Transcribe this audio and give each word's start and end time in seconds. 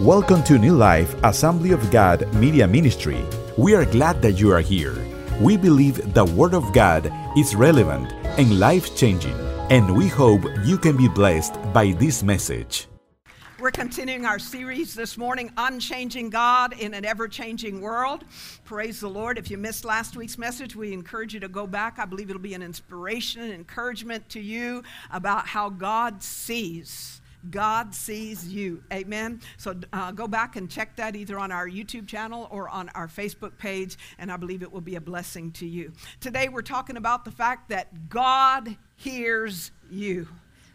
Welcome 0.00 0.42
to 0.42 0.58
New 0.58 0.74
Life 0.74 1.16
Assembly 1.24 1.70
of 1.70 1.90
God 1.90 2.30
Media 2.34 2.68
Ministry. 2.68 3.24
We 3.56 3.74
are 3.74 3.86
glad 3.86 4.20
that 4.20 4.32
you 4.32 4.52
are 4.52 4.60
here. 4.60 4.94
We 5.40 5.56
believe 5.56 6.12
the 6.12 6.26
Word 6.26 6.52
of 6.52 6.70
God 6.74 7.10
is 7.34 7.54
relevant 7.54 8.12
and 8.38 8.60
life 8.60 8.94
changing, 8.94 9.32
and 9.70 9.96
we 9.96 10.08
hope 10.08 10.42
you 10.66 10.76
can 10.76 10.98
be 10.98 11.08
blessed 11.08 11.54
by 11.72 11.92
this 11.92 12.22
message. 12.22 12.88
We're 13.58 13.70
continuing 13.70 14.26
our 14.26 14.38
series 14.38 14.94
this 14.94 15.16
morning, 15.16 15.50
Unchanging 15.56 16.28
God 16.28 16.78
in 16.78 16.92
an 16.92 17.06
Ever 17.06 17.26
Changing 17.26 17.80
World. 17.80 18.26
Praise 18.66 19.00
the 19.00 19.08
Lord. 19.08 19.38
If 19.38 19.50
you 19.50 19.56
missed 19.56 19.86
last 19.86 20.14
week's 20.14 20.36
message, 20.36 20.76
we 20.76 20.92
encourage 20.92 21.32
you 21.32 21.40
to 21.40 21.48
go 21.48 21.66
back. 21.66 21.98
I 21.98 22.04
believe 22.04 22.28
it'll 22.28 22.42
be 22.42 22.52
an 22.52 22.62
inspiration 22.62 23.40
and 23.40 23.52
encouragement 23.54 24.28
to 24.28 24.40
you 24.40 24.82
about 25.10 25.46
how 25.46 25.70
God 25.70 26.22
sees. 26.22 27.22
God 27.50 27.94
sees 27.94 28.48
you. 28.48 28.82
Amen. 28.92 29.40
So 29.56 29.74
uh, 29.92 30.12
go 30.12 30.26
back 30.26 30.56
and 30.56 30.70
check 30.70 30.96
that 30.96 31.16
either 31.16 31.38
on 31.38 31.52
our 31.52 31.68
YouTube 31.68 32.06
channel 32.06 32.48
or 32.50 32.68
on 32.68 32.88
our 32.90 33.08
Facebook 33.08 33.56
page, 33.58 33.96
and 34.18 34.30
I 34.30 34.36
believe 34.36 34.62
it 34.62 34.72
will 34.72 34.80
be 34.80 34.96
a 34.96 35.00
blessing 35.00 35.52
to 35.52 35.66
you. 35.66 35.92
Today 36.20 36.48
we're 36.48 36.62
talking 36.62 36.96
about 36.96 37.24
the 37.24 37.30
fact 37.30 37.68
that 37.70 38.08
God 38.08 38.76
hears 38.96 39.70
you. 39.90 40.28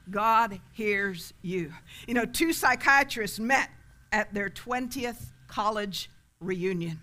God 0.09 0.59
hears 0.71 1.33
you. 1.41 1.73
You 2.07 2.13
know, 2.13 2.25
two 2.25 2.53
psychiatrists 2.53 3.39
met 3.39 3.69
at 4.11 4.33
their 4.33 4.49
20th 4.49 5.31
college 5.47 6.09
reunion. 6.39 6.99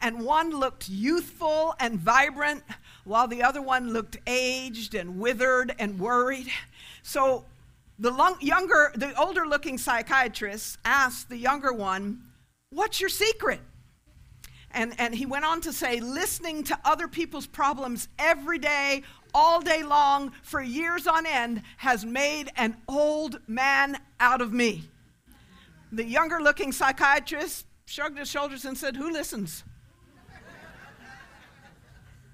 And 0.00 0.24
one 0.24 0.50
looked 0.50 0.88
youthful 0.88 1.74
and 1.80 1.98
vibrant, 1.98 2.62
while 3.04 3.28
the 3.28 3.42
other 3.42 3.60
one 3.60 3.92
looked 3.92 4.16
aged 4.26 4.94
and 4.94 5.18
withered 5.18 5.74
and 5.78 5.98
worried. 5.98 6.48
So 7.02 7.44
the 7.98 8.10
long, 8.10 8.36
younger, 8.40 8.92
the 8.94 9.18
older 9.20 9.46
looking 9.46 9.78
psychiatrist 9.78 10.78
asked 10.84 11.28
the 11.28 11.36
younger 11.36 11.72
one, 11.72 12.22
What's 12.70 13.00
your 13.00 13.08
secret? 13.08 13.60
And, 14.70 14.94
and 14.98 15.14
he 15.14 15.24
went 15.24 15.46
on 15.46 15.62
to 15.62 15.72
say, 15.72 16.00
listening 16.00 16.62
to 16.64 16.78
other 16.84 17.08
people's 17.08 17.46
problems 17.46 18.08
every 18.18 18.58
day, 18.58 19.02
all 19.32 19.60
day 19.62 19.82
long, 19.82 20.32
for 20.42 20.60
years 20.60 21.06
on 21.06 21.24
end, 21.24 21.62
has 21.78 22.04
made 22.04 22.50
an 22.56 22.76
old 22.86 23.40
man 23.48 23.98
out 24.20 24.42
of 24.42 24.52
me. 24.52 24.88
The 25.90 26.04
younger 26.04 26.40
looking 26.40 26.72
psychiatrist 26.72 27.64
shrugged 27.86 28.18
his 28.18 28.28
shoulders 28.28 28.66
and 28.66 28.76
said, 28.76 28.94
Who 28.96 29.10
listens? 29.10 29.64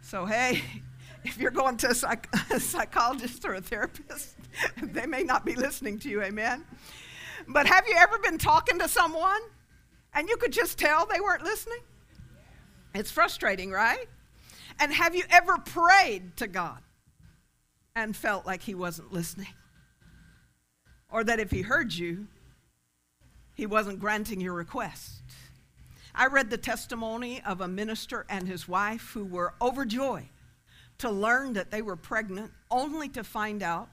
so, 0.02 0.26
hey, 0.26 0.60
if 1.24 1.38
you're 1.38 1.52
going 1.52 1.76
to 1.78 1.90
a, 1.90 1.94
psych- 1.94 2.28
a 2.50 2.58
psychologist 2.58 3.44
or 3.44 3.54
a 3.54 3.60
therapist, 3.60 4.34
they 4.82 5.06
may 5.06 5.22
not 5.22 5.44
be 5.44 5.54
listening 5.54 5.98
to 6.00 6.08
you, 6.08 6.22
amen? 6.22 6.64
But 7.48 7.66
have 7.66 7.86
you 7.86 7.94
ever 7.96 8.18
been 8.18 8.38
talking 8.38 8.78
to 8.78 8.88
someone 8.88 9.40
and 10.14 10.28
you 10.28 10.36
could 10.36 10.52
just 10.52 10.78
tell 10.78 11.06
they 11.06 11.20
weren't 11.20 11.44
listening? 11.44 11.80
It's 12.94 13.10
frustrating, 13.10 13.70
right? 13.70 14.08
And 14.80 14.92
have 14.92 15.14
you 15.14 15.24
ever 15.30 15.58
prayed 15.58 16.36
to 16.38 16.46
God 16.46 16.78
and 17.94 18.16
felt 18.16 18.46
like 18.46 18.62
He 18.62 18.74
wasn't 18.74 19.12
listening? 19.12 19.54
Or 21.10 21.24
that 21.24 21.40
if 21.40 21.50
He 21.50 21.62
heard 21.62 21.92
you, 21.92 22.28
He 23.54 23.66
wasn't 23.66 24.00
granting 24.00 24.40
your 24.40 24.54
request? 24.54 25.22
I 26.14 26.28
read 26.28 26.48
the 26.48 26.58
testimony 26.58 27.42
of 27.44 27.60
a 27.60 27.66
minister 27.66 28.24
and 28.28 28.46
his 28.46 28.68
wife 28.68 29.10
who 29.14 29.24
were 29.24 29.54
overjoyed 29.60 30.28
to 30.98 31.10
learn 31.10 31.54
that 31.54 31.72
they 31.72 31.82
were 31.82 31.96
pregnant, 31.96 32.52
only 32.70 33.08
to 33.10 33.24
find 33.24 33.64
out 33.64 33.88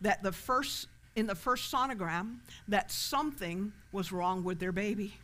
that 0.00 0.22
the 0.22 0.32
first 0.32 0.88
in 1.16 1.26
the 1.26 1.34
first 1.34 1.72
sonogram 1.72 2.36
that 2.68 2.90
something 2.90 3.72
was 3.92 4.12
wrong 4.12 4.44
with 4.44 4.58
their 4.58 4.72
baby. 4.72 5.14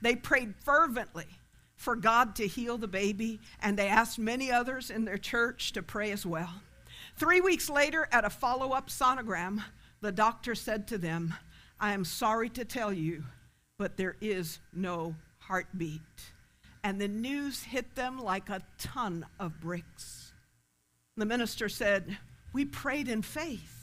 They 0.00 0.16
prayed 0.16 0.54
fervently 0.64 1.26
for 1.76 1.94
God 1.94 2.34
to 2.36 2.46
heal 2.46 2.78
the 2.78 2.88
baby, 2.88 3.40
and 3.60 3.78
they 3.78 3.88
asked 3.88 4.18
many 4.18 4.50
others 4.50 4.90
in 4.90 5.04
their 5.04 5.18
church 5.18 5.72
to 5.72 5.82
pray 5.82 6.10
as 6.10 6.24
well. 6.26 6.50
Three 7.16 7.40
weeks 7.40 7.68
later, 7.68 8.08
at 8.10 8.24
a 8.24 8.30
follow 8.30 8.72
up 8.72 8.88
sonogram, 8.88 9.62
the 10.00 10.12
doctor 10.12 10.54
said 10.54 10.88
to 10.88 10.98
them, 10.98 11.34
I 11.80 11.92
am 11.92 12.04
sorry 12.04 12.48
to 12.50 12.64
tell 12.64 12.92
you, 12.92 13.24
but 13.78 13.96
there 13.96 14.16
is 14.20 14.58
no 14.72 15.14
heartbeat. 15.38 16.00
And 16.82 17.00
the 17.00 17.08
news 17.08 17.62
hit 17.62 17.94
them 17.94 18.18
like 18.18 18.48
a 18.48 18.62
ton 18.78 19.26
of 19.38 19.60
bricks. 19.60 20.32
The 21.16 21.26
minister 21.26 21.68
said, 21.68 22.18
We 22.52 22.64
prayed 22.64 23.08
in 23.08 23.22
faith. 23.22 23.77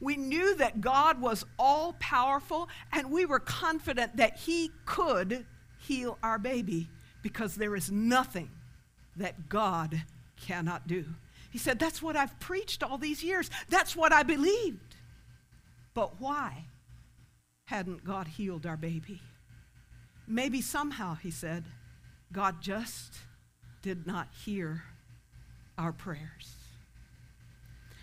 We 0.00 0.16
knew 0.16 0.54
that 0.56 0.80
God 0.80 1.20
was 1.20 1.44
all 1.58 1.94
powerful, 2.00 2.68
and 2.92 3.10
we 3.10 3.26
were 3.26 3.38
confident 3.38 4.16
that 4.16 4.38
He 4.38 4.70
could 4.86 5.46
heal 5.78 6.18
our 6.22 6.38
baby 6.38 6.88
because 7.22 7.54
there 7.54 7.76
is 7.76 7.90
nothing 7.90 8.50
that 9.16 9.48
God 9.48 10.02
cannot 10.36 10.86
do. 10.86 11.04
He 11.50 11.58
said, 11.58 11.78
That's 11.78 12.00
what 12.00 12.16
I've 12.16 12.38
preached 12.40 12.82
all 12.82 12.98
these 12.98 13.22
years. 13.22 13.50
That's 13.68 13.94
what 13.94 14.12
I 14.12 14.22
believed. 14.22 14.96
But 15.92 16.20
why 16.20 16.64
hadn't 17.66 18.04
God 18.04 18.28
healed 18.28 18.66
our 18.66 18.76
baby? 18.76 19.20
Maybe 20.26 20.60
somehow, 20.60 21.16
he 21.16 21.30
said, 21.30 21.64
God 22.32 22.62
just 22.62 23.18
did 23.82 24.06
not 24.06 24.28
hear 24.44 24.84
our 25.76 25.92
prayers. 25.92 26.54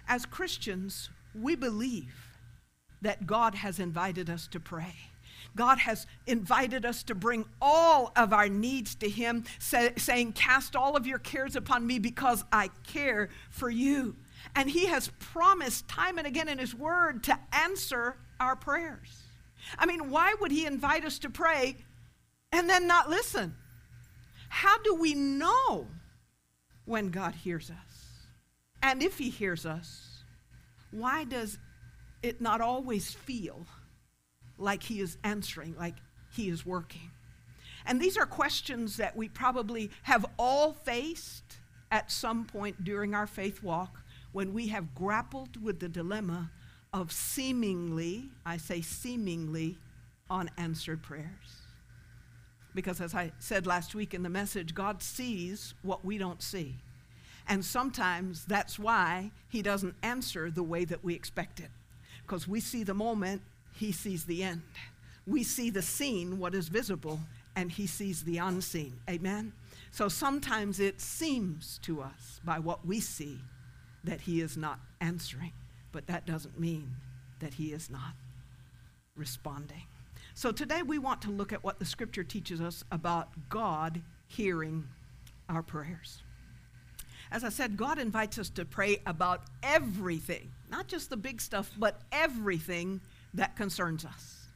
As 0.08 0.26
Christians, 0.26 1.10
we 1.42 1.56
believe 1.56 2.14
that 3.02 3.28
God 3.28 3.56
has 3.56 3.80
invited 3.80 4.30
us 4.30 4.48
to 4.48 4.60
pray. 4.60 4.96
God 5.56 5.80
has 5.80 6.06
invited 6.26 6.86
us 6.86 7.04
to 7.04 7.16
bring 7.16 7.46
all 7.62 8.12
of 8.16 8.34
our 8.34 8.48
needs 8.50 8.96
to 8.96 9.10
Him, 9.10 9.44
say, 9.60 9.94
saying, 9.98 10.34
Cast 10.34 10.76
all 10.76 10.96
of 10.96 11.08
your 11.08 11.20
cares 11.20 11.56
upon 11.56 11.86
me 11.86 12.00
because 12.00 12.44
I 12.52 12.70
care 12.86 13.30
for 13.50 13.70
you. 13.70 14.16
And 14.56 14.70
He 14.70 14.86
has 14.86 15.10
promised 15.20 15.88
time 15.88 16.18
and 16.18 16.28
again 16.28 16.48
in 16.48 16.60
His 16.60 16.76
Word 16.76 17.24
to 17.24 17.38
answer 17.52 18.18
our 18.40 18.56
prayers. 18.56 19.24
I 19.78 19.86
mean, 19.86 20.10
why 20.10 20.36
would 20.40 20.52
He 20.52 20.66
invite 20.66 21.06
us 21.06 21.20
to 21.20 21.30
pray 21.30 21.78
and 22.52 22.70
then 22.70 22.88
not 22.88 23.10
listen? 23.10 23.56
How 24.50 24.78
do 24.80 24.96
we 24.96 25.14
know 25.14 25.88
when 26.86 27.10
God 27.10 27.36
hears 27.36 27.70
us? 27.70 27.78
And 28.82 29.04
if 29.04 29.18
He 29.18 29.30
hears 29.30 29.66
us, 29.66 30.17
why 30.92 31.24
does 31.24 31.58
it 32.24 32.42
not 32.42 32.62
always 32.62 33.14
feel 33.14 33.66
like 34.58 34.84
he 34.84 35.00
is 35.00 35.18
answering, 35.24 35.76
like 35.78 35.96
he 36.32 36.50
is 36.50 36.66
working? 36.66 37.12
And 37.86 38.02
these 38.02 38.18
are 38.18 38.26
questions 38.26 38.98
that 38.98 39.16
we 39.16 39.30
probably 39.30 39.92
have 40.04 40.26
all 40.38 40.74
faced 40.74 41.58
at 41.90 42.12
some 42.12 42.46
point 42.46 42.84
during 42.84 43.14
our 43.14 43.28
faith 43.28 43.64
walk 43.64 44.04
when 44.34 44.54
we 44.54 44.68
have 44.68 44.94
grappled 44.94 45.62
with 45.64 45.80
the 45.80 45.88
dilemma 45.88 46.52
of 46.94 47.12
seemingly, 47.12 48.30
I 48.46 48.58
say 48.58 48.82
seemingly, 48.82 49.78
unanswered 50.30 51.02
prayers. 51.02 51.62
Because 52.76 53.02
as 53.02 53.16
I 53.16 53.32
said 53.40 53.66
last 53.66 53.96
week 53.96 54.14
in 54.14 54.24
the 54.24 54.30
message, 54.30 54.76
God 54.76 55.02
sees 55.02 55.74
what 55.82 56.04
we 56.04 56.18
don't 56.18 56.42
see. 56.42 56.76
And 57.50 57.64
sometimes 57.64 58.46
that's 58.46 58.78
why 58.78 59.32
he 59.50 59.62
doesn't 59.62 59.96
answer 60.04 60.52
the 60.52 60.64
way 60.64 60.86
that 60.86 61.04
we 61.04 61.14
expect 61.14 61.60
it. 61.60 61.70
Because 62.26 62.48
we 62.48 62.60
see 62.60 62.84
the 62.84 62.94
moment, 62.94 63.42
he 63.74 63.92
sees 63.92 64.26
the 64.26 64.44
end. 64.44 64.62
We 65.26 65.44
see 65.44 65.70
the 65.70 65.82
scene, 65.82 66.40
what 66.40 66.54
is 66.54 66.68
visible, 66.68 67.20
and 67.56 67.72
he 67.72 67.88
sees 67.88 68.24
the 68.24 68.38
unseen. 68.38 69.00
Amen? 69.10 69.54
So 69.92 70.10
sometimes 70.10 70.80
it 70.80 71.02
seems 71.02 71.80
to 71.84 72.02
us 72.02 72.40
by 72.44 72.60
what 72.60 72.86
we 72.86 73.00
see 73.00 73.40
that 74.04 74.22
he 74.22 74.42
is 74.42 74.58
not 74.58 74.80
answering, 75.02 75.54
but 75.92 76.08
that 76.08 76.26
doesn't 76.26 76.60
mean 76.60 76.92
that 77.40 77.54
he 77.54 77.72
is 77.72 77.90
not 77.90 78.14
responding. 79.16 79.84
So 80.34 80.52
today 80.52 80.84
we 80.84 81.00
want 81.00 81.22
to 81.24 81.32
look 81.32 81.52
at 81.52 81.64
what 81.64 81.80
the 81.80 81.86
scripture 81.86 82.24
teaches 82.24 82.62
us 82.62 82.84
about 82.92 83.30
God 83.50 84.02
hearing 84.28 84.88
our 85.50 85.64
prayers. 85.64 86.22
As 87.32 87.44
I 87.44 87.50
said, 87.50 87.78
God 87.78 88.00
invites 88.00 88.38
us 88.38 88.50
to 88.52 88.66
pray 88.66 89.02
about 89.06 89.44
everything, 89.62 90.52
not 90.70 90.88
just 90.88 91.10
the 91.10 91.18
big 91.18 91.42
stuff, 91.42 91.72
but 91.78 92.02
everything 92.12 93.02
that 93.34 93.56
concerns 93.56 94.06
us. 94.06 94.48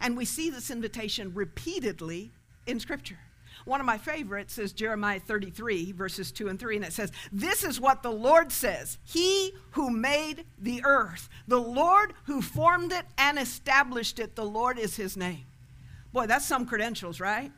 And 0.00 0.16
we 0.16 0.24
see 0.24 0.50
this 0.50 0.70
invitation 0.70 1.32
repeatedly 1.34 2.32
in 2.66 2.80
Scripture. 2.80 3.18
One 3.64 3.80
of 3.80 3.86
my 3.86 3.98
favorites 3.98 4.58
is 4.58 4.72
Jeremiah 4.72 5.18
33, 5.18 5.90
verses 5.92 6.30
2 6.30 6.48
and 6.48 6.58
3, 6.58 6.76
and 6.76 6.84
it 6.84 6.92
says, 6.92 7.10
This 7.32 7.64
is 7.64 7.80
what 7.80 8.02
the 8.02 8.12
Lord 8.12 8.52
says 8.52 8.98
He 9.04 9.54
who 9.72 9.90
made 9.90 10.44
the 10.58 10.82
earth, 10.84 11.28
the 11.48 11.60
Lord 11.60 12.14
who 12.26 12.40
formed 12.42 12.92
it 12.92 13.04
and 13.18 13.38
established 13.38 14.20
it, 14.20 14.36
the 14.36 14.44
Lord 14.44 14.78
is 14.78 14.94
his 14.94 15.16
name. 15.16 15.46
Boy, 16.12 16.26
that's 16.26 16.46
some 16.46 16.64
credentials, 16.64 17.18
right? 17.18 17.50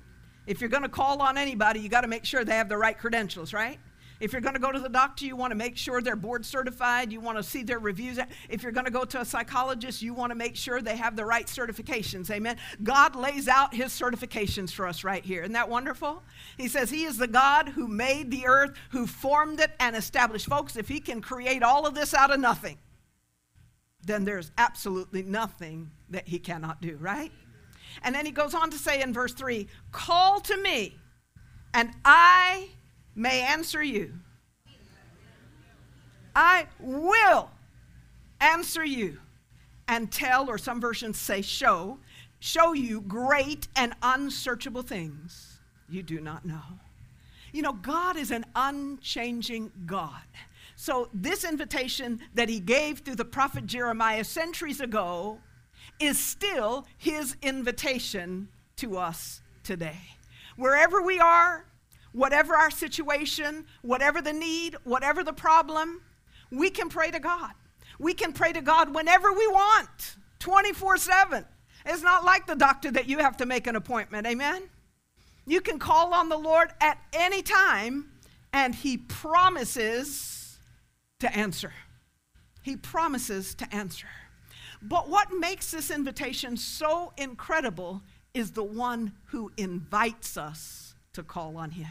If 0.46 0.62
you're 0.62 0.70
going 0.70 0.82
to 0.82 0.88
call 0.88 1.20
on 1.20 1.36
anybody, 1.36 1.80
you 1.80 1.90
got 1.90 2.00
to 2.00 2.08
make 2.08 2.24
sure 2.24 2.42
they 2.42 2.56
have 2.56 2.70
the 2.70 2.78
right 2.78 2.96
credentials, 2.96 3.52
right? 3.52 3.78
If 4.20 4.32
you're 4.32 4.40
going 4.40 4.54
to 4.54 4.60
go 4.60 4.72
to 4.72 4.80
the 4.80 4.88
doctor, 4.88 5.24
you 5.24 5.36
want 5.36 5.52
to 5.52 5.56
make 5.56 5.76
sure 5.76 6.00
they're 6.00 6.16
board 6.16 6.44
certified. 6.44 7.12
You 7.12 7.20
want 7.20 7.38
to 7.38 7.42
see 7.42 7.62
their 7.62 7.78
reviews. 7.78 8.18
If 8.48 8.62
you're 8.62 8.72
going 8.72 8.86
to 8.86 8.90
go 8.90 9.04
to 9.04 9.20
a 9.20 9.24
psychologist, 9.24 10.02
you 10.02 10.12
want 10.12 10.30
to 10.30 10.34
make 10.34 10.56
sure 10.56 10.82
they 10.82 10.96
have 10.96 11.14
the 11.14 11.24
right 11.24 11.46
certifications. 11.46 12.28
Amen. 12.30 12.56
God 12.82 13.14
lays 13.14 13.46
out 13.46 13.72
his 13.72 13.88
certifications 13.88 14.72
for 14.72 14.88
us 14.88 15.04
right 15.04 15.24
here. 15.24 15.42
Isn't 15.42 15.52
that 15.52 15.68
wonderful? 15.68 16.22
He 16.56 16.66
says 16.66 16.90
he 16.90 17.04
is 17.04 17.16
the 17.16 17.28
God 17.28 17.68
who 17.68 17.86
made 17.86 18.30
the 18.32 18.46
earth, 18.46 18.76
who 18.90 19.06
formed 19.06 19.60
it 19.60 19.70
and 19.78 19.94
established. 19.94 20.46
Folks, 20.46 20.76
if 20.76 20.88
he 20.88 20.98
can 20.98 21.20
create 21.20 21.62
all 21.62 21.86
of 21.86 21.94
this 21.94 22.12
out 22.12 22.32
of 22.32 22.40
nothing, 22.40 22.78
then 24.04 24.24
there's 24.24 24.50
absolutely 24.58 25.22
nothing 25.22 25.90
that 26.10 26.26
he 26.26 26.40
cannot 26.40 26.80
do, 26.80 26.96
right? 27.00 27.30
And 28.02 28.14
then 28.14 28.26
he 28.26 28.32
goes 28.32 28.54
on 28.54 28.70
to 28.70 28.78
say 28.78 29.00
in 29.00 29.12
verse 29.12 29.32
3 29.32 29.68
Call 29.92 30.40
to 30.40 30.56
me, 30.56 30.96
and 31.74 31.90
I 32.04 32.68
may 33.18 33.40
answer 33.42 33.82
you. 33.82 34.12
I 36.34 36.66
will 36.78 37.50
answer 38.40 38.84
you 38.84 39.18
and 39.88 40.12
tell, 40.12 40.48
or 40.48 40.58
some 40.58 40.80
versions 40.80 41.18
say 41.18 41.42
show, 41.42 41.98
show 42.38 42.72
you 42.72 43.00
great 43.00 43.66
and 43.74 43.94
unsearchable 44.02 44.82
things 44.82 45.58
you 45.88 46.02
do 46.02 46.20
not 46.20 46.44
know. 46.44 46.62
You 47.52 47.62
know, 47.62 47.72
God 47.72 48.16
is 48.16 48.30
an 48.30 48.44
unchanging 48.54 49.72
God. 49.86 50.22
So, 50.76 51.08
this 51.12 51.42
invitation 51.42 52.20
that 52.34 52.48
he 52.48 52.60
gave 52.60 53.00
through 53.00 53.16
the 53.16 53.24
prophet 53.24 53.66
Jeremiah 53.66 54.22
centuries 54.22 54.80
ago 54.80 55.38
is 55.98 56.18
still 56.24 56.86
his 56.96 57.36
invitation 57.42 58.48
to 58.76 58.96
us 58.96 59.42
today. 59.64 59.98
Wherever 60.56 61.02
we 61.02 61.18
are, 61.18 61.64
whatever 62.12 62.54
our 62.54 62.70
situation, 62.70 63.66
whatever 63.82 64.20
the 64.20 64.32
need, 64.32 64.76
whatever 64.84 65.22
the 65.22 65.32
problem, 65.32 66.02
we 66.50 66.70
can 66.70 66.88
pray 66.88 67.10
to 67.10 67.18
God. 67.18 67.52
We 67.98 68.14
can 68.14 68.32
pray 68.32 68.52
to 68.52 68.60
God 68.60 68.94
whenever 68.94 69.32
we 69.32 69.46
want, 69.48 70.16
24 70.38 70.96
7. 70.98 71.44
It's 71.86 72.02
not 72.02 72.24
like 72.24 72.46
the 72.46 72.54
doctor 72.54 72.90
that 72.92 73.08
you 73.08 73.18
have 73.18 73.36
to 73.38 73.46
make 73.46 73.66
an 73.66 73.76
appointment. 73.76 74.26
Amen? 74.26 74.62
You 75.46 75.60
can 75.60 75.78
call 75.78 76.12
on 76.12 76.28
the 76.28 76.36
Lord 76.36 76.70
at 76.80 76.98
any 77.12 77.42
time, 77.42 78.10
and 78.52 78.74
He 78.74 78.98
promises 78.98 80.58
to 81.20 81.34
answer. 81.34 81.72
He 82.62 82.76
promises 82.76 83.54
to 83.56 83.74
answer. 83.74 84.08
But 84.82 85.08
what 85.08 85.32
makes 85.32 85.70
this 85.70 85.90
invitation 85.90 86.56
so 86.56 87.12
incredible 87.16 88.02
is 88.34 88.52
the 88.52 88.62
one 88.62 89.12
who 89.26 89.50
invites 89.56 90.36
us 90.36 90.87
to 91.18 91.22
call 91.22 91.56
on 91.56 91.70
Him. 91.70 91.90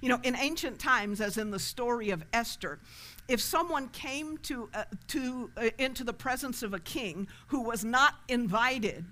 You 0.00 0.10
know, 0.10 0.20
in 0.22 0.36
ancient 0.36 0.78
times, 0.78 1.20
as 1.20 1.38
in 1.38 1.50
the 1.50 1.58
story 1.58 2.10
of 2.10 2.22
Esther, 2.32 2.78
if 3.26 3.40
someone 3.40 3.88
came 3.88 4.38
to, 4.38 4.68
uh, 4.74 4.84
to, 5.08 5.50
uh, 5.56 5.70
into 5.78 6.04
the 6.04 6.12
presence 6.12 6.62
of 6.62 6.74
a 6.74 6.78
king 6.78 7.26
who 7.48 7.62
was 7.62 7.84
not 7.84 8.14
invited, 8.28 9.04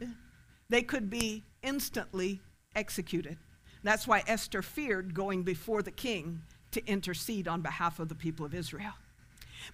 they 0.69 0.83
could 0.83 1.11
be 1.11 1.45
instantly 1.63 2.41
executed. 2.75 3.39
That's 3.83 4.07
why 4.07 4.23
Esther 4.27 4.63
feared 4.63 5.15
going 5.15 5.43
before 5.43 5.83
the 5.83 5.91
king 5.91 6.43
to 6.73 6.87
intercede 6.87 7.49
on 7.49 7.63
behalf 7.63 7.99
of 7.99 8.09
the 8.09 8.15
people 8.15 8.45
of 8.45 8.55
Israel. 8.55 8.93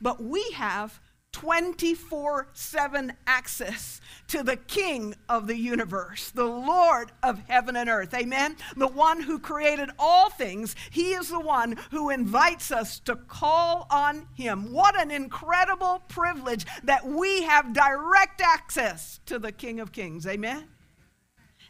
But 0.00 0.22
we 0.22 0.42
have 0.52 1.00
24 1.32 2.48
7 2.52 3.12
access 3.26 4.00
to 4.28 4.42
the 4.42 4.56
King 4.56 5.14
of 5.28 5.46
the 5.46 5.56
universe, 5.56 6.30
the 6.30 6.44
Lord 6.44 7.12
of 7.22 7.40
heaven 7.48 7.76
and 7.76 7.88
earth. 7.88 8.14
Amen? 8.14 8.56
The 8.76 8.88
one 8.88 9.22
who 9.22 9.38
created 9.38 9.90
all 9.98 10.30
things. 10.30 10.76
He 10.90 11.12
is 11.12 11.28
the 11.28 11.40
one 11.40 11.76
who 11.90 12.10
invites 12.10 12.70
us 12.70 12.98
to 13.00 13.16
call 13.16 13.86
on 13.90 14.28
Him. 14.34 14.72
What 14.72 14.98
an 15.00 15.10
incredible 15.10 16.02
privilege 16.08 16.66
that 16.84 17.06
we 17.06 17.42
have 17.42 17.72
direct 17.72 18.40
access 18.40 19.20
to 19.26 19.38
the 19.38 19.52
King 19.52 19.80
of 19.80 19.92
Kings. 19.92 20.26
Amen? 20.26 20.68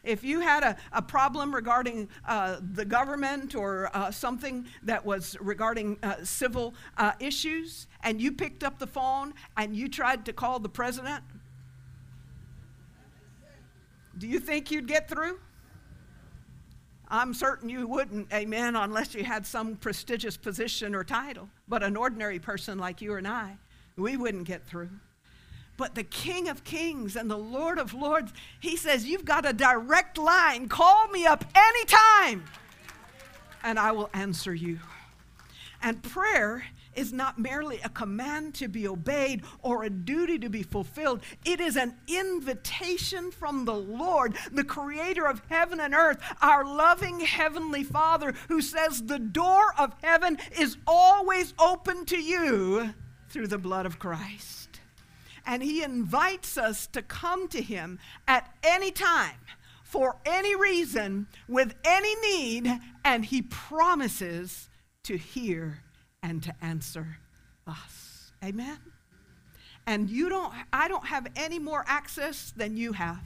If 0.03 0.23
you 0.23 0.41
had 0.41 0.63
a, 0.63 0.77
a 0.91 1.01
problem 1.01 1.55
regarding 1.55 2.09
uh, 2.27 2.57
the 2.73 2.83
government 2.83 3.55
or 3.55 3.89
uh, 3.93 4.11
something 4.11 4.65
that 4.83 5.05
was 5.05 5.37
regarding 5.39 5.97
uh, 6.03 6.15
civil 6.23 6.75
uh, 6.97 7.13
issues, 7.19 7.87
and 8.01 8.21
you 8.21 8.33
picked 8.33 8.63
up 8.63 8.79
the 8.79 8.87
phone 8.87 9.33
and 9.55 9.75
you 9.75 9.87
tried 9.87 10.25
to 10.25 10.33
call 10.33 10.59
the 10.59 10.69
president, 10.69 11.23
do 14.17 14.27
you 14.27 14.39
think 14.39 14.71
you'd 14.71 14.87
get 14.87 15.09
through? 15.09 15.39
I'm 17.07 17.33
certain 17.33 17.69
you 17.69 17.87
wouldn't, 17.87 18.33
amen, 18.33 18.75
unless 18.75 19.13
you 19.13 19.23
had 19.23 19.45
some 19.45 19.75
prestigious 19.75 20.35
position 20.35 20.95
or 20.95 21.03
title. 21.03 21.49
But 21.67 21.83
an 21.83 21.95
ordinary 21.95 22.39
person 22.39 22.77
like 22.77 23.01
you 23.01 23.15
and 23.15 23.27
I, 23.27 23.57
we 23.95 24.17
wouldn't 24.17 24.45
get 24.45 24.65
through. 24.65 24.89
But 25.75 25.95
the 25.95 26.03
King 26.03 26.49
of 26.49 26.63
Kings 26.63 27.15
and 27.15 27.29
the 27.29 27.37
Lord 27.37 27.79
of 27.79 27.93
Lords, 27.93 28.31
he 28.59 28.77
says, 28.77 29.05
You've 29.05 29.25
got 29.25 29.45
a 29.45 29.53
direct 29.53 30.17
line. 30.17 30.69
Call 30.69 31.07
me 31.07 31.25
up 31.25 31.45
anytime, 31.55 32.45
and 33.63 33.79
I 33.79 33.91
will 33.91 34.09
answer 34.13 34.53
you. 34.53 34.79
And 35.81 36.01
prayer 36.01 36.63
is 36.95 37.11
not 37.11 37.39
merely 37.39 37.79
a 37.83 37.89
command 37.89 38.53
to 38.53 38.67
be 38.67 38.87
obeyed 38.87 39.43
or 39.63 39.83
a 39.83 39.89
duty 39.89 40.37
to 40.37 40.49
be 40.49 40.61
fulfilled. 40.61 41.21
It 41.43 41.59
is 41.59 41.75
an 41.75 41.95
invitation 42.07 43.31
from 43.31 43.65
the 43.65 43.75
Lord, 43.75 44.35
the 44.51 44.63
creator 44.63 45.25
of 45.25 45.41
heaven 45.49 45.79
and 45.79 45.95
earth, 45.95 46.21
our 46.41 46.63
loving 46.63 47.19
heavenly 47.19 47.83
Father, 47.83 48.35
who 48.47 48.61
says, 48.61 49.03
The 49.03 49.19
door 49.19 49.73
of 49.77 49.95
heaven 50.03 50.37
is 50.57 50.77
always 50.85 51.55
open 51.59 52.05
to 52.05 52.17
you 52.17 52.93
through 53.29 53.47
the 53.47 53.57
blood 53.57 53.87
of 53.87 53.97
Christ 53.97 54.62
and 55.45 55.63
He 55.63 55.83
invites 55.83 56.57
us 56.57 56.87
to 56.87 57.01
come 57.01 57.47
to 57.49 57.61
Him 57.61 57.99
at 58.27 58.53
any 58.63 58.91
time, 58.91 59.39
for 59.83 60.17
any 60.25 60.55
reason, 60.55 61.27
with 61.47 61.75
any 61.83 62.15
need, 62.15 62.79
and 63.03 63.25
He 63.25 63.41
promises 63.41 64.69
to 65.03 65.17
hear 65.17 65.79
and 66.21 66.41
to 66.43 66.53
answer 66.61 67.17
us. 67.67 68.31
Amen? 68.43 68.77
And 69.85 70.09
you 70.09 70.29
don't, 70.29 70.53
I 70.71 70.87
don't 70.87 71.05
have 71.05 71.27
any 71.35 71.59
more 71.59 71.83
access 71.87 72.53
than 72.55 72.77
you 72.77 72.93
have 72.93 73.21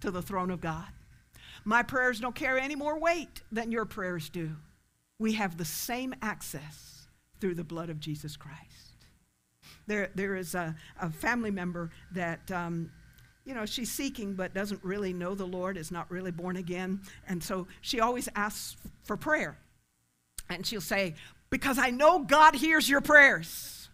to 0.00 0.10
the 0.10 0.22
throne 0.22 0.50
of 0.50 0.60
God. 0.60 0.86
My 1.64 1.82
prayers 1.82 2.20
don't 2.20 2.34
carry 2.34 2.60
any 2.60 2.74
more 2.74 2.98
weight 2.98 3.42
than 3.50 3.72
your 3.72 3.84
prayers 3.84 4.28
do. 4.28 4.56
We 5.18 5.34
have 5.34 5.56
the 5.56 5.64
same 5.64 6.14
access 6.22 7.06
through 7.40 7.54
the 7.54 7.64
blood 7.64 7.90
of 7.90 8.00
Jesus 8.00 8.36
Christ. 8.36 8.71
There, 9.86 10.10
there 10.14 10.36
is 10.36 10.54
a, 10.54 10.74
a 11.00 11.10
family 11.10 11.50
member 11.50 11.90
that, 12.12 12.50
um, 12.50 12.90
you 13.44 13.54
know, 13.54 13.66
she's 13.66 13.90
seeking 13.90 14.34
but 14.34 14.54
doesn't 14.54 14.82
really 14.84 15.12
know 15.12 15.34
the 15.34 15.46
Lord, 15.46 15.76
is 15.76 15.90
not 15.90 16.10
really 16.10 16.30
born 16.30 16.56
again. 16.56 17.00
And 17.26 17.42
so 17.42 17.66
she 17.80 18.00
always 18.00 18.28
asks 18.34 18.76
for 19.04 19.16
prayer. 19.16 19.58
And 20.48 20.66
she'll 20.66 20.80
say, 20.80 21.14
Because 21.50 21.78
I 21.78 21.90
know 21.90 22.20
God 22.20 22.54
hears 22.54 22.88
your 22.88 23.00
prayers. 23.00 23.88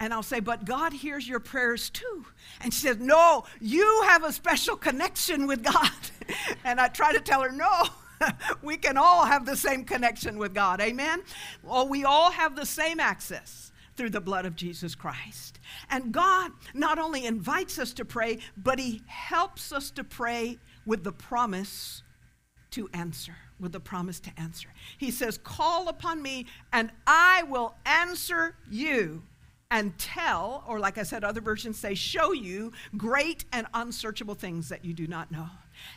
And 0.00 0.12
I'll 0.12 0.22
say, 0.22 0.40
But 0.40 0.64
God 0.64 0.92
hears 0.92 1.28
your 1.28 1.40
prayers 1.40 1.90
too. 1.90 2.24
And 2.60 2.72
she 2.72 2.80
says, 2.80 2.98
No, 2.98 3.44
you 3.60 4.02
have 4.06 4.24
a 4.24 4.32
special 4.32 4.76
connection 4.76 5.46
with 5.46 5.62
God. 5.62 5.90
and 6.64 6.80
I 6.80 6.88
try 6.88 7.12
to 7.12 7.20
tell 7.20 7.42
her, 7.42 7.52
No. 7.52 7.84
we 8.62 8.76
can 8.76 8.96
all 8.96 9.24
have 9.24 9.44
the 9.44 9.56
same 9.56 9.84
connection 9.84 10.38
with 10.38 10.54
God. 10.54 10.80
Amen? 10.80 11.22
Well, 11.62 11.88
we 11.88 12.04
all 12.04 12.30
have 12.30 12.56
the 12.56 12.66
same 12.66 13.00
access 13.00 13.71
through 13.96 14.10
the 14.10 14.20
blood 14.20 14.46
of 14.46 14.56
Jesus 14.56 14.94
Christ. 14.94 15.60
And 15.90 16.12
God 16.12 16.52
not 16.74 16.98
only 16.98 17.26
invites 17.26 17.78
us 17.78 17.92
to 17.94 18.04
pray, 18.04 18.38
but 18.56 18.78
He 18.78 19.02
helps 19.06 19.72
us 19.72 19.90
to 19.92 20.04
pray 20.04 20.58
with 20.86 21.04
the 21.04 21.12
promise 21.12 22.02
to 22.72 22.88
answer. 22.92 23.34
With 23.60 23.72
the 23.72 23.80
promise 23.80 24.18
to 24.20 24.30
answer. 24.36 24.68
He 24.98 25.10
says, 25.10 25.38
Call 25.38 25.88
upon 25.88 26.20
me, 26.20 26.46
and 26.72 26.90
I 27.06 27.44
will 27.44 27.74
answer 27.86 28.56
you 28.70 29.22
and 29.72 29.96
tell, 29.98 30.64
or 30.68 30.78
like 30.78 30.98
I 30.98 31.02
said, 31.02 31.24
other 31.24 31.40
versions 31.40 31.78
say, 31.78 31.94
show 31.94 32.32
you 32.32 32.72
great 32.98 33.46
and 33.52 33.66
unsearchable 33.72 34.34
things 34.34 34.68
that 34.68 34.84
you 34.84 34.92
do 34.92 35.06
not 35.06 35.32
know. 35.32 35.48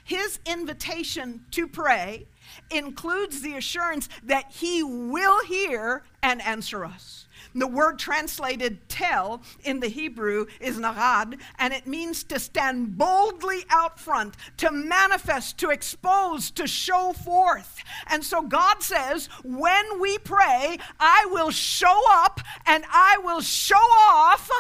His 0.06 0.40
invitation 0.46 1.44
to 1.52 1.68
pray 1.68 2.28
includes 2.72 3.42
the 3.42 3.58
assurance 3.58 4.08
that 4.24 4.50
He 4.50 4.82
will 4.82 5.44
hear 5.44 6.04
and 6.24 6.42
answer 6.42 6.86
us. 6.86 7.28
The 7.56 7.68
word 7.68 7.98
translated 7.98 8.88
tell 8.90 9.42
in 9.64 9.80
the 9.80 9.88
Hebrew 9.88 10.46
is 10.60 10.78
nagad, 10.78 11.40
and 11.58 11.74
it 11.74 11.88
means 11.88 12.24
to 12.26 12.38
stand 12.38 12.98
boldly 12.98 13.66
out 13.70 14.00
front, 14.00 14.36
to 14.58 14.72
manifest, 14.72 15.58
to 15.60 15.70
expose, 15.70 16.52
to 16.52 16.68
show 16.68 17.14
forth. 17.14 17.82
And 18.08 18.24
so 18.24 18.42
God 18.42 18.84
says, 18.84 19.28
when 19.44 20.00
we 20.00 20.18
pray, 20.18 20.78
I 21.00 21.28
will 21.32 21.52
show 21.52 22.02
up 22.10 22.42
and 22.66 22.84
I 22.90 23.20
will 23.24 23.42
show 23.42 23.76
off 23.76 24.52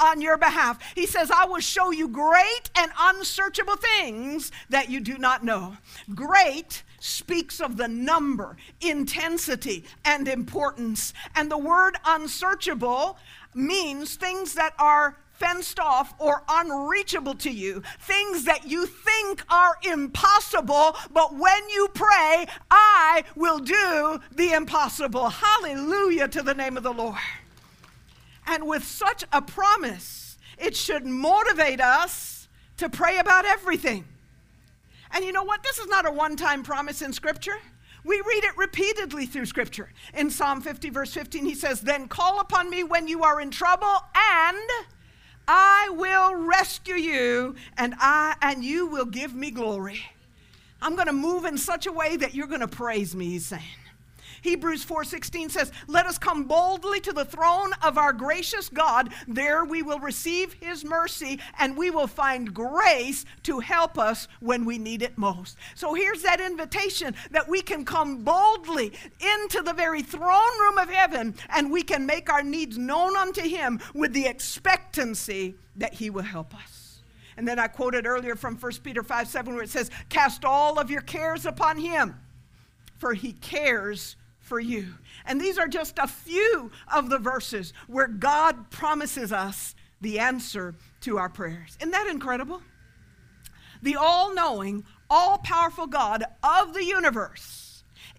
on 0.00 0.20
your 0.20 0.36
behalf. 0.36 0.78
He 0.94 1.06
says, 1.06 1.30
I 1.30 1.44
will 1.46 1.60
show 1.60 1.90
you 1.90 2.08
great 2.08 2.70
and 2.76 2.90
unsearchable 2.98 3.76
things 3.76 4.50
that 4.70 4.90
you 4.90 5.00
do 5.00 5.18
not 5.18 5.44
know. 5.44 5.76
Great 6.14 6.82
speaks 7.04 7.60
of 7.60 7.76
the 7.76 7.86
number, 7.86 8.56
intensity, 8.80 9.84
and 10.06 10.26
importance. 10.26 11.12
And 11.34 11.50
the 11.50 11.58
word 11.58 11.96
unsearchable 12.06 13.18
means 13.54 14.16
things 14.16 14.54
that 14.54 14.72
are 14.78 15.18
fenced 15.32 15.78
off 15.78 16.14
or 16.18 16.44
unreachable 16.48 17.34
to 17.34 17.50
you, 17.50 17.82
things 18.00 18.44
that 18.44 18.66
you 18.66 18.86
think 18.86 19.44
are 19.50 19.76
impossible, 19.82 20.96
but 21.12 21.34
when 21.34 21.68
you 21.68 21.88
pray, 21.92 22.46
I 22.70 23.24
will 23.36 23.58
do 23.58 24.20
the 24.32 24.52
impossible. 24.52 25.28
Hallelujah 25.28 26.28
to 26.28 26.42
the 26.42 26.54
name 26.54 26.78
of 26.78 26.84
the 26.84 26.92
Lord. 26.92 27.18
And 28.46 28.66
with 28.66 28.84
such 28.84 29.24
a 29.32 29.42
promise, 29.42 30.38
it 30.56 30.74
should 30.74 31.04
motivate 31.04 31.80
us 31.80 32.48
to 32.78 32.88
pray 32.88 33.18
about 33.18 33.44
everything. 33.44 34.04
And 35.14 35.24
you 35.24 35.32
know 35.32 35.44
what? 35.44 35.62
This 35.62 35.78
is 35.78 35.86
not 35.86 36.06
a 36.06 36.10
one 36.10 36.36
time 36.36 36.64
promise 36.64 37.00
in 37.00 37.12
Scripture. 37.12 37.56
We 38.04 38.20
read 38.26 38.44
it 38.44 38.56
repeatedly 38.58 39.26
through 39.26 39.46
Scripture. 39.46 39.90
In 40.12 40.28
Psalm 40.28 40.60
50, 40.60 40.90
verse 40.90 41.14
15, 41.14 41.46
he 41.46 41.54
says, 41.54 41.80
Then 41.80 42.08
call 42.08 42.40
upon 42.40 42.68
me 42.68 42.82
when 42.82 43.08
you 43.08 43.22
are 43.22 43.40
in 43.40 43.50
trouble, 43.50 43.94
and 44.14 44.58
I 45.48 45.88
will 45.90 46.34
rescue 46.34 46.96
you, 46.96 47.54
and 47.78 47.94
I 47.98 48.34
and 48.42 48.62
you 48.64 48.86
will 48.86 49.06
give 49.06 49.34
me 49.34 49.50
glory. 49.50 50.02
I'm 50.82 50.96
going 50.96 51.06
to 51.06 51.14
move 51.14 51.46
in 51.46 51.56
such 51.56 51.86
a 51.86 51.92
way 51.92 52.16
that 52.16 52.34
you're 52.34 52.46
going 52.46 52.60
to 52.60 52.68
praise 52.68 53.14
me, 53.14 53.26
he's 53.26 53.46
saying. 53.46 53.62
Hebrews 54.44 54.84
4:16 54.84 55.48
says, 55.48 55.72
"Let 55.86 56.04
us 56.04 56.18
come 56.18 56.44
boldly 56.44 57.00
to 57.00 57.14
the 57.14 57.24
throne 57.24 57.72
of 57.82 57.96
our 57.96 58.12
gracious 58.12 58.68
God. 58.68 59.10
There 59.26 59.64
we 59.64 59.80
will 59.80 60.00
receive 60.00 60.52
his 60.60 60.84
mercy 60.84 61.40
and 61.58 61.78
we 61.78 61.90
will 61.90 62.06
find 62.06 62.52
grace 62.52 63.24
to 63.44 63.60
help 63.60 63.98
us 63.98 64.28
when 64.40 64.66
we 64.66 64.76
need 64.76 65.00
it 65.00 65.16
most." 65.16 65.56
So 65.74 65.94
here's 65.94 66.20
that 66.22 66.42
invitation 66.42 67.16
that 67.30 67.48
we 67.48 67.62
can 67.62 67.86
come 67.86 68.22
boldly 68.22 68.92
into 69.18 69.62
the 69.62 69.72
very 69.72 70.02
throne 70.02 70.60
room 70.60 70.76
of 70.76 70.90
heaven 70.90 71.36
and 71.48 71.70
we 71.70 71.82
can 71.82 72.04
make 72.04 72.30
our 72.30 72.42
needs 72.42 72.76
known 72.76 73.16
unto 73.16 73.40
him 73.40 73.80
with 73.94 74.12
the 74.12 74.26
expectancy 74.26 75.54
that 75.74 75.94
he 75.94 76.10
will 76.10 76.22
help 76.22 76.54
us. 76.54 77.00
And 77.38 77.48
then 77.48 77.58
I 77.58 77.68
quoted 77.68 78.06
earlier 78.06 78.36
from 78.36 78.58
1 78.58 78.72
Peter 78.82 79.02
5 79.02 79.26
7, 79.26 79.54
where 79.54 79.62
it 79.62 79.70
says, 79.70 79.90
Cast 80.10 80.44
all 80.44 80.78
of 80.78 80.90
your 80.90 81.00
cares 81.00 81.46
upon 81.46 81.78
him, 81.78 82.20
for 82.98 83.14
he 83.14 83.32
cares 83.32 84.16
for 84.44 84.60
you. 84.60 84.94
And 85.24 85.40
these 85.40 85.58
are 85.58 85.66
just 85.66 85.98
a 85.98 86.06
few 86.06 86.70
of 86.92 87.08
the 87.08 87.18
verses 87.18 87.72
where 87.86 88.06
God 88.06 88.70
promises 88.70 89.32
us 89.32 89.74
the 90.00 90.18
answer 90.18 90.74
to 91.00 91.18
our 91.18 91.30
prayers. 91.30 91.76
Isn't 91.80 91.92
that 91.92 92.06
incredible? 92.08 92.62
The 93.82 93.96
all 93.96 94.34
knowing, 94.34 94.84
all 95.08 95.38
powerful 95.38 95.86
God 95.86 96.24
of 96.42 96.74
the 96.74 96.84
universe 96.84 97.64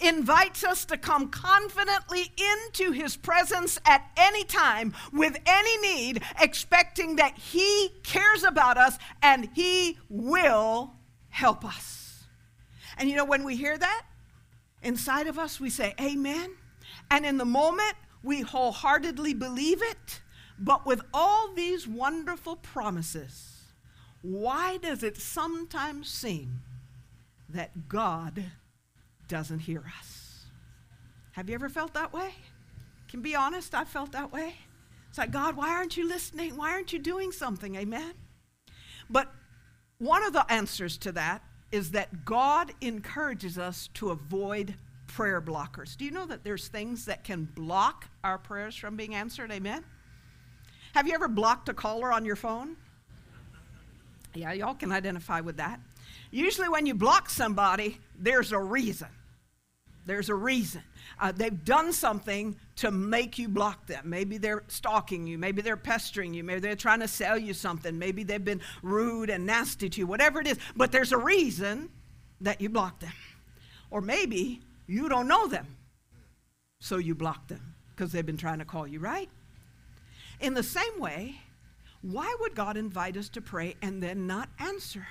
invites 0.02 0.64
us 0.64 0.84
to 0.86 0.98
come 0.98 1.30
confidently 1.30 2.32
into 2.38 2.92
his 2.92 3.16
presence 3.16 3.80
at 3.86 4.10
any 4.18 4.44
time 4.44 4.94
with 5.14 5.38
any 5.46 5.78
need, 5.78 6.22
expecting 6.42 7.16
that 7.16 7.38
he 7.38 7.90
cares 8.04 8.44
about 8.44 8.78
us 8.78 8.98
and 9.22 9.50
he 9.54 9.98
will 10.10 10.94
help 11.30 11.64
us. 11.64 12.26
And 12.98 13.10
you 13.10 13.16
know, 13.16 13.26
when 13.26 13.44
we 13.44 13.56
hear 13.56 13.78
that, 13.78 14.06
inside 14.86 15.28
of 15.28 15.38
us, 15.38 15.60
we 15.60 15.70
say, 15.70 15.94
Amen. 16.00 16.52
And 17.12 17.26
in 17.26 17.38
the 17.38 17.46
moment, 17.46 17.96
we 18.24 18.42
wholeheartedly 18.42 19.34
believe 19.34 19.82
it. 19.82 20.22
But 20.58 20.86
with 20.86 21.02
all 21.14 21.54
these 21.54 21.88
wonderful 21.88 22.56
promises, 22.56 23.64
why 24.22 24.78
does 24.78 25.04
it 25.04 25.18
sometimes 25.18 26.10
seem 26.10 26.62
that 27.50 27.90
God 27.90 28.46
doesn't 29.28 29.60
hear 29.60 29.84
us? 30.00 30.46
Have 31.34 31.50
you 31.50 31.56
ever 31.56 31.68
felt 31.68 31.94
that 31.94 32.14
way? 32.14 32.34
Can 33.10 33.22
be 33.22 33.36
honest, 33.36 33.76
I 33.76 33.84
felt 33.84 34.14
that 34.14 34.32
way. 34.32 34.56
It's 35.10 35.18
like, 35.18 35.32
God, 35.32 35.56
why 35.56 35.70
aren't 35.70 35.98
you 35.98 36.08
listening? 36.08 36.56
Why 36.56 36.72
aren't 36.72 36.94
you 36.94 37.00
doing 37.00 37.32
something? 37.32 37.76
Amen. 37.76 38.14
But 39.10 39.32
one 39.98 40.24
of 40.24 40.34
the 40.34 40.50
answers 40.52 40.98
to 41.00 41.12
that 41.14 41.44
is 41.76 41.92
that 41.92 42.24
God 42.24 42.72
encourages 42.80 43.58
us 43.58 43.90
to 43.96 44.12
avoid 44.12 44.76
prayer 45.08 45.42
blockers. 45.42 45.98
Do 45.98 46.06
you 46.06 46.12
know 46.12 46.26
that 46.26 46.42
there's 46.46 46.70
things 46.70 47.04
that 47.06 47.26
can 47.26 47.44
block 47.54 48.08
our 48.24 48.38
prayers 48.38 48.78
from 48.78 48.96
being 48.96 49.14
answered? 49.14 49.52
Amen? 49.52 49.84
Have 50.94 51.06
you 51.06 51.14
ever 51.14 51.28
blocked 51.28 51.68
a 51.68 51.74
caller 51.74 52.14
on 52.14 52.24
your 52.24 52.38
phone? 52.38 52.78
Yeah, 54.34 54.54
y'all 54.54 54.74
can 54.74 54.94
identify 54.94 55.42
with 55.42 55.58
that. 55.58 55.82
Usually, 56.32 56.70
when 56.70 56.86
you 56.86 56.96
block 56.96 57.30
somebody, 57.30 58.00
there's 58.18 58.54
a 58.54 58.60
reason. 58.60 59.10
There's 60.06 60.30
a 60.30 60.36
reason. 60.36 60.82
Uh, 61.20 61.34
they've 61.34 61.66
done 61.66 61.92
something 61.92 62.56
to 62.78 62.92
make 62.92 63.38
you 63.38 63.48
block 63.48 63.88
them. 63.88 64.10
Maybe 64.10 64.38
they're 64.38 64.64
stalking 64.68 65.26
you. 65.26 65.38
Maybe 65.38 65.62
they're 65.62 65.78
pestering 65.78 66.34
you. 66.34 66.44
Maybe 66.44 66.60
they're 66.60 66.76
trying 66.76 67.00
to 67.00 67.08
sell 67.08 67.38
you 67.38 67.54
something. 67.54 67.98
Maybe 67.98 68.24
they've 68.24 68.44
been 68.44 68.62
rude 68.84 69.30
and 69.30 69.46
nasty 69.46 69.90
to 69.90 70.02
you, 70.02 70.08
whatever 70.08 70.42
it 70.42 70.48
is. 70.48 70.58
But 70.76 70.92
there's 70.92 71.12
a 71.12 71.18
reason 71.18 71.90
that 72.42 72.60
you 72.60 72.70
block 72.70 73.00
them. 73.00 73.14
Or 73.92 74.02
maybe 74.02 74.62
you 74.88 75.08
don't 75.08 75.28
know 75.28 75.48
them, 75.48 75.68
so 76.80 76.98
you 76.98 77.16
block 77.16 77.48
them 77.48 77.76
because 77.96 78.12
they've 78.12 78.26
been 78.26 78.38
trying 78.38 78.60
to 78.60 78.66
call 78.66 78.86
you, 78.86 79.00
right? 79.00 79.30
In 80.42 80.54
the 80.54 80.64
same 80.64 81.00
way, 81.00 81.36
why 82.02 82.36
would 82.42 82.56
God 82.56 82.76
invite 82.76 83.16
us 83.16 83.30
to 83.30 83.42
pray 83.42 83.76
and 83.82 84.04
then 84.04 84.28
not 84.28 84.50
answer? 84.60 85.08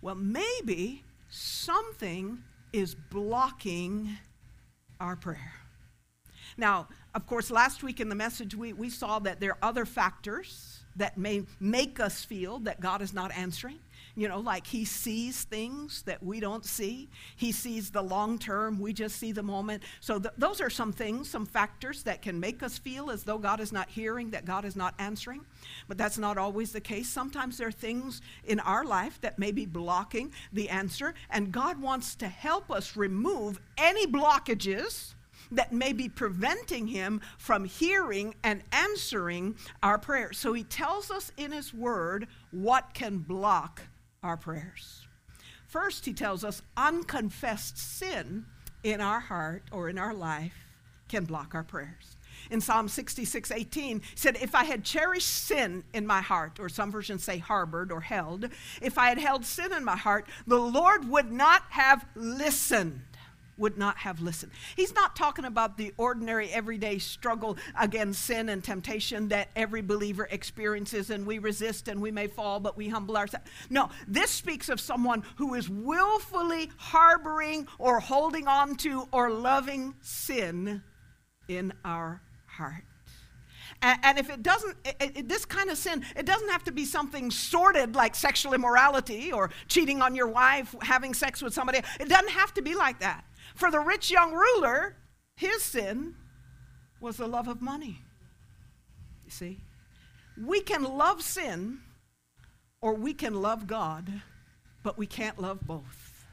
Well, 0.00 0.14
maybe 0.14 1.02
something 1.28 2.38
is 2.72 2.94
blocking 2.94 4.16
our 5.00 5.16
prayer. 5.16 5.57
Now, 6.58 6.88
of 7.14 7.26
course, 7.26 7.50
last 7.50 7.82
week 7.84 8.00
in 8.00 8.08
the 8.08 8.14
message, 8.16 8.54
we, 8.54 8.72
we 8.72 8.90
saw 8.90 9.20
that 9.20 9.40
there 9.40 9.52
are 9.52 9.58
other 9.62 9.86
factors 9.86 10.80
that 10.96 11.16
may 11.16 11.44
make 11.60 12.00
us 12.00 12.24
feel 12.24 12.58
that 12.60 12.80
God 12.80 13.00
is 13.00 13.14
not 13.14 13.30
answering. 13.36 13.78
You 14.16 14.26
know, 14.26 14.40
like 14.40 14.66
He 14.66 14.84
sees 14.84 15.44
things 15.44 16.02
that 16.02 16.20
we 16.20 16.40
don't 16.40 16.64
see. 16.64 17.08
He 17.36 17.52
sees 17.52 17.90
the 17.90 18.02
long 18.02 18.36
term, 18.36 18.80
we 18.80 18.92
just 18.92 19.16
see 19.16 19.30
the 19.30 19.44
moment. 19.44 19.84
So, 20.00 20.18
th- 20.18 20.34
those 20.36 20.60
are 20.60 20.68
some 20.68 20.92
things, 20.92 21.30
some 21.30 21.46
factors 21.46 22.02
that 22.02 22.20
can 22.20 22.40
make 22.40 22.64
us 22.64 22.78
feel 22.78 23.12
as 23.12 23.22
though 23.22 23.38
God 23.38 23.60
is 23.60 23.70
not 23.70 23.88
hearing, 23.88 24.30
that 24.30 24.44
God 24.44 24.64
is 24.64 24.74
not 24.74 24.94
answering. 24.98 25.42
But 25.86 25.98
that's 25.98 26.18
not 26.18 26.36
always 26.36 26.72
the 26.72 26.80
case. 26.80 27.08
Sometimes 27.08 27.58
there 27.58 27.68
are 27.68 27.72
things 27.72 28.20
in 28.44 28.58
our 28.58 28.84
life 28.84 29.20
that 29.20 29.38
may 29.38 29.52
be 29.52 29.66
blocking 29.66 30.32
the 30.52 30.68
answer, 30.68 31.14
and 31.30 31.52
God 31.52 31.80
wants 31.80 32.16
to 32.16 32.26
help 32.26 32.72
us 32.72 32.96
remove 32.96 33.60
any 33.76 34.04
blockages 34.04 35.14
that 35.52 35.72
may 35.72 35.92
be 35.92 36.08
preventing 36.08 36.86
him 36.86 37.20
from 37.38 37.64
hearing 37.64 38.34
and 38.42 38.62
answering 38.72 39.56
our 39.82 39.98
prayers. 39.98 40.38
So 40.38 40.52
he 40.52 40.64
tells 40.64 41.10
us 41.10 41.32
in 41.36 41.52
his 41.52 41.72
word 41.72 42.26
what 42.50 42.94
can 42.94 43.18
block 43.18 43.82
our 44.22 44.36
prayers. 44.36 45.06
First, 45.66 46.06
he 46.06 46.14
tells 46.14 46.44
us 46.44 46.62
unconfessed 46.76 47.78
sin 47.78 48.46
in 48.82 49.00
our 49.00 49.20
heart 49.20 49.62
or 49.70 49.88
in 49.88 49.98
our 49.98 50.14
life 50.14 50.54
can 51.08 51.24
block 51.24 51.54
our 51.54 51.64
prayers. 51.64 52.16
In 52.50 52.60
Psalm 52.60 52.88
66, 52.88 53.50
18, 53.50 54.00
he 54.00 54.06
said, 54.14 54.38
If 54.40 54.54
I 54.54 54.64
had 54.64 54.84
cherished 54.84 55.28
sin 55.28 55.84
in 55.92 56.06
my 56.06 56.22
heart, 56.22 56.58
or 56.58 56.68
some 56.68 56.90
versions 56.90 57.22
say 57.24 57.38
harbored 57.38 57.92
or 57.92 58.00
held, 58.00 58.48
if 58.80 58.96
I 58.96 59.08
had 59.08 59.18
held 59.18 59.44
sin 59.44 59.72
in 59.72 59.84
my 59.84 59.96
heart, 59.96 60.26
the 60.46 60.58
Lord 60.58 61.08
would 61.08 61.30
not 61.30 61.62
have 61.70 62.06
listened 62.14 63.02
would 63.58 63.76
not 63.76 63.98
have 63.98 64.20
listened. 64.20 64.52
He's 64.76 64.94
not 64.94 65.16
talking 65.16 65.44
about 65.44 65.76
the 65.76 65.92
ordinary, 65.96 66.48
everyday 66.50 66.98
struggle 66.98 67.58
against 67.78 68.24
sin 68.24 68.48
and 68.48 68.62
temptation 68.62 69.28
that 69.28 69.48
every 69.56 69.82
believer 69.82 70.28
experiences 70.30 71.10
and 71.10 71.26
we 71.26 71.38
resist 71.38 71.88
and 71.88 72.00
we 72.00 72.10
may 72.10 72.26
fall, 72.26 72.60
but 72.60 72.76
we 72.76 72.88
humble 72.88 73.16
ourselves. 73.16 73.46
No, 73.68 73.90
this 74.06 74.30
speaks 74.30 74.68
of 74.68 74.80
someone 74.80 75.22
who 75.36 75.54
is 75.54 75.68
willfully 75.68 76.70
harboring 76.76 77.66
or 77.78 78.00
holding 78.00 78.46
on 78.46 78.76
to 78.76 79.08
or 79.12 79.30
loving 79.30 79.94
sin 80.00 80.82
in 81.48 81.72
our 81.84 82.22
heart. 82.46 82.84
And, 83.80 84.18
if 84.18 84.28
it 84.28 84.42
doesn't, 84.42 84.76
it, 84.84 85.12
it, 85.16 85.28
this 85.28 85.44
kind 85.44 85.70
of 85.70 85.78
sin, 85.78 86.04
it 86.16 86.26
doesn't 86.26 86.48
have 86.48 86.64
to 86.64 86.72
be 86.72 86.84
something 86.84 87.30
sordid 87.30 87.94
like 87.94 88.16
sexual 88.16 88.52
immorality 88.52 89.30
or 89.30 89.50
cheating 89.68 90.02
on 90.02 90.16
your 90.16 90.26
wife, 90.26 90.74
having 90.82 91.14
sex 91.14 91.40
with 91.42 91.54
somebody. 91.54 91.78
It 92.00 92.08
doesn't 92.08 92.30
have 92.30 92.52
to 92.54 92.62
be 92.62 92.74
like 92.74 92.98
that. 93.00 93.24
For 93.58 93.72
the 93.72 93.80
rich 93.80 94.08
young 94.08 94.34
ruler, 94.34 94.94
his 95.34 95.64
sin 95.64 96.14
was 97.00 97.16
the 97.16 97.26
love 97.26 97.48
of 97.48 97.60
money. 97.60 97.98
You 99.24 99.32
see? 99.32 99.58
We 100.40 100.60
can 100.60 100.84
love 100.84 101.22
sin 101.22 101.80
or 102.80 102.94
we 102.94 103.12
can 103.14 103.34
love 103.34 103.66
God, 103.66 104.22
but 104.84 104.96
we 104.96 105.08
can't 105.08 105.40
love 105.40 105.58
both. 105.66 106.24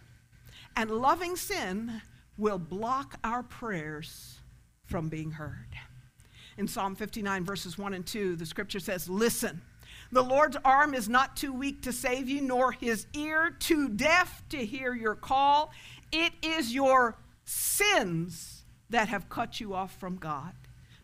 And 0.75 0.91
loving 0.91 1.35
sin 1.35 2.03
will 2.37 2.59
block 2.59 3.17
our 3.23 3.41
prayers 3.41 4.37
from 4.83 5.09
being 5.09 5.31
heard. 5.31 5.69
In 6.59 6.67
Psalm 6.67 6.95
59, 6.95 7.43
verses 7.43 7.75
1 7.75 7.95
and 7.95 8.05
2, 8.05 8.35
the 8.35 8.45
scripture 8.45 8.79
says, 8.79 9.09
Listen, 9.09 9.63
the 10.11 10.23
Lord's 10.23 10.57
arm 10.63 10.93
is 10.93 11.09
not 11.09 11.35
too 11.35 11.51
weak 11.51 11.81
to 11.81 11.91
save 11.91 12.29
you, 12.29 12.41
nor 12.41 12.71
his 12.71 13.07
ear 13.13 13.55
too 13.59 13.89
deaf 13.89 14.43
to 14.49 14.65
hear 14.65 14.93
your 14.93 15.15
call. 15.15 15.71
It 16.11 16.33
is 16.41 16.73
your 16.73 17.17
sins 17.45 18.63
that 18.89 19.07
have 19.09 19.29
cut 19.29 19.59
you 19.59 19.73
off 19.73 19.97
from 19.99 20.17
God. 20.17 20.53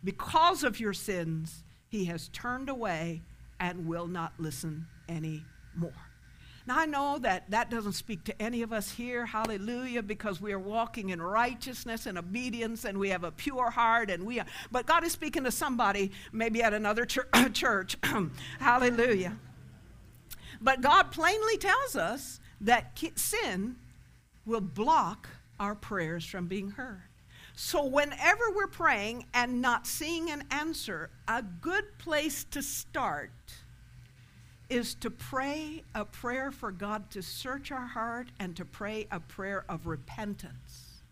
Because 0.04 0.64
of 0.64 0.80
your 0.80 0.94
sins, 0.94 1.64
he 1.90 2.06
has 2.06 2.30
turned 2.30 2.70
away 2.70 3.22
and 3.60 3.86
will 3.86 4.08
not 4.08 4.34
listen 4.38 4.88
anymore. 5.08 5.94
Now, 6.68 6.80
I 6.80 6.86
know 6.86 7.18
that 7.20 7.50
that 7.50 7.72
doesn't 7.72 7.94
speak 7.94 8.24
to 8.26 8.42
any 8.42 8.62
of 8.62 8.72
us 8.72 8.92
here, 8.92 9.26
hallelujah, 9.26 10.04
because 10.04 10.40
we 10.40 10.54
are 10.54 10.60
walking 10.60 11.10
in 11.10 11.22
righteousness 11.22 12.06
and 12.06 12.18
obedience 12.18 12.86
and 12.86 12.98
we 13.00 13.10
have 13.10 13.24
a 13.24 13.32
pure 13.32 13.72
heart 13.72 14.12
and 14.12 14.26
we 14.26 14.40
are, 14.40 14.46
but 14.72 14.86
God 14.86 15.04
is 15.04 15.12
speaking 15.12 15.44
to 15.44 15.52
somebody 15.52 16.12
maybe 16.32 16.62
at 16.62 16.74
another 16.74 17.06
church, 17.54 17.98
hallelujah. 18.60 19.38
But 20.62 20.82
God 20.82 21.12
plainly 21.12 21.58
tells 21.58 21.96
us 21.96 22.40
that 22.62 22.98
sin 23.16 23.76
will 24.46 24.62
block 24.62 25.30
our 25.60 25.76
prayers 25.76 26.26
from 26.26 26.48
being 26.48 26.72
heard. 26.72 27.04
So, 27.54 27.86
whenever 27.86 28.44
we're 28.56 28.68
praying 28.68 29.26
and 29.34 29.62
not 29.62 29.86
seeing 29.86 30.32
an 30.32 30.46
answer, 30.52 31.10
a 31.28 31.44
good 31.44 31.98
place 32.00 32.46
to 32.46 32.62
start 32.62 33.32
is 34.70 34.96
to 34.96 35.12
pray 35.12 35.84
a 35.94 36.06
prayer 36.06 36.50
for 36.50 36.72
God 36.72 37.10
to 37.12 37.22
search 37.22 37.72
our 37.72 37.86
heart 37.86 38.30
and 38.40 38.56
to 38.56 38.64
pray 38.64 39.06
a 39.12 39.20
prayer 39.20 39.66
of 39.68 39.86
repentance 39.86 41.04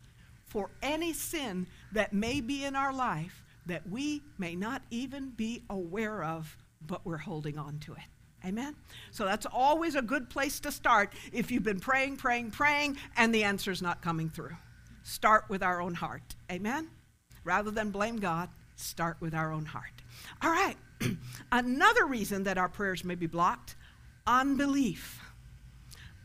for 0.48 0.72
any 0.82 1.14
sin 1.14 1.68
that 1.92 2.14
may 2.14 2.42
be 2.42 2.64
in 2.64 2.76
our 2.76 2.94
life 2.94 3.44
that 3.66 3.88
we 3.88 4.24
may 4.38 4.56
not 4.56 4.82
even 4.90 5.30
be 5.30 5.62
aware 5.70 6.24
of, 6.24 6.58
but 6.88 7.06
we're 7.06 7.18
holding 7.18 7.58
on 7.58 7.78
to 7.80 7.94
it. 7.94 8.00
Amen? 8.46 8.76
So 9.12 9.26
that's 9.26 9.46
always 9.46 9.96
a 9.96 10.02
good 10.02 10.30
place 10.30 10.60
to 10.62 10.72
start 10.72 11.14
if 11.34 11.52
you've 11.52 11.64
been 11.64 11.80
praying, 11.80 12.18
praying, 12.18 12.52
praying, 12.52 12.98
and 13.18 13.34
the 13.34 13.44
answer's 13.44 13.82
not 13.82 14.02
coming 14.02 14.30
through. 14.30 14.56
Start 15.04 15.46
with 15.50 15.64
our 15.64 15.82
own 15.82 15.94
heart. 15.94 16.36
Amen? 16.52 16.90
Rather 17.44 17.72
than 17.72 17.90
blame 17.90 18.18
God, 18.18 18.50
start 18.76 19.18
with 19.20 19.34
our 19.34 19.52
own 19.52 19.66
heart. 19.66 20.02
All 20.42 20.52
right. 20.52 20.78
Another 21.52 22.06
reason 22.06 22.44
that 22.44 22.58
our 22.58 22.70
prayers 22.70 23.04
may 23.04 23.16
be 23.16 23.28
blocked 23.28 23.76
unbelief. 24.28 25.20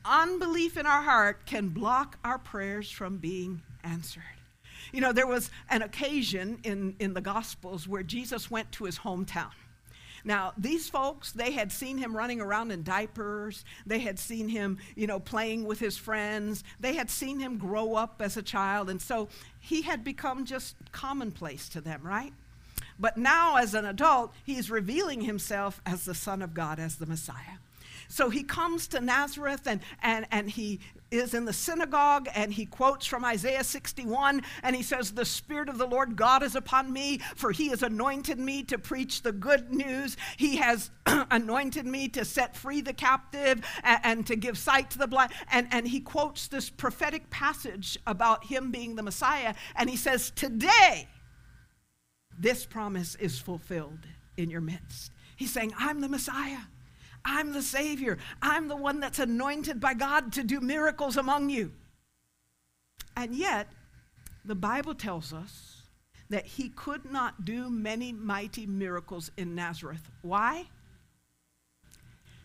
Unbelief 0.04 0.76
in 0.76 0.84
our 0.84 1.02
heart 1.02 1.46
can 1.46 1.68
block 1.68 2.18
our 2.24 2.38
prayers 2.38 2.90
from 2.90 3.16
being 3.16 3.62
answered. 3.82 4.22
You 4.92 5.00
know, 5.00 5.12
there 5.12 5.26
was 5.26 5.50
an 5.70 5.82
occasion 5.82 6.58
in, 6.62 6.94
in 6.98 7.14
the 7.14 7.22
Gospels 7.22 7.88
where 7.88 8.02
Jesus 8.02 8.50
went 8.50 8.70
to 8.72 8.84
his 8.84 8.98
hometown. 8.98 9.50
Now, 10.24 10.54
these 10.56 10.88
folks, 10.88 11.32
they 11.32 11.52
had 11.52 11.70
seen 11.70 11.98
him 11.98 12.16
running 12.16 12.40
around 12.40 12.70
in 12.70 12.82
diapers. 12.82 13.64
They 13.84 13.98
had 13.98 14.18
seen 14.18 14.48
him, 14.48 14.78
you 14.96 15.06
know, 15.06 15.20
playing 15.20 15.64
with 15.64 15.78
his 15.78 15.98
friends. 15.98 16.64
They 16.80 16.94
had 16.94 17.10
seen 17.10 17.40
him 17.40 17.58
grow 17.58 17.94
up 17.94 18.22
as 18.22 18.36
a 18.36 18.42
child. 18.42 18.88
And 18.88 19.02
so 19.02 19.28
he 19.60 19.82
had 19.82 20.02
become 20.02 20.46
just 20.46 20.76
commonplace 20.92 21.68
to 21.70 21.80
them, 21.80 22.00
right? 22.02 22.32
But 22.98 23.18
now, 23.18 23.56
as 23.56 23.74
an 23.74 23.84
adult, 23.84 24.32
he's 24.44 24.70
revealing 24.70 25.22
himself 25.22 25.80
as 25.84 26.04
the 26.04 26.14
Son 26.14 26.40
of 26.42 26.54
God, 26.54 26.78
as 26.78 26.96
the 26.96 27.06
Messiah. 27.06 27.58
So 28.08 28.30
he 28.30 28.42
comes 28.42 28.88
to 28.88 29.00
Nazareth 29.00 29.66
and, 29.66 29.80
and, 30.02 30.26
and 30.30 30.50
he 30.50 30.80
is 31.10 31.34
in 31.34 31.44
the 31.44 31.52
synagogue 31.52 32.28
and 32.34 32.52
he 32.52 32.66
quotes 32.66 33.06
from 33.06 33.24
Isaiah 33.24 33.64
61 33.64 34.42
and 34.62 34.76
he 34.76 34.82
says, 34.82 35.12
The 35.12 35.24
Spirit 35.24 35.68
of 35.68 35.78
the 35.78 35.86
Lord 35.86 36.16
God 36.16 36.42
is 36.42 36.56
upon 36.56 36.92
me, 36.92 37.18
for 37.36 37.52
he 37.52 37.68
has 37.68 37.82
anointed 37.82 38.38
me 38.38 38.62
to 38.64 38.78
preach 38.78 39.22
the 39.22 39.32
good 39.32 39.72
news. 39.72 40.16
He 40.36 40.56
has 40.56 40.90
anointed 41.06 41.86
me 41.86 42.08
to 42.08 42.24
set 42.24 42.56
free 42.56 42.80
the 42.80 42.92
captive 42.92 43.64
and, 43.82 44.00
and, 44.02 44.26
to 44.26 44.36
give 44.36 44.56
sight 44.58 44.90
to 44.90 44.98
the 44.98 45.06
blind. 45.06 45.32
And, 45.50 45.68
and 45.70 45.86
he 45.86 46.00
quotes 46.00 46.48
this 46.48 46.70
prophetic 46.70 47.30
passage 47.30 47.98
about 48.06 48.44
him 48.44 48.70
being 48.70 48.96
the 48.96 49.02
Messiah 49.02 49.54
and 49.76 49.88
he 49.88 49.96
says, 49.96 50.30
Today, 50.30 51.08
this 52.38 52.66
promise 52.66 53.14
is 53.16 53.38
fulfilled 53.38 54.06
in 54.36 54.50
your 54.50 54.60
midst. 54.60 55.12
He's 55.36 55.52
saying, 55.52 55.72
I'm 55.78 56.00
the 56.00 56.08
Messiah. 56.08 56.58
I'm 57.24 57.52
the 57.52 57.62
Savior. 57.62 58.18
I'm 58.42 58.68
the 58.68 58.76
one 58.76 59.00
that's 59.00 59.18
anointed 59.18 59.80
by 59.80 59.94
God 59.94 60.32
to 60.34 60.44
do 60.44 60.60
miracles 60.60 61.16
among 61.16 61.50
you. 61.50 61.72
And 63.16 63.34
yet, 63.34 63.68
the 64.44 64.54
Bible 64.54 64.94
tells 64.94 65.32
us 65.32 65.82
that 66.30 66.46
he 66.46 66.68
could 66.70 67.10
not 67.10 67.44
do 67.44 67.70
many 67.70 68.12
mighty 68.12 68.66
miracles 68.66 69.30
in 69.36 69.54
Nazareth. 69.54 70.10
Why? 70.22 70.66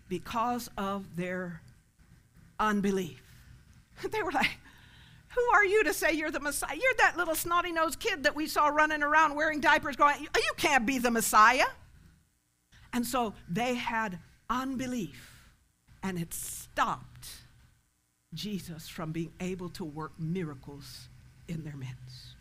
Because 0.08 0.70
of 0.78 1.16
their 1.16 1.62
unbelief. 2.60 3.22
They 4.12 4.24
were 4.24 4.32
like, 4.32 4.58
who 5.30 5.42
are 5.54 5.66
you 5.66 5.84
to 5.84 5.94
say 5.94 6.14
you're 6.14 6.32
the 6.32 6.40
Messiah? 6.40 6.74
You're 6.74 6.94
that 7.00 7.18
little 7.18 7.36
snotty 7.36 7.72
nosed 7.72 8.00
kid 8.00 8.24
that 8.24 8.36
we 8.36 8.48
saw 8.48 8.68
running 8.68 9.04
around 9.04 9.36
wearing 9.36 9.60
diapers 9.60 9.96
going, 9.96 10.22
You 10.22 10.52
can't 10.58 10.86
be 10.86 10.98
the 10.98 11.12
Messiah. 11.12 11.68
And 12.94 13.06
so 13.06 13.34
they 13.48 13.76
had 13.76 14.18
unbelief, 14.50 15.52
and 16.04 16.18
it 16.18 16.34
stopped 16.34 17.28
Jesus 18.34 18.88
from 18.88 19.12
being 19.12 19.34
able 19.40 19.70
to 19.70 19.84
work 19.84 20.14
miracles 20.20 21.10
in 21.48 21.64
their 21.64 21.76
midst. 21.76 22.36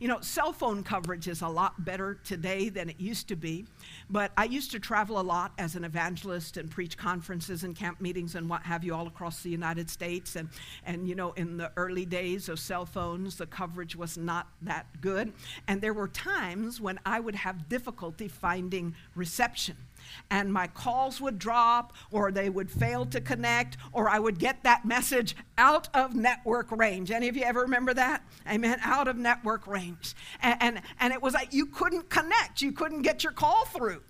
You 0.00 0.06
know, 0.06 0.20
cell 0.20 0.52
phone 0.52 0.84
coverage 0.84 1.26
is 1.26 1.42
a 1.42 1.48
lot 1.48 1.84
better 1.84 2.20
today 2.22 2.68
than 2.68 2.88
it 2.88 3.00
used 3.00 3.26
to 3.28 3.36
be. 3.36 3.66
But 4.08 4.30
I 4.36 4.44
used 4.44 4.70
to 4.72 4.78
travel 4.78 5.18
a 5.18 5.22
lot 5.22 5.52
as 5.58 5.74
an 5.74 5.84
evangelist 5.84 6.56
and 6.56 6.70
preach 6.70 6.96
conferences 6.96 7.64
and 7.64 7.74
camp 7.74 8.00
meetings 8.00 8.36
and 8.36 8.48
what 8.48 8.62
have 8.62 8.84
you 8.84 8.94
all 8.94 9.08
across 9.08 9.42
the 9.42 9.50
United 9.50 9.90
States. 9.90 10.36
And, 10.36 10.50
and 10.84 11.08
you 11.08 11.16
know, 11.16 11.32
in 11.32 11.56
the 11.56 11.72
early 11.76 12.04
days 12.04 12.48
of 12.48 12.60
cell 12.60 12.86
phones, 12.86 13.36
the 13.36 13.46
coverage 13.46 13.96
was 13.96 14.16
not 14.16 14.46
that 14.62 14.86
good. 15.00 15.32
And 15.66 15.80
there 15.80 15.94
were 15.94 16.08
times 16.08 16.80
when 16.80 17.00
I 17.04 17.18
would 17.18 17.34
have 17.34 17.68
difficulty 17.68 18.28
finding 18.28 18.94
reception 19.16 19.76
and 20.30 20.52
my 20.52 20.66
calls 20.66 21.20
would 21.20 21.38
drop 21.38 21.92
or 22.10 22.30
they 22.30 22.50
would 22.50 22.70
fail 22.70 23.06
to 23.06 23.20
connect 23.20 23.76
or 23.92 24.08
I 24.08 24.18
would 24.18 24.38
get 24.38 24.62
that 24.64 24.84
message 24.84 25.36
out 25.56 25.88
of 25.94 26.14
network 26.14 26.70
range. 26.70 27.10
Any 27.10 27.28
of 27.28 27.36
you 27.36 27.44
ever 27.44 27.62
remember 27.62 27.94
that? 27.94 28.22
Amen. 28.48 28.78
Out 28.82 29.08
of 29.08 29.16
network 29.16 29.66
range. 29.66 30.14
And, 30.42 30.56
and, 30.60 30.82
and 31.00 31.12
it 31.12 31.22
was 31.22 31.34
like 31.34 31.52
you 31.52 31.66
couldn't 31.66 32.08
connect, 32.10 32.62
you 32.62 32.72
couldn't 32.72 33.02
get 33.02 33.24
your 33.24 33.32
call 33.32 33.64
through. 33.66 34.02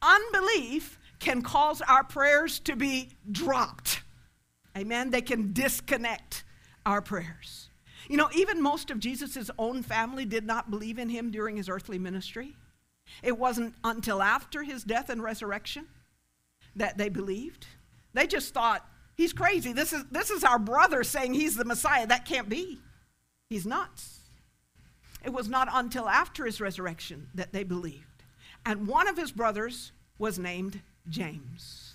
Unbelief 0.00 0.98
can 1.18 1.42
cause 1.42 1.80
our 1.82 2.04
prayers 2.04 2.58
to 2.60 2.74
be 2.74 3.10
dropped. 3.30 4.02
Amen. 4.76 5.10
They 5.10 5.22
can 5.22 5.52
disconnect 5.52 6.44
our 6.84 7.00
prayers. 7.00 7.70
You 8.08 8.16
know, 8.16 8.28
even 8.34 8.60
most 8.60 8.90
of 8.90 8.98
Jesus' 8.98 9.50
own 9.58 9.82
family 9.82 10.24
did 10.24 10.44
not 10.44 10.70
believe 10.70 10.98
in 10.98 11.08
him 11.08 11.30
during 11.30 11.56
his 11.56 11.68
earthly 11.68 11.98
ministry. 11.98 12.56
It 13.22 13.38
wasn't 13.38 13.74
until 13.84 14.22
after 14.22 14.62
his 14.62 14.84
death 14.84 15.08
and 15.08 15.22
resurrection 15.22 15.86
that 16.76 16.98
they 16.98 17.08
believed. 17.08 17.66
They 18.14 18.26
just 18.26 18.54
thought, 18.54 18.86
he's 19.14 19.32
crazy. 19.32 19.72
This 19.72 19.92
is, 19.92 20.04
this 20.10 20.30
is 20.30 20.44
our 20.44 20.58
brother 20.58 21.04
saying 21.04 21.34
he's 21.34 21.56
the 21.56 21.64
Messiah. 21.64 22.06
That 22.06 22.24
can't 22.24 22.48
be. 22.48 22.78
He's 23.48 23.66
nuts. 23.66 24.20
It 25.24 25.32
was 25.32 25.48
not 25.48 25.68
until 25.72 26.08
after 26.08 26.44
his 26.44 26.60
resurrection 26.60 27.28
that 27.34 27.52
they 27.52 27.64
believed. 27.64 28.24
And 28.64 28.86
one 28.86 29.08
of 29.08 29.16
his 29.16 29.32
brothers 29.32 29.92
was 30.18 30.38
named 30.38 30.80
James. 31.08 31.94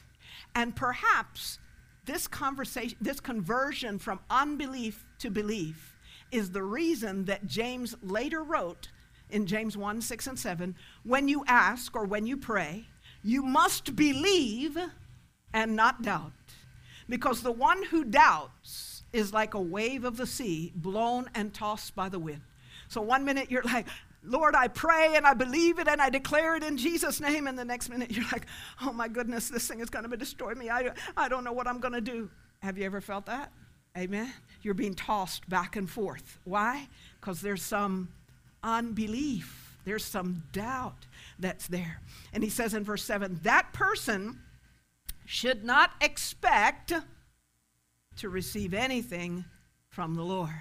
And 0.56 0.76
perhaps 0.76 1.60
this 2.06 2.28
conversation, 2.28 2.98
this 3.02 3.20
conversion 3.20 4.00
from 4.00 4.20
unbelief 4.30 5.06
to 5.20 5.30
belief 5.30 5.98
is 6.32 6.52
the 6.52 6.64
reason 6.64 7.26
that 7.26 7.48
James 7.48 7.96
later 8.02 8.44
wrote 8.44 8.90
in 9.30 9.46
James 9.46 9.76
1 9.76 10.02
6 10.02 10.28
and 10.28 10.40
7 10.40 10.76
when 11.04 11.28
you 11.28 11.44
ask 11.48 11.96
or 11.96 12.06
when 12.06 12.26
you 12.26 12.38
pray, 12.38 12.88
you 13.24 13.44
must 13.44 13.96
believe 13.96 14.78
and 15.54 15.76
not 15.76 16.02
doubt. 16.02 16.32
Because 17.10 17.42
the 17.42 17.52
one 17.52 17.84
who 17.84 18.04
doubts 18.04 19.04
is 19.13 19.34
like 19.34 19.54
a 19.54 19.62
wave 19.62 20.04
of 20.04 20.18
the 20.18 20.28
sea 20.28 20.74
blown 20.76 21.30
and 21.34 21.54
tossed 21.54 21.96
by 21.96 22.10
the 22.10 22.20
wind. 22.20 22.42
So 22.90 23.02
one 23.02 23.26
minute 23.26 23.50
you're 23.50 23.63
like, 23.63 23.88
Lord, 24.24 24.56
I 24.56 24.68
pray 24.68 25.16
and 25.16 25.26
I 25.26 25.34
believe 25.34 25.80
it 25.80 25.88
and 25.88 26.02
I 26.02 26.10
declare 26.10 26.56
it 26.56 26.63
in 26.63 26.78
Jesus' 26.78 27.22
name. 27.22 27.48
And 27.48 27.58
the 27.58 27.66
next 27.66 27.90
minute 27.90 28.12
you're 28.12 28.26
like, 28.32 28.46
oh 28.82 28.92
my 28.92 29.08
goodness, 29.08 29.50
this 29.50 29.68
thing 29.68 29.80
is 29.80 29.90
going 29.90 30.10
to 30.10 30.18
destroy 30.18 30.54
me. 30.54 30.70
I, 30.70 30.92
I 31.16 31.30
don't 31.30 31.44
know 31.44 31.54
what 31.54 31.68
I'm 31.68 31.80
going 31.80 31.94
to 31.94 32.02
do. 32.02 32.30
Have 32.60 32.78
you 32.78 32.86
ever 32.86 33.02
felt 33.02 33.26
that? 33.28 33.52
Amen? 33.98 34.32
You're 34.62 34.74
being 34.74 34.94
tossed 34.94 35.48
back 35.50 35.76
and 35.76 35.90
forth. 35.90 36.40
Why? 36.44 36.88
Because 37.20 37.42
there's 37.42 37.63
some 37.63 38.10
unbelief. 38.68 39.78
There's 39.86 40.04
some 40.04 40.44
doubt 40.52 41.06
that's 41.40 41.68
there. 41.68 42.02
And 42.34 42.44
he 42.44 42.50
says 42.50 42.74
in 42.74 42.84
verse 42.84 43.04
7 43.04 43.40
that 43.44 43.72
person 43.74 44.42
should 45.26 45.64
not 45.64 45.92
expect 46.02 46.94
to 48.18 48.30
receive 48.30 48.74
anything 48.74 49.46
from 49.90 50.16
the 50.16 50.24
Lord. 50.24 50.52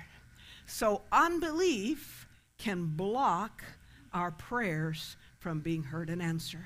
So 0.66 1.02
unbelief 1.10 2.26
can 2.58 2.86
block 2.86 3.64
our 4.12 4.30
prayers 4.30 5.16
from 5.38 5.60
being 5.60 5.82
heard 5.82 6.08
and 6.08 6.22
answered. 6.22 6.60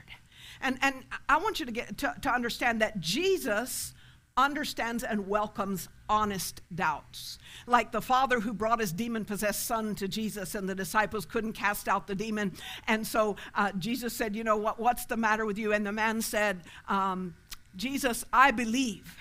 And, 0.61 0.79
and 0.83 0.94
I 1.29 1.38
want 1.38 1.61
you 1.61 1.66
to, 1.66 1.72
get, 1.72 1.98
to, 1.98 2.14
to 2.22 2.31
understand 2.31 2.81
that 2.81 3.00
Jesus 3.00 3.94
understands 4.40 5.05
and 5.05 5.29
welcomes 5.29 5.88
honest 6.09 6.62
doubts. 6.74 7.38
Like 7.66 7.92
the 7.92 8.00
father 8.00 8.40
who 8.40 8.53
brought 8.53 8.81
his 8.81 8.92
demon 8.92 9.24
possessed 9.24 9.66
son 9.66 9.94
to 9.96 10.09
Jesus, 10.09 10.55
and 10.55 10.68
the 10.68 10.74
disciples 10.74 11.24
couldn't 11.24 11.53
cast 11.53 11.88
out 11.88 12.07
the 12.07 12.14
demon. 12.14 12.53
And 12.88 13.07
so 13.07 13.37
uh, 13.55 13.72
Jesus 13.79 14.14
said, 14.14 14.35
You 14.35 14.44
know, 14.44 14.57
what, 14.57 14.81
what's 14.81 15.05
the 15.05 15.16
matter 15.16 15.46
with 15.46 15.59
you? 15.59 15.72
And 15.72 15.87
the 15.87 15.92
man 15.92 16.22
said, 16.22 16.62
um, 16.88 17.35
Jesus, 17.76 18.24
I 18.33 18.50
believe. 18.50 19.16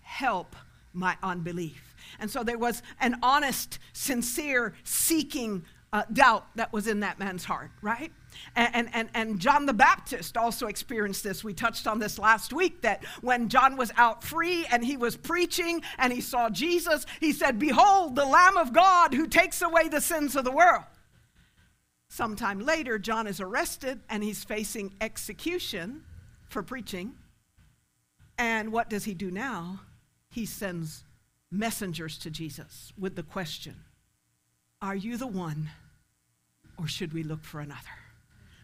Help 0.00 0.56
my 0.92 1.16
unbelief. 1.22 1.94
And 2.18 2.30
so 2.30 2.42
there 2.42 2.58
was 2.58 2.82
an 3.00 3.16
honest, 3.22 3.78
sincere, 3.92 4.74
seeking 4.82 5.64
uh, 5.92 6.04
doubt 6.12 6.46
that 6.54 6.72
was 6.72 6.86
in 6.86 7.00
that 7.00 7.18
man's 7.18 7.44
heart, 7.44 7.70
right? 7.82 8.12
And, 8.54 8.88
and, 8.92 9.10
and 9.12 9.40
John 9.40 9.66
the 9.66 9.72
Baptist 9.72 10.36
also 10.36 10.66
experienced 10.66 11.24
this. 11.24 11.42
We 11.42 11.52
touched 11.52 11.86
on 11.86 11.98
this 11.98 12.18
last 12.18 12.52
week 12.52 12.82
that 12.82 13.04
when 13.22 13.48
John 13.48 13.76
was 13.76 13.92
out 13.96 14.22
free 14.22 14.66
and 14.70 14.84
he 14.84 14.96
was 14.96 15.16
preaching 15.16 15.82
and 15.98 16.12
he 16.12 16.20
saw 16.20 16.48
Jesus, 16.48 17.06
he 17.18 17.32
said, 17.32 17.58
Behold, 17.58 18.14
the 18.14 18.24
Lamb 18.24 18.56
of 18.56 18.72
God 18.72 19.14
who 19.14 19.26
takes 19.26 19.62
away 19.62 19.88
the 19.88 20.00
sins 20.00 20.36
of 20.36 20.44
the 20.44 20.52
world. 20.52 20.84
Sometime 22.08 22.60
later, 22.60 22.98
John 22.98 23.26
is 23.26 23.40
arrested 23.40 24.00
and 24.08 24.22
he's 24.22 24.44
facing 24.44 24.94
execution 25.00 26.04
for 26.48 26.62
preaching. 26.62 27.14
And 28.38 28.72
what 28.72 28.88
does 28.88 29.04
he 29.04 29.14
do 29.14 29.30
now? 29.30 29.80
He 30.28 30.46
sends 30.46 31.04
messengers 31.50 32.16
to 32.18 32.30
Jesus 32.30 32.92
with 32.96 33.16
the 33.16 33.22
question 33.24 33.74
Are 34.82 34.94
you 34.94 35.16
the 35.16 35.26
one, 35.26 35.70
or 36.78 36.88
should 36.88 37.12
we 37.12 37.22
look 37.22 37.44
for 37.44 37.60
another? 37.60 37.80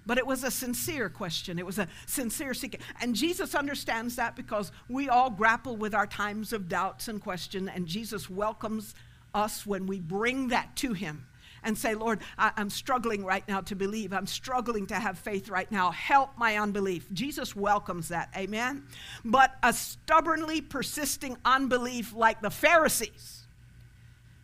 But 0.07 0.19
it 0.19 0.27
was 0.27 0.45
a 0.45 0.51
sincere 0.51 1.11
question. 1.11 1.59
It 1.59 1.67
was 1.67 1.79
a 1.79 1.89
sincere 2.07 2.55
seeking. 2.55 2.81
And 3.01 3.15
Jesus 3.15 3.55
understands 3.55 4.17
that 4.17 4.37
because 4.37 4.71
we 4.89 5.09
all 5.09 5.31
grapple 5.31 5.77
with 5.77 5.95
our 5.95 6.07
times 6.07 6.53
of 6.53 6.69
doubts 6.69 7.09
and 7.09 7.21
question, 7.21 7.69
and 7.69 7.87
Jesus 7.87 8.31
welcomes 8.31 8.95
us 9.35 9.67
when 9.67 9.87
we 9.87 10.01
bring 10.01 10.49
that 10.49 10.75
to 10.77 10.93
him 10.93 11.27
and 11.63 11.77
say, 11.77 11.95
Lord, 11.95 12.21
I, 12.39 12.53
am 12.57 12.71
struggling 12.71 13.25
right 13.25 13.47
now 13.49 13.61
to 13.63 13.75
believe. 13.75 14.13
I'm 14.13 14.27
struggling 14.27 14.87
to 14.87 14.95
have 14.95 15.19
faith 15.19 15.49
right 15.49 15.71
now. 15.71 15.91
Help 15.91 16.31
my 16.39 16.57
unbelief. 16.57 17.07
Jesus 17.13 17.57
welcomes 17.57 18.09
that. 18.09 18.31
Amen. 18.37 18.85
But 19.25 19.57
a 19.63 19.73
stubbornly 19.73 20.61
persisting 20.61 21.37
unbelief 21.45 22.15
like 22.15 22.41
the 22.41 22.51
Pharisees, 22.51 23.49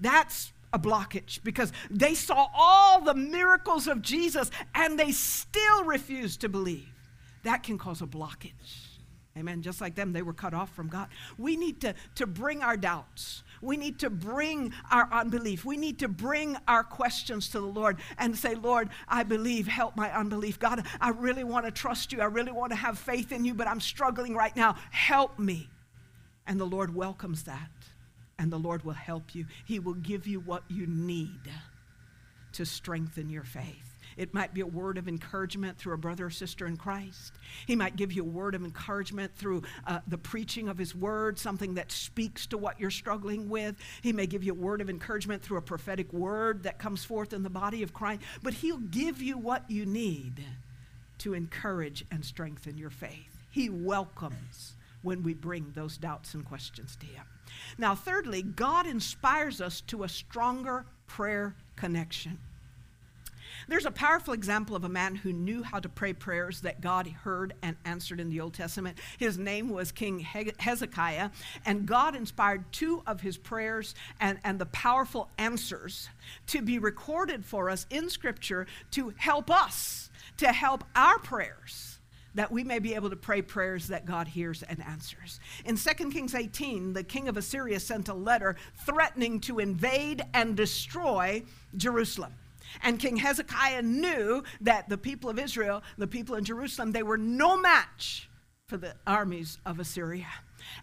that's 0.01 0.53
a 0.73 0.79
blockage 0.79 1.43
because 1.43 1.73
they 1.91 2.15
saw 2.15 2.49
all 2.55 3.01
the 3.01 3.15
miracles 3.15 3.87
of 3.87 4.03
Jesus 4.03 4.51
and 4.75 4.99
they 4.99 5.13
still 5.13 5.85
refused 5.85 6.41
to 6.41 6.49
believe. 6.49 6.89
That 7.45 7.63
can 7.63 7.79
cause 7.79 8.03
a 8.03 8.07
blockage. 8.07 8.89
Amen. 9.37 9.63
Just 9.63 9.81
like 9.81 9.95
them, 9.95 10.13
they 10.13 10.23
were 10.23 10.35
cut 10.35 10.53
off 10.53 10.75
from 10.75 10.89
God. 10.89 11.09
We 11.39 11.57
need 11.57 11.81
to, 11.81 11.95
to 12.17 12.27
bring 12.27 12.63
our 12.63 12.77
doubts. 12.77 13.43
We 13.63 13.77
need 13.77 13.99
to 14.01 14.11
bring 14.11 14.75
our 14.91 15.09
unbelief. 15.11 15.65
We 15.65 15.77
need 15.77 15.99
to 16.01 16.09
bring 16.09 16.57
our 16.69 16.85
questions 16.85 17.49
to 17.51 17.61
the 17.61 17.67
Lord 17.67 17.99
and 18.19 18.37
say, 18.37 18.55
Lord, 18.55 18.91
I 19.09 19.23
believe. 19.23 19.67
Help 19.67 19.97
my 19.97 20.15
unbelief. 20.15 20.59
God, 20.59 20.87
I 21.01 21.11
really 21.11 21.45
want 21.45 21.65
to 21.65 21.71
trust 21.71 22.13
you. 22.13 22.21
I 22.21 22.27
really 22.27 22.53
want 22.53 22.73
to 22.73 22.77
have 22.77 22.99
faith 22.99 23.33
in 23.33 23.45
you, 23.45 23.55
but 23.55 23.67
I'm 23.67 23.81
struggling 23.81 24.35
right 24.35 24.55
now. 24.55 24.77
Help 24.91 25.39
me. 25.39 25.71
And 26.47 26.61
the 26.61 26.67
Lord 26.67 26.95
welcomes 26.95 27.45
that 27.45 27.71
and 28.39 28.53
the 28.53 28.59
Lord 28.59 28.85
will 28.85 28.93
help 28.93 29.35
you. 29.35 29.47
He 29.65 29.79
will 29.79 29.95
give 29.95 30.27
you 30.27 30.41
what 30.41 30.65
you 30.69 30.87
need 30.87 31.51
to 32.53 32.67
strengthen 32.67 33.31
your 33.31 33.45
faith. 33.45 33.93
It 34.17 34.35
might 34.35 34.53
be 34.53 34.61
a 34.61 34.67
word 34.67 34.99
of 34.99 35.09
encouragement 35.09 35.79
through 35.79 35.95
a 35.95 35.99
brother 35.99 36.27
or 36.27 36.31
sister 36.31 36.67
in 36.67 36.77
Christ. 36.77 37.33
He 37.67 37.77
might 37.77 37.97
give 37.97 38.13
you 38.13 38.23
a 38.23 38.27
word 38.27 38.55
of 38.55 38.65
encouragement 38.65 39.35
through 39.37 39.63
uh, 39.87 40.01
the 40.07 40.19
preaching 40.19 40.69
of 40.69 40.77
His 40.77 40.95
word, 40.95 41.39
something 41.39 41.75
that 41.75 41.91
speaks 41.91 42.47
to 42.49 42.59
what 42.59 42.79
you're 42.79 42.91
struggling 42.91 43.49
with. 43.49 43.77
He 44.03 44.13
may 44.13 44.27
give 44.27 44.45
you 44.45 44.53
a 44.53 44.57
word 44.57 44.81
of 44.81 44.91
encouragement 44.91 45.43
through 45.43 45.59
a 45.59 45.63
prophetic 45.63 46.13
word 46.13 46.65
that 46.65 46.79
comes 46.79 47.05
forth 47.05 47.33
in 47.33 47.43
the 47.43 47.51
body 47.51 47.83
of 47.83 47.95
Christ. 47.95 48.23
But 48.43 48.55
He'll 48.55 48.79
give 48.79 49.23
you 49.23 49.39
what 49.39 49.71
you 49.71 49.87
need 49.87 50.45
to 51.19 51.35
encourage 51.35 52.05
and 52.11 52.25
strengthen 52.25 52.77
your 52.77 52.91
faith. 52.91 53.45
He 53.51 53.69
welcomes 53.71 54.75
when 55.03 55.23
we 55.23 55.35
bring 55.35 55.73
those 55.75 55.97
doubts 55.97 56.35
and 56.35 56.45
questions 56.45 56.97
to 56.97 57.07
Him. 57.07 57.25
Now, 57.79 57.95
thirdly, 57.95 58.43
God 58.43 58.87
inspires 58.87 59.61
us 59.61 59.81
to 59.83 60.05
a 60.05 60.09
stronger 60.09 60.87
prayer 61.07 61.55
connection. 61.77 62.39
There's 63.69 63.87
a 63.87 63.91
powerful 63.91 64.35
example 64.35 64.75
of 64.75 64.85
a 64.85 64.89
man 64.89 65.15
who 65.15 65.33
knew 65.33 65.63
how 65.63 65.79
to 65.79 65.89
pray 65.89 66.13
prayers 66.13 66.63
that 66.63 66.81
God 66.81 67.07
heard 67.07 67.55
and 67.63 67.77
answered 67.85 68.19
in 68.19 68.29
the 68.29 68.41
Old 68.41 68.55
Testament. 68.55 68.99
His 69.19 69.39
name 69.39 69.69
was 69.69 69.93
King 69.93 70.19
Hezekiah, 70.19 71.31
and 71.65 71.87
God 71.87 72.17
inspired 72.17 72.65
two 72.73 73.03
of 73.07 73.21
his 73.21 73.37
prayers 73.37 73.95
and, 74.21 74.39
and 74.43 74.59
the 74.59 74.67
powerful 74.67 75.29
answers 75.39 76.09
to 76.49 76.63
be 76.63 76.79
recorded 76.79 77.45
for 77.45 77.71
us 77.71 77.87
in 77.91 78.11
Scripture 78.11 78.67
to 78.93 79.15
help 79.17 79.51
us, 79.51 80.11
to 80.39 80.49
help 80.49 80.85
our 80.97 81.19
prayers 81.19 81.92
that 82.35 82.51
we 82.51 82.65
may 82.65 82.79
be 82.79 82.95
able 82.95 83.11
to 83.11 83.17
pray 83.17 83.43
prayers 83.43 83.89
that 83.89 84.07
God 84.07 84.29
hears 84.29 84.63
and 84.63 84.83
answers. 84.83 85.41
In 85.65 85.77
2 85.77 86.11
Kings 86.11 86.35
18, 86.35 86.93
the 86.93 87.05
king 87.05 87.29
of 87.29 87.37
Assyria 87.37 87.79
sent 87.81 88.09
a 88.09 88.15
letter 88.15 88.57
threatening 88.87 89.41
to 89.41 89.59
invade 89.59 90.23
and 90.35 90.57
destroy 90.57 91.43
Jerusalem. 91.77 92.35
And 92.83 92.99
King 92.99 93.17
Hezekiah 93.17 93.83
knew 93.83 94.43
that 94.63 94.89
the 94.89 94.97
people 94.99 95.29
of 95.29 95.39
Israel, 95.39 95.83
the 95.99 96.07
people 96.07 96.37
in 96.37 96.45
Jerusalem, 96.45 96.93
they 96.93 97.03
were 97.03 97.19
no 97.19 97.57
match 97.57 98.31
for 98.67 98.79
the 98.79 98.95
armies 99.07 99.59
of 99.67 99.79
Assyria. 99.79 100.29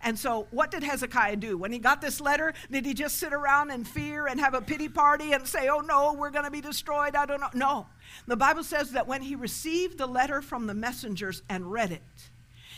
And 0.02 0.18
so, 0.18 0.48
what 0.52 0.72
did 0.72 0.84
Hezekiah 0.84 1.38
do? 1.38 1.58
When 1.58 1.72
he 1.72 1.80
got 1.80 2.02
this 2.02 2.22
letter, 2.22 2.54
did 2.72 2.86
he 2.86 2.94
just 2.94 3.18
sit 3.18 3.34
around 3.34 3.72
in 3.72 3.84
fear 3.84 4.28
and 4.28 4.40
have 4.40 4.54
a 4.54 4.62
pity 4.62 4.90
party 4.90 5.34
and 5.34 5.48
say, 5.48 5.68
Oh 5.68 5.80
no, 5.80 6.14
we're 6.14 6.32
going 6.32 6.46
to 6.46 6.52
be 6.52 6.62
destroyed? 6.62 7.16
I 7.16 7.26
don't 7.26 7.42
know. 7.42 7.50
No. 7.54 7.88
The 8.28 8.38
Bible 8.38 8.64
says 8.64 8.92
that 8.92 9.08
when 9.08 9.22
he 9.22 9.36
received 9.36 9.98
the 9.98 10.08
letter 10.08 10.42
from 10.42 10.68
the 10.68 10.74
messengers 10.74 11.42
and 11.50 11.72
read 11.72 11.92
it, 11.92 12.02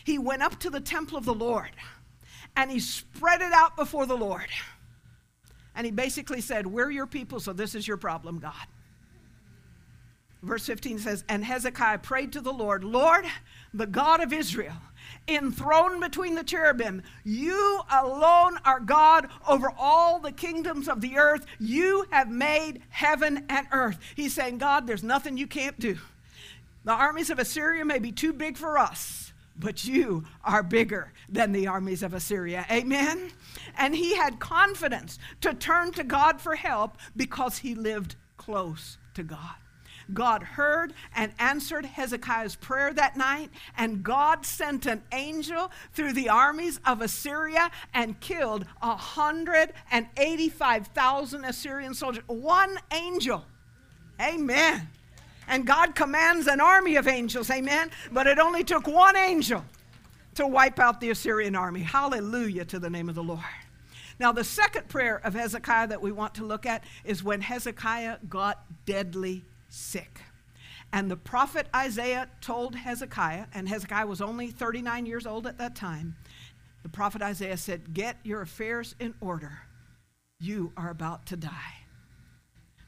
he 0.04 0.18
went 0.18 0.42
up 0.42 0.60
to 0.60 0.70
the 0.70 0.82
temple 0.82 1.18
of 1.18 1.26
the 1.26 1.34
Lord 1.34 1.72
and 2.56 2.70
he 2.72 2.80
spread 2.80 3.42
it 3.42 3.54
out 3.54 3.76
before 3.76 4.06
the 4.06 4.18
Lord. 4.18 4.48
And 5.76 5.86
he 5.86 5.92
basically 5.92 6.42
said, 6.42 6.68
We're 6.68 6.92
your 6.92 7.08
people, 7.08 7.40
so 7.40 7.54
this 7.54 7.76
is 7.76 7.88
your 7.88 7.98
problem, 7.98 8.40
God. 8.40 8.68
Verse 10.44 10.66
15 10.66 11.00
says, 11.00 11.24
And 11.30 11.46
Hezekiah 11.46 12.00
prayed 12.00 12.34
to 12.34 12.42
the 12.42 12.52
Lord, 12.52 12.84
Lord, 12.84 13.26
the 13.74 13.86
God 13.86 14.22
of 14.22 14.34
Israel, 14.34 14.74
enthroned 15.28 16.02
between 16.02 16.36
the 16.36 16.44
cherubim, 16.44 17.04
you 17.24 17.82
alone 17.92 18.58
are 18.66 18.80
God 18.80 19.28
over 19.48 19.72
all 19.78 20.20
the 20.20 20.32
kingdoms 20.32 20.88
of 20.88 21.02
the 21.02 21.18
earth. 21.18 21.46
You 21.60 22.06
have 22.12 22.30
made 22.30 22.82
heaven 22.90 23.46
and 23.50 23.68
earth. 23.72 24.00
He's 24.16 24.34
saying, 24.34 24.58
God, 24.58 24.88
there's 24.88 25.04
nothing 25.04 25.38
you 25.38 25.48
can't 25.48 25.80
do. 25.80 25.98
The 26.84 26.94
armies 26.94 27.30
of 27.30 27.40
Assyria 27.40 27.86
may 27.86 28.00
be 28.00 28.12
too 28.12 28.34
big 28.34 28.58
for 28.58 28.78
us, 28.78 29.34
but 29.56 29.86
you 29.86 30.26
are 30.44 30.64
bigger 30.64 31.14
than 31.30 31.52
the 31.52 31.68
armies 31.68 32.02
of 32.02 32.14
Assyria. 32.14 32.66
Amen? 32.72 33.32
And 33.78 33.96
he 33.96 34.16
had 34.16 34.40
confidence 34.40 35.20
to 35.42 35.54
turn 35.54 35.92
to 35.94 36.04
God 36.04 36.42
for 36.42 36.56
help 36.56 36.98
because 37.16 37.60
he 37.60 37.76
lived 37.76 38.16
close 38.38 38.98
to 39.14 39.24
God. 39.24 39.61
God 40.14 40.44
heard 40.44 40.94
and 41.16 41.32
answered 41.40 41.86
Hezekiah's 41.86 42.56
prayer 42.56 42.94
that 42.94 43.18
night, 43.18 43.50
and 43.78 44.04
God 44.04 44.46
sent 44.46 44.86
an 44.86 45.02
angel 45.12 45.72
through 45.94 46.14
the 46.14 46.30
armies 46.30 46.80
of 46.86 47.02
Assyria 47.02 47.72
and 47.94 48.20
killed 48.20 48.66
185,000 48.80 51.46
Assyrian 51.46 51.94
soldiers. 51.94 52.24
One 52.28 52.78
angel. 52.94 53.46
Amen. 54.20 54.90
And 55.48 55.66
God 55.66 55.96
commands 55.96 56.48
an 56.48 56.62
army 56.62 56.96
of 56.96 57.08
angels, 57.08 57.50
amen. 57.50 57.92
But 58.12 58.28
it 58.28 58.40
only 58.40 58.64
took 58.64 58.88
one 58.88 59.16
angel 59.16 59.66
to 60.36 60.48
wipe 60.48 60.80
out 60.80 61.02
the 61.02 61.10
Assyrian 61.10 61.56
army. 61.56 61.82
Hallelujah 61.82 62.66
to 62.66 62.80
the 62.80 62.90
name 62.90 63.10
of 63.10 63.16
the 63.16 63.24
Lord. 63.24 63.42
Now, 64.20 64.32
the 64.32 64.44
second 64.44 64.88
prayer 64.88 65.20
of 65.24 65.34
Hezekiah 65.34 65.88
that 65.88 66.02
we 66.02 66.12
want 66.12 66.36
to 66.36 66.46
look 66.46 66.68
at 66.68 66.84
is 67.04 67.24
when 67.24 67.42
Hezekiah 67.42 68.20
got 68.30 68.64
deadly 68.86 69.44
sick. 69.72 70.22
And 70.94 71.10
the 71.10 71.18
prophet 71.18 71.68
Isaiah 71.76 72.28
told 72.42 72.76
Hezekiah, 72.76 73.46
and 73.54 73.68
Hezekiah 73.70 74.06
was 74.06 74.22
only 74.22 74.48
39 74.48 75.06
years 75.06 75.26
old 75.26 75.48
at 75.48 75.58
that 75.58 75.76
time. 75.76 76.18
The 76.84 76.90
prophet 76.90 77.22
Isaiah 77.22 77.58
said, 77.58 77.94
Get 77.94 78.18
your 78.24 78.42
affairs 78.42 78.96
in 79.00 79.14
order. 79.22 79.60
You 80.40 80.74
are 80.76 80.90
about 80.90 81.26
to 81.28 81.38
die. 81.38 81.86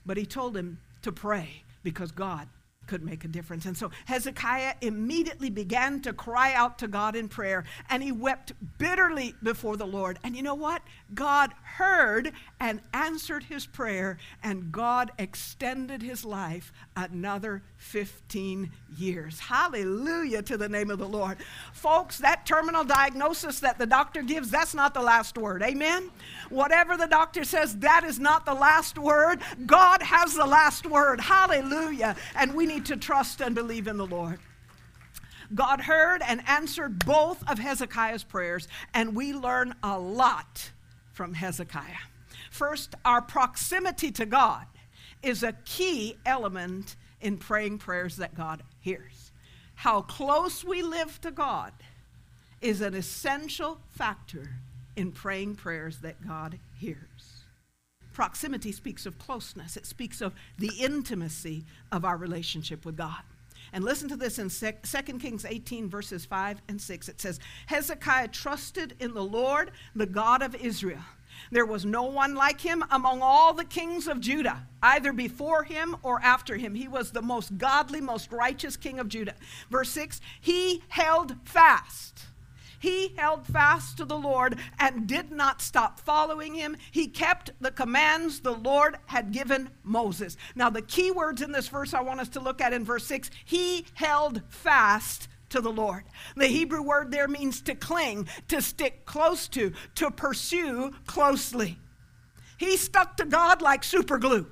But 0.06 0.18
he 0.18 0.26
told 0.26 0.58
him 0.58 0.80
to 1.04 1.12
pray 1.12 1.64
because 1.84 2.12
God 2.12 2.50
could 2.94 3.04
make 3.04 3.26
a 3.26 3.28
difference. 3.28 3.66
And 3.66 3.76
so 3.76 3.90
Hezekiah 4.06 4.76
immediately 4.82 5.50
began 5.50 6.00
to 6.02 6.14
cry 6.14 6.54
out 6.54 6.78
to 6.78 6.88
God 6.88 7.16
in 7.16 7.28
prayer, 7.28 7.64
and 7.90 8.04
he 8.04 8.12
wept 8.12 8.54
bitterly 8.78 9.34
before 9.42 9.78
the 9.78 9.88
Lord. 9.88 10.20
And 10.24 10.36
you 10.36 10.44
know 10.44 10.54
what? 10.54 10.84
God 11.16 11.54
heard 11.64 12.34
and 12.60 12.82
answered 12.94 13.46
his 13.46 13.66
prayer, 13.66 14.20
and 14.44 14.72
God 14.72 15.12
extended 15.18 16.04
his 16.04 16.24
life 16.24 16.72
another 16.96 17.64
15 17.78 18.72
years. 18.96 19.40
Hallelujah 19.40 20.44
to 20.44 20.56
the 20.56 20.70
name 20.70 20.92
of 20.92 21.00
the 21.00 21.08
Lord. 21.08 21.38
Folks, 21.74 22.20
that 22.20 22.46
terminal 22.46 22.84
diagnosis 22.84 23.60
that 23.62 23.80
the 23.80 23.88
doctor 23.88 24.22
gives, 24.22 24.52
that's 24.52 24.76
not 24.76 24.94
the 24.94 25.02
last 25.02 25.36
word. 25.36 25.64
Amen? 25.64 26.12
Whatever 26.50 26.96
the 26.96 27.08
doctor 27.08 27.44
says, 27.44 27.76
that 27.80 28.04
is 28.04 28.20
not 28.20 28.46
the 28.46 28.54
last 28.54 29.00
word. 29.00 29.42
God 29.66 30.04
has 30.04 30.36
the 30.36 30.46
last 30.46 30.86
word. 30.86 31.20
Hallelujah. 31.20 32.16
And 32.36 32.54
we 32.54 32.68
need 32.68 32.83
to 32.86 32.98
trust 32.98 33.42
and 33.42 33.56
believe 33.56 33.88
in 33.88 33.98
the 33.98 34.06
Lord. 34.06 34.40
God 35.54 35.82
heard 35.82 36.22
and 36.22 36.42
answered 36.48 37.06
both 37.06 37.44
of 37.50 37.60
Hezekiah's 37.60 38.24
prayers, 38.24 38.68
and 38.94 39.16
we 39.16 39.34
learn 39.34 39.76
a 39.84 40.00
lot 40.00 40.72
from 41.12 41.34
Hezekiah. 41.34 42.08
First, 42.50 42.96
our 43.06 43.22
proximity 43.22 44.12
to 44.12 44.26
God 44.26 44.66
is 45.22 45.44
a 45.44 45.54
key 45.66 46.18
element 46.26 46.96
in 47.22 47.38
praying 47.38 47.78
prayers 47.78 48.18
that 48.18 48.36
God 48.36 48.64
hears. 48.82 49.32
How 49.76 50.02
close 50.02 50.64
we 50.64 50.82
live 50.82 51.20
to 51.22 51.32
God 51.32 51.72
is 52.62 52.82
an 52.82 52.94
essential 52.94 53.80
factor 53.90 54.56
in 54.96 55.12
praying 55.12 55.56
prayers 55.56 56.00
that 56.00 56.26
God 56.26 56.60
hears. 56.76 56.98
Proximity 58.14 58.72
speaks 58.72 59.06
of 59.06 59.18
closeness, 59.18 59.76
it 59.76 59.86
speaks 59.86 60.22
of 60.22 60.34
the 60.58 60.72
intimacy 60.80 61.66
of 61.92 62.06
our 62.06 62.18
relationship 62.18 62.86
with 62.86 62.96
God. 62.96 63.24
And 63.74 63.84
listen 63.84 64.08
to 64.10 64.16
this 64.16 64.38
in 64.38 64.50
2 64.50 65.18
Kings 65.18 65.46
18, 65.46 65.90
verses 65.90 66.26
5 66.26 66.62
and 66.68 66.80
6. 66.80 67.10
It 67.10 67.20
says, 67.20 67.40
Hezekiah 67.66 68.28
trusted 68.28 68.96
in 69.00 69.16
the 69.16 69.24
Lord, 69.24 69.72
the 69.96 70.06
God 70.06 70.44
of 70.44 70.54
Israel. 70.54 71.02
There 71.52 71.66
was 71.66 71.84
no 71.84 72.04
one 72.04 72.36
like 72.36 72.62
him 72.62 72.84
among 72.92 73.22
all 73.24 73.54
the 73.54 73.66
kings 73.66 74.08
of 74.08 74.20
Judah, 74.20 74.68
either 74.84 75.12
before 75.12 75.64
him 75.64 75.96
or 76.04 76.22
after 76.22 76.56
him. 76.58 76.76
He 76.76 76.88
was 76.88 77.12
the 77.12 77.24
most 77.24 77.58
godly, 77.58 78.02
most 78.02 78.32
righteous 78.32 78.78
king 78.78 79.00
of 79.00 79.08
Judah. 79.08 79.36
Verse 79.72 79.90
6 79.90 80.22
He 80.40 80.84
held 80.90 81.36
fast 81.44 82.26
he 82.84 83.14
held 83.16 83.48
fast 83.48 83.96
to 83.96 84.04
the 84.04 84.18
Lord 84.18 84.60
and 84.78 85.08
did 85.08 85.32
not 85.32 85.62
stop 85.62 86.02
following 86.02 86.54
him. 86.54 86.76
He 86.92 87.08
kept 87.08 87.52
the 87.62 87.72
commands 87.72 88.42
the 88.42 88.52
Lord 88.52 88.98
had 89.06 89.32
given 89.32 89.70
Moses. 89.84 90.36
Now, 90.54 90.70
the 90.70 90.82
key 90.82 91.10
words 91.10 91.42
in 91.42 91.54
this 91.54 91.70
verse 91.70 91.94
I 91.94 92.02
want 92.02 92.20
us 92.20 92.28
to 92.30 92.42
look 92.42 92.60
at 92.60 92.74
in 92.74 92.84
verse 92.84 93.06
6 93.06 93.32
he 93.46 93.86
held 93.94 94.42
fast 94.50 95.30
to 95.48 95.62
the 95.62 95.72
Lord. 95.72 96.04
The 96.36 96.48
Hebrew 96.48 96.82
word 96.82 97.10
there 97.10 97.30
means 97.30 97.62
to 97.62 97.74
cling, 97.74 98.28
to 98.50 98.62
stick 98.62 99.06
close 99.06 99.48
to, 99.50 99.72
to 99.96 100.12
pursue 100.12 100.92
closely. 101.06 101.80
He 102.58 102.76
stuck 102.76 103.16
to 103.16 103.26
God 103.26 103.62
like 103.62 103.86
super 103.86 104.18
glue. 104.18 104.46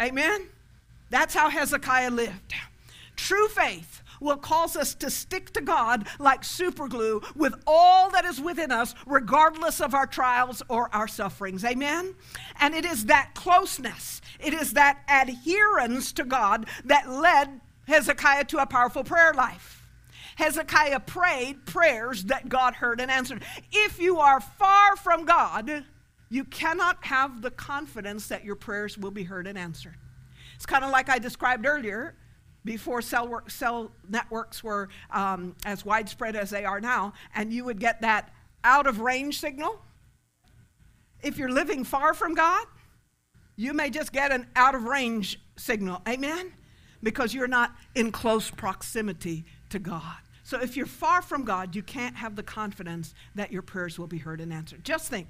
Amen? 0.00 0.48
That's 1.10 1.32
how 1.32 1.48
Hezekiah 1.48 2.10
lived. 2.10 2.54
True 3.14 3.46
faith 3.46 4.02
will 4.24 4.36
cause 4.36 4.76
us 4.76 4.94
to 4.96 5.10
stick 5.10 5.52
to 5.52 5.60
God 5.60 6.08
like 6.18 6.42
superglue 6.42 7.22
with 7.36 7.54
all 7.66 8.10
that 8.10 8.24
is 8.24 8.40
within 8.40 8.72
us, 8.72 8.94
regardless 9.06 9.80
of 9.80 9.94
our 9.94 10.06
trials 10.06 10.62
or 10.68 10.92
our 10.94 11.06
sufferings. 11.06 11.64
Amen? 11.64 12.14
And 12.60 12.74
it 12.74 12.84
is 12.84 13.06
that 13.06 13.34
closeness, 13.34 14.20
it 14.40 14.54
is 14.54 14.72
that 14.72 15.00
adherence 15.08 16.12
to 16.14 16.24
God 16.24 16.66
that 16.84 17.08
led 17.08 17.60
Hezekiah 17.86 18.44
to 18.46 18.58
a 18.58 18.66
powerful 18.66 19.04
prayer 19.04 19.34
life. 19.34 19.82
Hezekiah 20.36 21.00
prayed 21.00 21.64
prayers 21.66 22.24
that 22.24 22.48
God 22.48 22.74
heard 22.74 23.00
and 23.00 23.10
answered. 23.10 23.44
If 23.70 24.00
you 24.00 24.18
are 24.18 24.40
far 24.40 24.96
from 24.96 25.24
God, 25.24 25.84
you 26.28 26.44
cannot 26.44 27.04
have 27.04 27.42
the 27.42 27.50
confidence 27.50 28.26
that 28.28 28.44
your 28.44 28.56
prayers 28.56 28.98
will 28.98 29.12
be 29.12 29.22
heard 29.22 29.46
and 29.46 29.56
answered. 29.56 29.94
It's 30.56 30.66
kind 30.66 30.84
of 30.84 30.90
like 30.90 31.08
I 31.08 31.18
described 31.18 31.66
earlier 31.66 32.16
before 32.64 33.02
cell, 33.02 33.28
work, 33.28 33.50
cell 33.50 33.92
networks 34.08 34.64
were 34.64 34.88
um, 35.10 35.54
as 35.64 35.84
widespread 35.84 36.36
as 36.36 36.50
they 36.50 36.64
are 36.64 36.80
now, 36.80 37.12
and 37.34 37.52
you 37.52 37.64
would 37.64 37.78
get 37.78 38.00
that 38.00 38.32
out 38.62 38.86
of 38.86 39.00
range 39.00 39.38
signal. 39.40 39.80
If 41.22 41.38
you're 41.38 41.50
living 41.50 41.84
far 41.84 42.14
from 42.14 42.34
God, 42.34 42.66
you 43.56 43.72
may 43.72 43.90
just 43.90 44.12
get 44.12 44.32
an 44.32 44.46
out 44.56 44.74
of 44.74 44.84
range 44.84 45.40
signal. 45.56 46.02
Amen? 46.08 46.52
Because 47.02 47.34
you're 47.34 47.48
not 47.48 47.74
in 47.94 48.10
close 48.10 48.50
proximity 48.50 49.44
to 49.70 49.78
God. 49.78 50.16
So 50.42 50.60
if 50.60 50.76
you're 50.76 50.86
far 50.86 51.22
from 51.22 51.44
God, 51.44 51.74
you 51.74 51.82
can't 51.82 52.16
have 52.16 52.36
the 52.36 52.42
confidence 52.42 53.14
that 53.34 53.52
your 53.52 53.62
prayers 53.62 53.98
will 53.98 54.06
be 54.06 54.18
heard 54.18 54.40
and 54.40 54.52
answered. 54.52 54.84
Just 54.84 55.08
think 55.08 55.28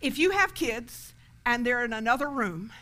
if 0.00 0.18
you 0.18 0.30
have 0.30 0.54
kids 0.54 1.14
and 1.46 1.66
they're 1.66 1.84
in 1.84 1.92
another 1.92 2.28
room 2.28 2.72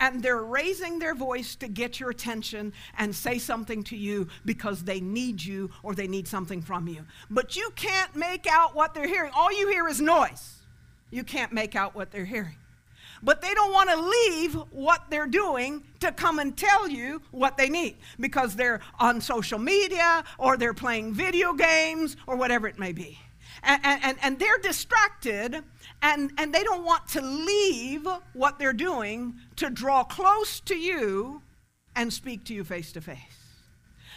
and 0.00 0.22
they're 0.22 0.42
raising 0.42 0.98
their 0.98 1.14
voice 1.14 1.54
to 1.56 1.68
get 1.68 2.00
your 2.00 2.10
attention 2.10 2.72
and 2.98 3.14
say 3.14 3.38
something 3.38 3.82
to 3.84 3.96
you 3.96 4.26
because 4.44 4.82
they 4.82 5.00
need 5.00 5.42
you 5.42 5.70
or 5.82 5.94
they 5.94 6.08
need 6.08 6.26
something 6.26 6.60
from 6.60 6.88
you. 6.88 7.04
But 7.30 7.56
you 7.56 7.70
can't 7.76 8.14
make 8.16 8.46
out 8.46 8.74
what 8.74 8.94
they're 8.94 9.06
hearing. 9.06 9.32
All 9.34 9.52
you 9.52 9.68
hear 9.68 9.86
is 9.88 10.00
noise. 10.00 10.56
You 11.10 11.24
can't 11.24 11.52
make 11.52 11.76
out 11.76 11.94
what 11.94 12.10
they're 12.10 12.24
hearing. 12.24 12.56
But 13.22 13.40
they 13.40 13.54
don't 13.54 13.72
want 13.72 13.90
to 13.90 13.96
leave 13.96 14.54
what 14.72 15.04
they're 15.08 15.28
doing 15.28 15.84
to 16.00 16.10
come 16.10 16.40
and 16.40 16.56
tell 16.56 16.88
you 16.88 17.22
what 17.30 17.56
they 17.56 17.68
need 17.68 17.96
because 18.18 18.56
they're 18.56 18.80
on 18.98 19.20
social 19.20 19.58
media 19.58 20.24
or 20.38 20.56
they're 20.56 20.74
playing 20.74 21.14
video 21.14 21.52
games 21.52 22.16
or 22.26 22.34
whatever 22.34 22.66
it 22.66 22.78
may 22.78 22.92
be. 22.92 23.18
And, 23.62 23.80
and, 23.84 24.18
and 24.22 24.38
they're 24.38 24.58
distracted 24.58 25.62
and, 26.02 26.32
and 26.38 26.52
they 26.52 26.64
don't 26.64 26.84
want 26.84 27.06
to 27.08 27.20
leave 27.20 28.06
what 28.32 28.58
they're 28.58 28.72
doing 28.72 29.34
to 29.56 29.70
draw 29.70 30.02
close 30.02 30.60
to 30.60 30.76
you 30.76 31.42
and 31.94 32.12
speak 32.12 32.44
to 32.46 32.54
you 32.54 32.64
face 32.64 32.92
to 32.92 33.00
face. 33.00 33.18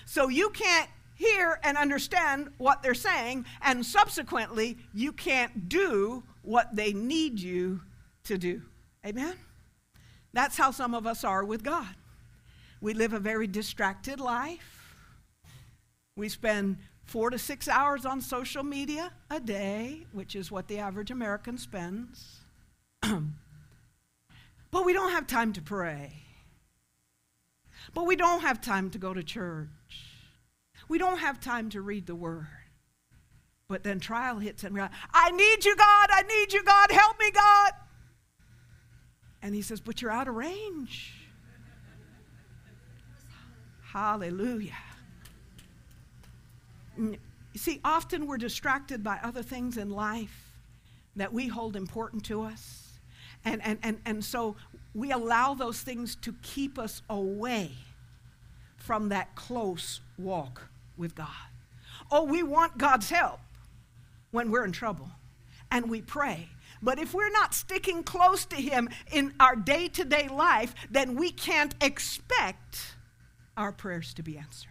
So 0.06 0.30
you 0.30 0.50
can't 0.50 0.90
hear 1.16 1.60
and 1.64 1.78
understand 1.78 2.50
what 2.58 2.84
they're 2.84 2.94
saying, 2.94 3.46
and 3.62 3.86
subsequently, 3.86 4.78
you 4.94 5.12
can't 5.12 5.70
do 5.70 6.24
what 6.42 6.76
they 6.76 6.94
need 6.94 7.40
you 7.40 7.82
to 8.26 8.38
do. 8.38 8.62
Amen? 9.06 9.36
That's 10.34 10.58
how 10.58 10.72
some 10.72 10.94
of 10.94 11.08
us 11.08 11.24
are 11.24 11.44
with 11.44 11.64
God. 11.64 11.96
We 12.82 12.94
live 12.94 13.14
a 13.14 13.20
very 13.20 13.48
distracted 13.48 14.20
life. 14.20 14.98
We 16.18 16.30
spend 16.30 16.78
four 17.06 17.30
to 17.30 17.38
six 17.38 17.68
hours 17.68 18.06
on 18.06 18.20
social 18.20 18.64
media 18.64 19.12
a 19.30 19.40
day, 19.40 20.06
which 20.12 20.36
is 20.36 20.52
what 20.52 20.68
the 20.68 20.80
average 20.80 21.12
American 21.12 21.58
spends. 21.58 22.42
but 23.02 24.86
we 24.86 24.94
don't 24.94 25.12
have 25.12 25.28
time 25.28 25.54
to 25.54 25.62
pray. 25.62 26.14
But 27.94 28.06
we 28.06 28.16
don't 28.16 28.42
have 28.42 28.60
time 28.60 28.90
to 28.92 28.98
go 28.98 29.14
to 29.14 29.24
church. 29.24 29.70
We 30.88 30.98
don't 30.98 31.20
have 31.20 31.40
time 31.40 31.70
to 31.70 31.82
read 31.82 32.08
the 32.08 32.16
word. 32.16 32.48
But 33.68 33.84
then 33.84 34.00
trial 34.00 34.40
hits 34.40 34.64
and 34.64 34.76
we're 34.76 34.82
like, 34.82 34.92
I 35.14 35.32
need 35.32 35.66
you, 35.66 35.76
God. 35.76 36.10
I 36.12 36.24
need 36.24 36.54
you, 36.54 36.64
God. 36.64 36.92
Help 36.92 37.20
me, 37.20 37.32
God. 37.32 37.72
And 39.42 39.56
he 39.56 39.62
says, 39.62 39.80
But 39.80 40.02
you're 40.02 40.12
out 40.12 40.28
of 40.28 40.36
range. 40.36 41.14
Hallelujah. 43.94 44.74
See, 47.56 47.80
often 47.84 48.28
we're 48.28 48.38
distracted 48.38 49.04
by 49.04 49.20
other 49.24 49.42
things 49.42 49.78
in 49.78 49.90
life 49.90 50.52
that 51.16 51.32
we 51.32 51.48
hold 51.48 51.76
important 51.76 52.26
to 52.26 52.42
us. 52.42 53.00
And, 53.46 53.62
and, 53.64 53.80
and, 53.84 54.00
and 54.06 54.26
so 54.26 54.56
we 54.94 55.12
allow 55.12 55.54
those 55.54 55.80
things 55.82 56.16
to 56.18 56.34
keep 56.42 56.78
us 56.80 57.02
away 57.10 57.72
from 58.78 59.10
that 59.10 59.36
close 59.36 60.02
walk 60.18 60.70
with 60.98 61.16
God. 61.16 61.28
Oh, 62.12 62.24
we 62.24 62.44
want 62.44 62.78
God's 62.78 63.10
help 63.10 63.40
when 64.32 64.52
we're 64.52 64.66
in 64.66 64.72
trouble, 64.72 65.10
and 65.72 65.90
we 65.90 66.02
pray. 66.02 66.50
But 66.82 67.00
if 67.00 67.14
we're 67.14 67.32
not 67.32 67.54
sticking 67.54 68.04
close 68.04 68.46
to 68.46 68.58
Him 68.58 68.90
in 69.12 69.34
our 69.40 69.56
day 69.56 69.88
to 69.90 70.04
day 70.04 70.28
life, 70.28 70.76
then 70.92 71.16
we 71.16 71.32
can't 71.32 71.74
expect 71.82 72.96
our 73.58 73.72
prayers 73.72 74.14
to 74.16 74.24
be 74.24 74.38
answered. 74.38 74.70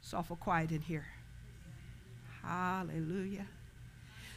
It's 0.00 0.12
awful 0.12 0.36
quiet 0.36 0.70
in 0.70 0.82
here. 0.82 1.06
Hallelujah. 2.46 3.46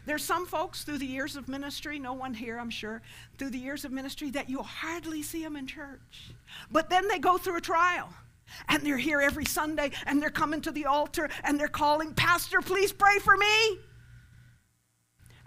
There's 0.06 0.24
some 0.24 0.46
folks 0.46 0.84
through 0.84 1.00
the 1.00 1.06
years 1.06 1.36
of 1.36 1.50
ministry, 1.50 2.00
no 2.00 2.14
one 2.14 2.34
here, 2.34 2.58
I'm 2.58 2.70
sure, 2.70 3.02
through 3.38 3.50
the 3.50 3.58
years 3.58 3.84
of 3.84 3.92
ministry 3.92 4.30
that 4.32 4.50
you'll 4.50 4.64
hardly 4.64 5.22
see 5.22 5.44
them 5.44 5.58
in 5.58 5.68
church. 5.68 6.32
But 6.72 6.90
then 6.90 7.10
they 7.10 7.20
go 7.20 7.38
through 7.38 7.58
a 7.58 7.62
trial. 7.62 8.10
And 8.70 8.82
they're 8.82 8.98
here 8.98 9.20
every 9.20 9.44
Sunday 9.44 9.92
and 10.06 10.22
they're 10.22 10.30
coming 10.30 10.62
to 10.62 10.72
the 10.72 10.86
altar 10.86 11.30
and 11.44 11.60
they're 11.60 11.68
calling, 11.68 12.14
Pastor, 12.14 12.62
please 12.62 12.94
pray 12.94 13.20
for 13.20 13.36
me. 13.36 13.80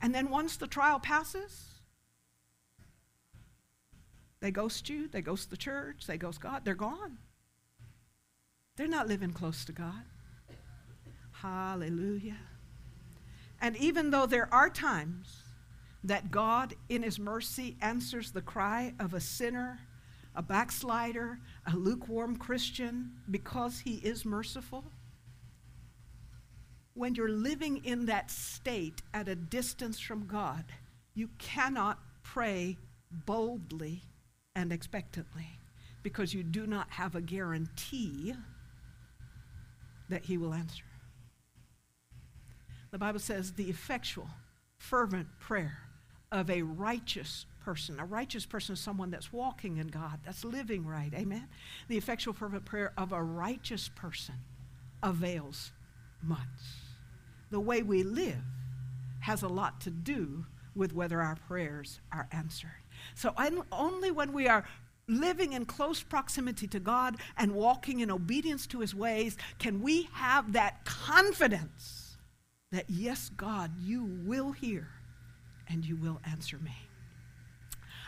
And 0.02 0.14
then 0.14 0.28
once 0.28 0.58
the 0.58 0.66
trial 0.66 1.00
passes, 1.00 1.66
they 4.40 4.50
ghost 4.50 4.90
you, 4.90 5.08
they 5.08 5.22
ghost 5.22 5.48
the 5.48 5.56
church, 5.56 6.06
they 6.06 6.18
ghost 6.18 6.42
God, 6.42 6.66
they're 6.66 6.74
gone. 6.74 7.16
They're 8.76 8.86
not 8.86 9.08
living 9.08 9.32
close 9.32 9.64
to 9.64 9.72
God. 9.72 10.04
Hallelujah. 11.32 12.36
And 13.60 13.76
even 13.76 14.10
though 14.10 14.26
there 14.26 14.52
are 14.52 14.70
times 14.70 15.42
that 16.04 16.30
God, 16.30 16.74
in 16.88 17.02
His 17.02 17.18
mercy, 17.18 17.76
answers 17.80 18.32
the 18.32 18.40
cry 18.40 18.94
of 18.98 19.12
a 19.12 19.20
sinner, 19.20 19.80
a 20.34 20.42
backslider, 20.42 21.38
a 21.70 21.76
lukewarm 21.76 22.36
Christian, 22.36 23.12
because 23.30 23.80
He 23.80 23.96
is 23.96 24.24
merciful, 24.24 24.84
when 26.94 27.14
you're 27.14 27.28
living 27.28 27.84
in 27.84 28.06
that 28.06 28.30
state 28.30 29.02
at 29.12 29.28
a 29.28 29.34
distance 29.34 30.00
from 30.00 30.26
God, 30.26 30.64
you 31.14 31.28
cannot 31.38 31.98
pray 32.22 32.78
boldly 33.10 34.02
and 34.54 34.72
expectantly 34.72 35.46
because 36.02 36.32
you 36.32 36.42
do 36.42 36.66
not 36.66 36.90
have 36.90 37.14
a 37.14 37.20
guarantee 37.20 38.34
that 40.08 40.24
He 40.24 40.38
will 40.38 40.54
answer. 40.54 40.84
The 42.90 42.98
Bible 42.98 43.20
says 43.20 43.52
the 43.52 43.70
effectual, 43.70 44.28
fervent 44.78 45.28
prayer 45.38 45.78
of 46.32 46.50
a 46.50 46.62
righteous 46.62 47.46
person. 47.64 48.00
A 48.00 48.04
righteous 48.04 48.46
person 48.46 48.72
is 48.72 48.80
someone 48.80 49.10
that's 49.10 49.32
walking 49.32 49.76
in 49.76 49.88
God, 49.88 50.20
that's 50.24 50.44
living 50.44 50.86
right. 50.86 51.12
Amen? 51.14 51.48
The 51.88 51.96
effectual, 51.96 52.34
fervent 52.34 52.64
prayer 52.64 52.92
of 52.96 53.12
a 53.12 53.22
righteous 53.22 53.90
person 53.94 54.34
avails 55.02 55.72
much. 56.22 56.38
The 57.50 57.60
way 57.60 57.82
we 57.82 58.02
live 58.02 58.42
has 59.20 59.42
a 59.42 59.48
lot 59.48 59.80
to 59.82 59.90
do 59.90 60.46
with 60.74 60.94
whether 60.94 61.20
our 61.20 61.36
prayers 61.36 62.00
are 62.12 62.28
answered. 62.32 62.70
So 63.14 63.34
only 63.72 64.10
when 64.10 64.32
we 64.32 64.48
are 64.48 64.64
living 65.08 65.52
in 65.54 65.64
close 65.64 66.02
proximity 66.02 66.68
to 66.68 66.78
God 66.78 67.16
and 67.36 67.52
walking 67.52 68.00
in 68.00 68.10
obedience 68.10 68.66
to 68.68 68.80
his 68.80 68.94
ways 68.94 69.36
can 69.58 69.82
we 69.82 70.08
have 70.12 70.52
that 70.52 70.84
confidence 70.84 71.99
that, 72.72 72.84
yes, 72.88 73.30
God, 73.36 73.72
you 73.80 74.04
will 74.24 74.52
hear 74.52 74.88
and 75.68 75.84
you 75.84 75.96
will 75.96 76.20
answer 76.24 76.58
me. 76.58 76.74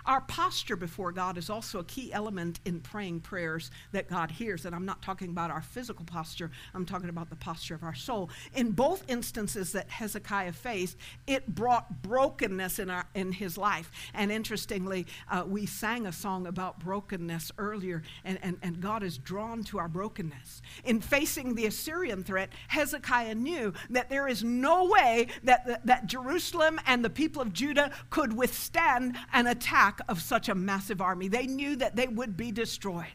Our 0.05 0.21
posture 0.23 0.77
before 0.77 1.13
God 1.13 1.39
is 1.39 1.49
also 1.49 1.79
a 1.79 1.85
key 1.85 2.13
element 2.13 2.61
in 2.65 2.81
praying 2.81 3.21
prayers 3.21 3.71
that 3.93 4.09
God 4.09 4.31
hears. 4.31 4.65
And 4.65 4.75
I'm 4.75 4.85
not 4.85 5.03
talking 5.03 5.31
about 5.31 5.51
our 5.51 5.63
physical 5.63 6.05
posture, 6.05 6.51
I'm 6.75 6.87
talking 6.87 7.09
about 7.09 7.31
the 7.31 7.37
posture 7.37 7.75
of 7.75 7.83
our 7.85 7.95
soul. 7.95 8.31
In 8.55 8.73
both 8.73 9.05
instances 9.09 9.73
that 9.73 9.89
Hezekiah 9.91 10.53
faced, 10.53 10.97
it 11.27 11.47
brought 11.55 12.03
brokenness 12.03 12.79
in, 12.79 12.91
our, 12.91 13.07
in 13.15 13.33
his 13.33 13.57
life. 13.57 13.91
And 14.15 14.33
interestingly, 14.33 15.07
uh, 15.31 15.45
we 15.47 15.67
sang 15.67 16.07
a 16.07 16.13
song 16.13 16.47
about 16.47 16.81
brokenness 16.81 17.53
earlier, 17.59 18.03
and, 18.25 18.39
and, 18.43 18.59
and 18.63 18.81
God 18.81 19.03
is 19.03 19.19
drawn 19.19 19.63
to 19.65 19.79
our 19.79 19.89
brokenness. 19.89 20.63
In 20.85 21.01
facing 21.01 21.55
the 21.55 21.67
Assyrian 21.67 22.25
threat, 22.25 22.51
Hezekiah 22.69 23.35
knew 23.35 23.73
that 23.91 24.11
there 24.11 24.27
is 24.27 24.43
no 24.43 24.87
way 24.87 25.29
that, 25.45 25.67
that, 25.67 25.87
that 25.87 26.07
Jerusalem 26.07 26.81
and 26.87 27.05
the 27.05 27.11
people 27.11 27.43
of 27.43 27.53
Judah 27.53 27.93
could 28.11 28.33
withstand 28.33 29.17
an 29.33 29.47
attack 29.47 29.92
attack 29.93 30.11
of 30.11 30.21
such 30.21 30.49
a 30.49 30.55
massive 30.55 31.01
army. 31.01 31.29
They 31.29 31.47
knew 31.47 31.77
that 31.77 31.97
they 31.97 32.09
would 32.09 32.37
be 32.37 32.53
destroyed. 32.53 33.07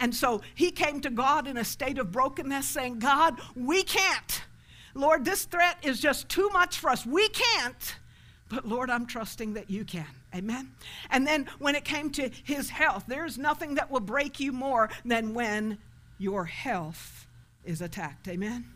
And 0.00 0.14
so 0.14 0.42
he 0.54 0.70
came 0.70 1.00
to 1.00 1.10
God 1.10 1.46
in 1.46 1.56
a 1.56 1.64
state 1.64 1.98
of 1.98 2.12
brokenness, 2.12 2.68
saying, 2.68 2.98
God, 2.98 3.40
we 3.54 3.82
can't. 3.82 4.44
Lord, 4.94 5.24
this 5.24 5.44
threat 5.44 5.78
is 5.82 6.00
just 6.00 6.28
too 6.28 6.48
much 6.50 6.78
for 6.78 6.90
us. 6.90 7.06
We 7.06 7.28
can't. 7.28 7.96
But 8.48 8.66
Lord, 8.66 8.90
I'm 8.90 9.06
trusting 9.06 9.54
that 9.54 9.70
you 9.70 9.84
can. 9.84 10.06
Amen. 10.34 10.70
And 11.10 11.26
then 11.26 11.46
when 11.58 11.74
it 11.74 11.84
came 11.84 12.10
to 12.12 12.30
his 12.44 12.70
health, 12.70 13.04
there's 13.06 13.38
nothing 13.38 13.74
that 13.74 13.90
will 13.90 14.00
break 14.00 14.40
you 14.40 14.52
more 14.52 14.90
than 15.04 15.34
when 15.34 15.78
your 16.18 16.44
health 16.44 17.26
is 17.64 17.80
attacked. 17.80 18.28
Amen. 18.28 18.66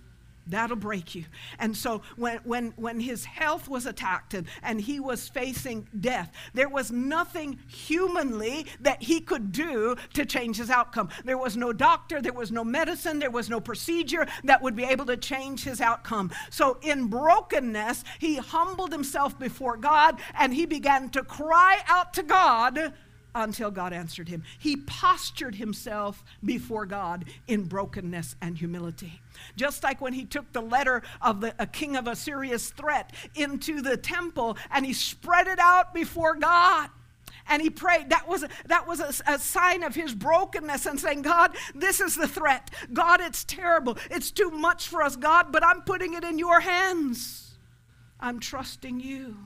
That'll 0.48 0.76
break 0.76 1.14
you. 1.14 1.24
And 1.58 1.76
so 1.76 2.02
when, 2.16 2.38
when, 2.44 2.72
when 2.76 3.00
his 3.00 3.24
health 3.24 3.68
was 3.68 3.84
attacked 3.84 4.34
and, 4.34 4.46
and 4.62 4.80
he 4.80 5.00
was 5.00 5.28
facing 5.28 5.88
death, 5.98 6.32
there 6.54 6.68
was 6.68 6.92
nothing 6.92 7.58
humanly 7.66 8.66
that 8.80 9.02
he 9.02 9.20
could 9.20 9.50
do 9.50 9.96
to 10.14 10.24
change 10.24 10.56
his 10.58 10.70
outcome. 10.70 11.08
There 11.24 11.38
was 11.38 11.56
no 11.56 11.72
doctor, 11.72 12.22
there 12.22 12.32
was 12.32 12.52
no 12.52 12.62
medicine, 12.62 13.18
there 13.18 13.30
was 13.30 13.50
no 13.50 13.60
procedure 13.60 14.26
that 14.44 14.62
would 14.62 14.76
be 14.76 14.84
able 14.84 15.06
to 15.06 15.16
change 15.16 15.64
his 15.64 15.80
outcome. 15.80 16.30
So 16.50 16.78
in 16.82 17.08
brokenness, 17.08 18.04
he 18.20 18.36
humbled 18.36 18.92
himself 18.92 19.38
before 19.38 19.76
God 19.76 20.20
and 20.38 20.54
he 20.54 20.64
began 20.64 21.10
to 21.10 21.24
cry 21.24 21.80
out 21.88 22.14
to 22.14 22.22
God 22.22 22.92
until 23.36 23.70
God 23.70 23.92
answered 23.92 24.28
him. 24.28 24.42
He 24.58 24.76
postured 24.76 25.54
himself 25.54 26.24
before 26.42 26.86
God 26.86 27.26
in 27.46 27.64
brokenness 27.64 28.34
and 28.40 28.56
humility. 28.56 29.20
Just 29.56 29.82
like 29.82 30.00
when 30.00 30.14
he 30.14 30.24
took 30.24 30.52
the 30.52 30.62
letter 30.62 31.02
of 31.20 31.40
the 31.40 31.54
a 31.58 31.66
king 31.66 31.96
of 31.96 32.08
Assyria's 32.08 32.70
threat 32.70 33.12
into 33.34 33.82
the 33.82 33.96
temple 33.96 34.56
and 34.70 34.84
he 34.86 34.92
spread 34.92 35.46
it 35.46 35.58
out 35.58 35.92
before 35.92 36.34
God 36.34 36.88
and 37.48 37.62
he 37.62 37.70
prayed. 37.70 38.10
That 38.10 38.26
was, 38.26 38.44
that 38.66 38.88
was 38.88 39.00
a, 39.00 39.34
a, 39.34 39.38
sign 39.38 39.82
of 39.82 39.94
his 39.94 40.14
brokenness 40.14 40.86
and 40.86 40.98
saying, 40.98 41.22
God, 41.22 41.54
this 41.74 42.00
is 42.00 42.16
the 42.16 42.26
threat. 42.26 42.70
God, 42.92 43.20
it's 43.20 43.44
terrible. 43.44 43.98
It's 44.10 44.30
too 44.30 44.50
much 44.50 44.88
for 44.88 45.02
us, 45.02 45.14
God, 45.14 45.52
but 45.52 45.64
I'm 45.64 45.82
putting 45.82 46.14
it 46.14 46.24
in 46.24 46.38
your 46.38 46.60
hands. 46.60 47.58
I'm 48.18 48.40
trusting 48.40 48.98
you. 48.98 49.36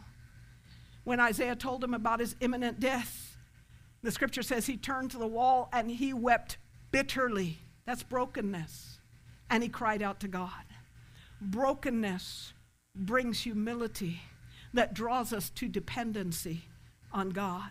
When 1.05 1.19
Isaiah 1.19 1.57
told 1.57 1.83
him 1.83 1.93
about 1.93 2.21
his 2.21 2.37
imminent 2.41 2.79
death, 2.79 3.30
the 4.03 4.11
scripture 4.11 4.43
says 4.43 4.67
he 4.67 4.77
turned 4.77 5.11
to 5.11 5.19
the 5.19 5.27
wall 5.27 5.69
and 5.73 5.91
he 5.91 6.13
wept 6.13 6.59
bitterly. 6.91 7.59
That's 7.87 8.03
brokenness. 8.03 8.99
And 9.51 9.63
he 9.63 9.69
cried 9.69 10.03
out 10.03 10.21
to 10.21 10.29
God. 10.29 10.65
Brokenness 11.41 12.53
brings 12.95 13.41
humility 13.41 14.23
that 14.73 14.95
draws 14.95 15.33
us 15.33 15.51
to 15.51 15.69
dependency 15.69 16.65
on 17.13 17.31
God. 17.31 17.71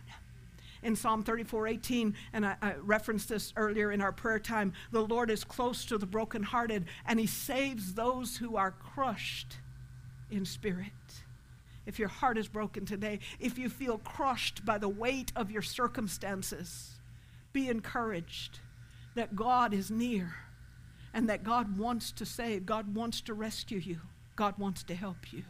In 0.81 0.95
Psalm 0.95 1.23
34 1.23 1.67
18, 1.67 2.15
and 2.31 2.45
I, 2.45 2.55
I, 2.61 2.75
referenced 2.81 3.27
this 3.27 3.51
earlier 3.57 3.91
in 3.91 4.01
our 4.01 4.13
prayer 4.13 4.39
time, 4.39 4.73
the 4.91 5.05
Lord 5.05 5.29
is 5.29 5.43
close 5.43 5.83
to 5.85 5.97
the 5.97 6.05
brokenhearted 6.05 6.85
and 7.05 7.19
he 7.19 7.27
saves 7.27 7.93
those 7.93 8.37
who 8.37 8.55
are 8.55 8.71
crushed 8.71 9.57
in 10.31 10.45
spirit 10.45 10.93
if 11.85 11.99
your 11.99 12.07
heart 12.07 12.37
is 12.37 12.47
broken 12.47 12.85
today, 12.85 13.19
if 13.39 13.57
you 13.57 13.69
feel 13.69 13.97
crushed 13.97 14.65
by 14.65 14.77
the 14.77 14.89
weight 14.89 15.31
of 15.35 15.51
your 15.51 15.61
circumstances, 15.61 16.99
be 17.53 17.67
encouraged 17.67 18.59
that 19.15 19.35
God 19.35 19.73
is 19.73 19.89
near 19.89 20.35
and 21.13 21.29
that 21.29 21.43
God 21.43 21.77
wants 21.77 22.11
to 22.13 22.25
save, 22.25 22.65
God 22.65 22.93
wants 22.93 23.21
to 23.21 23.33
rescue 23.33 23.79
you, 23.79 23.99
God 24.35 24.57
wants 24.57 24.83
to 24.83 24.95
help 24.95 25.33
you. 25.33 25.43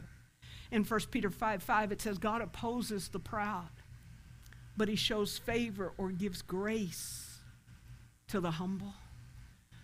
In 0.71 0.83
1 0.83 0.99
Peter 1.11 1.29
5 1.29 1.63
5, 1.63 1.91
it 1.91 2.01
says, 2.01 2.17
God 2.17 2.41
opposes 2.41 3.09
the 3.09 3.19
proud, 3.19 3.69
but 4.77 4.87
he 4.87 4.95
shows 4.95 5.37
favor 5.37 5.93
or 5.97 6.09
gives 6.09 6.41
grace 6.41 7.39
to 8.27 8.39
the 8.39 8.51
humble 8.51 8.93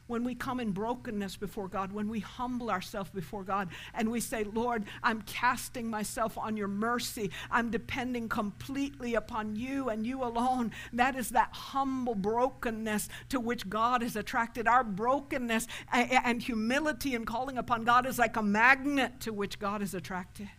when 0.08 0.24
we 0.24 0.36
come 0.36 0.60
in 0.60 0.72
brokenness 0.72 1.36
before 1.36 1.68
God, 1.68 1.92
when 1.92 2.10
we 2.10 2.20
humble 2.20 2.70
ourselves 2.70 3.10
before 3.10 3.44
God 3.44 3.70
and 3.94 4.12
we 4.12 4.20
say, 4.20 4.44
Lord, 4.44 4.86
I'm 5.02 5.22
casting 5.24 5.90
myself 5.90 6.38
on 6.38 6.58
your 6.58 6.68
mercy, 6.68 7.32
I'm 7.50 7.72
depending 7.72 8.30
completely 8.30 9.16
upon 9.16 9.56
you 9.56 9.90
and 9.90 10.06
you 10.06 10.24
alone, 10.24 10.72
that 10.94 11.16
is 11.16 11.30
that 11.30 11.50
humble 11.52 12.16
brokenness 12.16 13.10
to 13.30 13.40
which 13.40 13.70
God 13.70 14.04
is 14.04 14.16
attracted. 14.16 14.68
Our 14.68 14.84
brokenness 14.84 15.68
and 15.92 16.42
humility 16.42 17.16
and 17.16 17.26
calling 17.26 17.58
upon 17.58 17.84
God 17.84 18.06
is 18.06 18.20
like 18.20 18.38
a 18.38 18.44
magnet 18.44 19.22
to 19.22 19.34
which 19.34 19.58
God 19.60 19.82
is 19.82 19.94
attracted. 19.94 20.50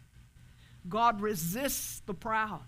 God 0.89 1.21
resists 1.21 2.01
the 2.07 2.15
proud, 2.15 2.67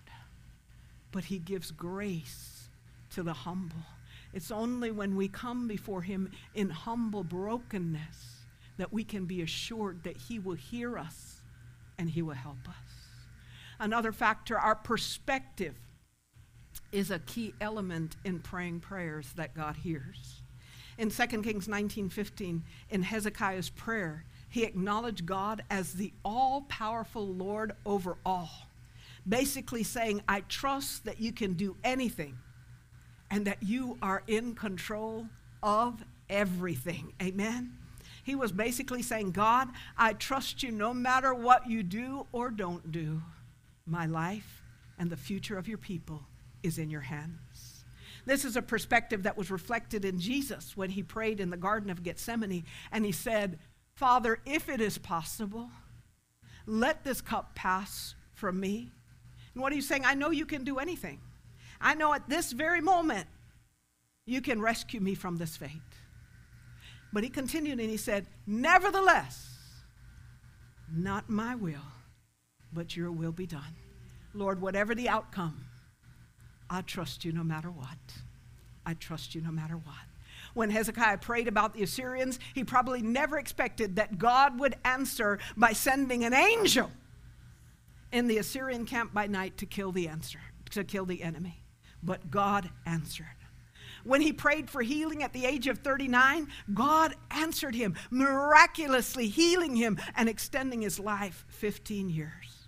but 1.13 1.25
he 1.25 1.39
gives 1.39 1.71
grace 1.71 2.69
to 3.11 3.23
the 3.23 3.33
humble. 3.33 3.77
It's 4.33 4.51
only 4.51 4.91
when 4.91 5.17
we 5.17 5.29
come 5.29 5.67
before 5.69 6.03
Him 6.03 6.31
in 6.55 6.71
humble 6.71 7.25
brokenness 7.25 8.45
that 8.77 8.93
we 8.93 9.05
can 9.05 9.25
be 9.25 9.43
assured 9.43 10.03
that 10.05 10.17
He 10.17 10.39
will 10.39 10.55
hear 10.55 10.99
us 10.99 11.43
and 11.99 12.11
He 12.11 12.23
will 12.23 12.35
help 12.35 12.69
us. 12.69 12.75
Another 13.81 14.13
factor, 14.13 14.59
our 14.59 14.75
perspective, 14.75 15.75
is 16.93 17.11
a 17.11 17.19
key 17.21 17.55
element 17.61 18.17
in 18.25 18.39
praying 18.41 18.81
prayers 18.81 19.33
that 19.37 19.55
God 19.55 19.77
hears. 19.77 20.43
In 20.97 21.11
2 21.11 21.43
Kings 21.43 21.69
19:15, 21.69 22.63
in 22.91 23.03
Hezekiah's 23.03 23.71
prayer, 23.71 24.25
he 24.49 24.65
acknowledged 24.65 25.27
God 25.27 25.63
as 25.71 25.93
the 25.93 26.13
all-powerful 26.25 27.27
Lord 27.27 27.73
over 27.85 28.17
all. 28.25 28.69
Basically 29.29 29.83
saying, 29.83 30.23
I 30.27 30.41
trust 30.41 31.05
that 31.05 31.21
you 31.21 31.33
can 31.33 31.53
do 31.53 31.77
anything 31.85 32.39
and 33.31 33.47
that 33.47 33.63
you 33.63 33.99
are 34.03 34.23
in 34.27 34.55
control 34.55 35.27
of 35.63 36.05
everything. 36.29 37.13
Amen. 37.23 37.73
He 38.25 38.35
was 38.35 38.53
basically 38.53 39.03
saying, 39.03 39.33
God, 39.33 39.69
I 39.97 40.13
trust 40.13 40.63
you 40.63 40.71
no 40.71 40.93
matter 40.93 41.33
what 41.33 41.69
you 41.69 41.83
do 41.83 42.27
or 42.33 42.51
don't 42.51 42.93
do. 42.93 43.23
My 43.87 44.07
life 44.07 44.63
and 44.99 45.09
the 45.09 45.17
future 45.17 45.57
of 45.57 45.67
your 45.67 45.79
people 45.79 46.23
is 46.63 46.79
in 46.79 46.91
your 46.91 47.01
hands. 47.01 47.85
This 48.27 48.45
is 48.45 48.57
a 48.57 48.63
perspective 48.63 49.23
that 49.23 49.39
was 49.39 49.51
reflected 49.51 50.05
in 50.05 50.21
Jesus 50.21 50.77
when 50.77 50.91
he 50.91 51.03
prayed 51.03 51.41
in 51.41 51.49
the 51.49 51.57
Garden 51.57 51.89
of 51.89 52.03
Gethsemane 52.03 52.65
and 52.93 53.05
he 53.07 53.13
said, 53.13 53.59
Father, 53.95 54.41
if 54.45 54.69
it 54.69 54.83
is 54.83 54.99
possible, 54.99 55.71
let 56.67 57.05
this 57.05 57.23
cup 57.23 57.55
pass 57.55 58.15
from 58.35 58.61
me. 58.61 58.91
And 59.55 59.63
what 59.63 59.73
are 59.73 59.77
you 59.77 59.83
saying? 59.83 60.05
I 60.05 60.15
know 60.15 60.31
you 60.31 60.45
can 60.45 60.65
do 60.65 60.79
anything. 60.79 61.21
I 61.81 61.95
know 61.95 62.13
at 62.15 62.29
this 62.29 62.53
very 62.53 62.81
moment 62.81 63.27
you 64.27 64.41
can 64.41 64.61
rescue 64.61 65.01
me 65.01 65.15
from 65.15 65.37
this 65.37 65.57
fate. 65.57 65.71
But 67.13 67.25
he 67.25 67.31
continued 67.31 67.81
and 67.81 67.89
he 67.89 67.97
said, 67.97 68.27
Nevertheless, 68.47 69.57
not 70.95 71.31
my 71.31 71.55
will, 71.55 71.87
but 72.73 72.97
your 72.97 73.11
will 73.11 73.33
be 73.33 73.47
done. 73.47 73.77
Lord, 74.35 74.61
whatever 74.61 74.95
the 74.95 75.09
outcome, 75.09 75.65
I 76.69 76.83
trust 76.83 77.25
you 77.25 77.33
no 77.33 77.43
matter 77.43 77.71
what. 77.71 77.99
I 78.85 78.95
trust 78.95 79.35
you 79.35 79.41
no 79.41 79.51
matter 79.51 79.77
what. 79.77 79.95
When 80.55 80.71
Hezekiah 80.71 81.19
prayed 81.19 81.49
about 81.49 81.75
the 81.75 81.83
Assyrians, 81.83 82.39
he 82.55 82.65
probably 82.65 83.03
never 83.03 83.39
expected 83.39 83.97
that 83.97 84.19
God 84.19 84.61
would 84.61 84.77
answer 84.85 85.39
by 85.57 85.73
sending 85.73 86.25
an 86.25 86.35
angel 86.35 86.91
in 88.13 88.27
the 88.27 88.39
Assyrian 88.39 88.87
camp 88.87 89.13
by 89.13 89.27
night 89.27 89.57
to 89.59 89.67
kill 89.67 89.93
the 89.93 90.09
answer, 90.09 90.41
to 90.71 90.85
kill 90.85 91.05
the 91.05 91.23
enemy. 91.23 91.63
But 92.03 92.31
God 92.31 92.71
answered. 92.87 93.27
When 94.05 94.21
he 94.21 94.33
prayed 94.33 94.71
for 94.71 94.81
healing 94.81 95.23
at 95.23 95.33
the 95.33 95.45
age 95.45 95.67
of 95.67 95.79
39, 95.79 96.49
God 96.73 97.15
answered 97.31 97.75
him, 97.75 97.97
miraculously 98.11 99.29
healing 99.29 99.77
him 99.77 99.99
and 100.17 100.29
extending 100.29 100.83
his 100.83 100.99
life 100.99 101.45
15 101.49 102.09
years. 102.09 102.67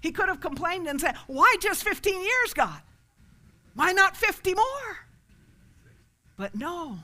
He 0.00 0.12
could 0.12 0.28
have 0.28 0.40
complained 0.40 0.86
and 0.86 1.00
said, 1.00 1.16
Why 1.28 1.56
just 1.60 1.82
15 1.82 2.20
years, 2.20 2.52
God? 2.52 2.80
Why 3.74 3.92
not 3.92 4.16
50 4.16 4.54
more? 4.54 4.98
But 6.36 6.54
no, 6.54 6.98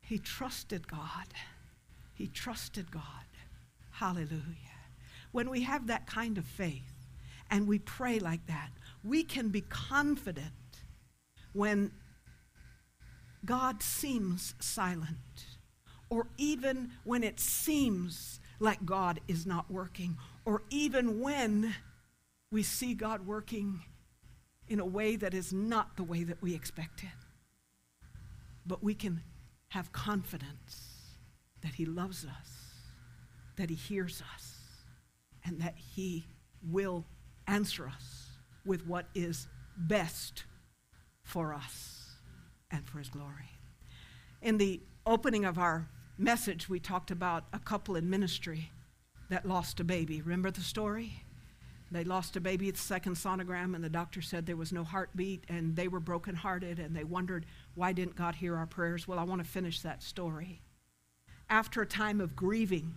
he 0.00 0.18
trusted 0.18 0.88
God. 0.88 1.26
He 2.14 2.26
trusted 2.26 2.90
God. 2.90 3.02
Hallelujah. 3.90 4.42
When 5.30 5.50
we 5.50 5.62
have 5.62 5.86
that 5.86 6.06
kind 6.06 6.38
of 6.38 6.44
faith 6.44 6.94
and 7.50 7.68
we 7.68 7.78
pray 7.78 8.18
like 8.18 8.44
that, 8.46 8.70
we 9.08 9.24
can 9.24 9.48
be 9.48 9.62
confident 9.62 10.52
when 11.52 11.90
God 13.44 13.82
seems 13.82 14.54
silent, 14.60 15.46
or 16.10 16.26
even 16.36 16.90
when 17.04 17.24
it 17.24 17.40
seems 17.40 18.40
like 18.60 18.84
God 18.84 19.20
is 19.26 19.46
not 19.46 19.70
working, 19.70 20.18
or 20.44 20.62
even 20.70 21.20
when 21.20 21.74
we 22.50 22.62
see 22.62 22.94
God 22.94 23.26
working 23.26 23.80
in 24.68 24.80
a 24.80 24.86
way 24.86 25.16
that 25.16 25.32
is 25.32 25.52
not 25.52 25.96
the 25.96 26.04
way 26.04 26.24
that 26.24 26.42
we 26.42 26.54
expected. 26.54 27.08
But 28.66 28.82
we 28.82 28.94
can 28.94 29.22
have 29.68 29.92
confidence 29.92 31.16
that 31.62 31.74
He 31.74 31.86
loves 31.86 32.26
us, 32.26 32.50
that 33.56 33.70
He 33.70 33.76
hears 33.76 34.22
us, 34.34 34.56
and 35.44 35.60
that 35.60 35.76
He 35.76 36.26
will 36.62 37.06
answer 37.46 37.88
us 37.88 38.17
with 38.68 38.86
what 38.86 39.06
is 39.14 39.48
best 39.76 40.44
for 41.22 41.52
us 41.52 42.10
and 42.70 42.86
for 42.86 42.98
His 42.98 43.08
glory. 43.08 43.50
In 44.40 44.58
the 44.58 44.80
opening 45.04 45.44
of 45.44 45.58
our 45.58 45.88
message, 46.16 46.68
we 46.68 46.78
talked 46.78 47.10
about 47.10 47.44
a 47.52 47.58
couple 47.58 47.96
in 47.96 48.08
ministry 48.08 48.70
that 49.30 49.46
lost 49.46 49.80
a 49.80 49.84
baby. 49.84 50.20
Remember 50.20 50.50
the 50.50 50.60
story? 50.60 51.24
They 51.90 52.04
lost 52.04 52.36
a 52.36 52.40
baby 52.40 52.68
at 52.68 52.74
the 52.74 52.80
second 52.80 53.16
sonogram, 53.16 53.74
and 53.74 53.82
the 53.82 53.88
doctor 53.88 54.20
said 54.20 54.44
there 54.44 54.56
was 54.56 54.72
no 54.72 54.84
heartbeat, 54.84 55.44
and 55.48 55.74
they 55.74 55.88
were 55.88 56.00
brokenhearted, 56.00 56.78
and 56.78 56.94
they 56.94 57.04
wondered, 57.04 57.46
why 57.74 57.92
didn't 57.92 58.16
God 58.16 58.34
hear 58.34 58.56
our 58.56 58.66
prayers? 58.66 59.08
Well, 59.08 59.18
I 59.18 59.24
want 59.24 59.42
to 59.42 59.48
finish 59.48 59.80
that 59.80 60.02
story. 60.02 60.60
After 61.48 61.80
a 61.80 61.86
time 61.86 62.20
of 62.20 62.36
grieving, 62.36 62.94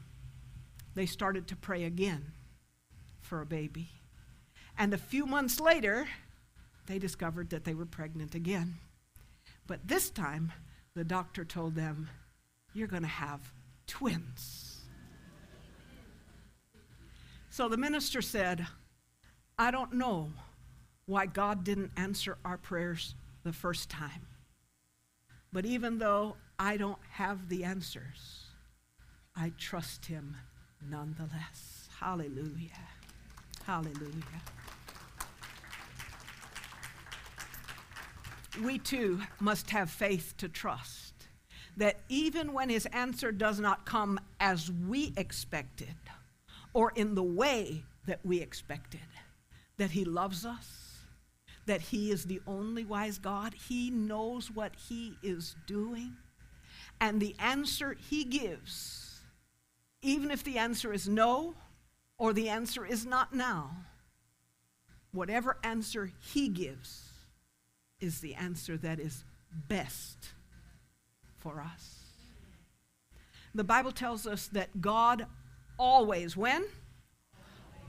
they 0.93 1.05
started 1.05 1.47
to 1.47 1.55
pray 1.55 1.85
again 1.85 2.33
for 3.21 3.39
a 3.39 3.45
baby. 3.45 4.00
And 4.77 4.93
a 4.93 4.97
few 4.97 5.25
months 5.25 5.59
later, 5.59 6.07
they 6.87 6.99
discovered 6.99 7.49
that 7.51 7.63
they 7.63 7.73
were 7.73 7.85
pregnant 7.85 8.35
again. 8.35 8.75
But 9.67 9.87
this 9.87 10.09
time, 10.09 10.51
the 10.95 11.03
doctor 11.03 11.45
told 11.45 11.75
them, 11.75 12.09
You're 12.73 12.87
going 12.87 13.03
to 13.03 13.07
have 13.07 13.39
twins. 13.87 14.81
So 17.49 17.67
the 17.67 17.77
minister 17.77 18.21
said, 18.21 18.65
I 19.57 19.71
don't 19.71 19.93
know 19.93 20.31
why 21.05 21.25
God 21.25 21.63
didn't 21.63 21.91
answer 21.97 22.37
our 22.45 22.57
prayers 22.57 23.15
the 23.43 23.53
first 23.53 23.89
time. 23.89 24.27
But 25.51 25.65
even 25.65 25.99
though 25.99 26.37
I 26.57 26.77
don't 26.77 26.99
have 27.11 27.49
the 27.49 27.65
answers, 27.65 28.45
I 29.35 29.51
trust 29.57 30.05
Him 30.05 30.37
nonetheless. 30.89 31.89
Hallelujah. 31.99 32.87
Hallelujah. 33.65 34.41
We 38.59 38.79
too 38.79 39.21
must 39.39 39.69
have 39.69 39.89
faith 39.89 40.33
to 40.37 40.49
trust 40.49 41.13
that 41.77 42.01
even 42.09 42.53
when 42.53 42.69
His 42.69 42.85
answer 42.87 43.31
does 43.31 43.59
not 43.59 43.85
come 43.85 44.19
as 44.39 44.69
we 44.69 45.13
expected 45.15 45.95
or 46.73 46.91
in 46.95 47.15
the 47.15 47.23
way 47.23 47.83
that 48.07 48.19
we 48.25 48.41
expected, 48.41 48.99
that 49.77 49.91
He 49.91 50.03
loves 50.03 50.45
us, 50.45 50.97
that 51.65 51.81
He 51.81 52.11
is 52.11 52.25
the 52.25 52.41
only 52.45 52.83
wise 52.83 53.17
God. 53.17 53.53
He 53.53 53.89
knows 53.89 54.51
what 54.51 54.73
He 54.89 55.17
is 55.23 55.55
doing. 55.65 56.17
And 56.99 57.21
the 57.21 57.35
answer 57.39 57.95
He 58.09 58.25
gives, 58.25 59.21
even 60.01 60.29
if 60.29 60.43
the 60.43 60.57
answer 60.57 60.91
is 60.91 61.07
no 61.07 61.55
or 62.17 62.33
the 62.33 62.49
answer 62.49 62.85
is 62.85 63.05
not 63.05 63.33
now, 63.33 63.71
whatever 65.13 65.57
answer 65.63 66.11
He 66.19 66.49
gives 66.49 67.10
is 68.01 68.19
the 68.19 68.35
answer 68.35 68.77
that 68.77 68.99
is 68.99 69.23
best 69.69 70.29
for 71.37 71.61
us. 71.61 71.99
The 73.53 73.63
Bible 73.63 73.91
tells 73.91 74.27
us 74.27 74.47
that 74.49 74.81
God 74.81 75.25
always, 75.77 76.35
when? 76.37 76.63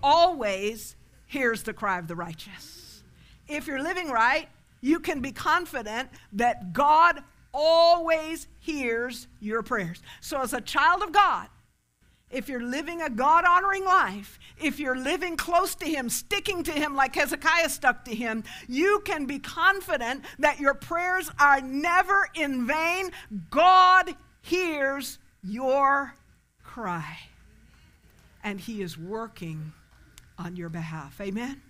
Always 0.03 0.97
hears 1.27 1.63
the 1.63 1.73
cry 1.73 1.99
of 1.99 2.09
the 2.09 2.17
righteous. 2.17 3.03
If 3.49 3.67
you're 3.67 3.83
living 3.83 4.11
right, 4.11 4.49
you 4.81 4.99
can 4.99 5.21
be 5.21 5.33
confident 5.33 6.09
that 6.33 6.73
God 6.73 7.23
always 7.55 8.49
hears 8.59 9.29
your 9.41 9.63
prayers. 9.63 10.03
So, 10.21 10.41
as 10.41 10.53
a 10.53 10.61
child 10.61 11.03
of 11.03 11.13
God, 11.13 11.49
if 12.33 12.49
you're 12.49 12.63
living 12.63 13.03
a 13.03 13.11
God 13.11 13.45
honoring 13.45 13.85
life, 13.85 14.41
if 14.59 14.81
you're 14.81 14.97
living 14.97 15.37
close 15.37 15.75
to 15.77 15.87
Him, 15.87 16.09
sticking 16.09 16.65
to 16.65 16.73
Him 16.73 16.97
like 16.97 17.15
Hezekiah 17.15 17.69
stuck 17.69 18.05
to 18.07 18.15
Him, 18.15 18.43
you 18.67 19.03
can 19.05 19.27
be 19.27 19.39
confident 19.39 20.25
that 20.39 20.59
your 20.59 20.75
prayers 20.75 21.31
are 21.39 21.61
never 21.61 22.29
in 22.35 22.67
vain. 22.67 23.11
God 23.51 24.17
hears 24.41 25.19
your 25.45 26.15
cry, 26.65 27.19
and 28.43 28.59
He 28.59 28.83
is 28.83 28.97
working 28.97 29.73
on 30.39 30.57
your 30.57 30.71
behalf. 30.71 31.21
Amen? 31.21 31.61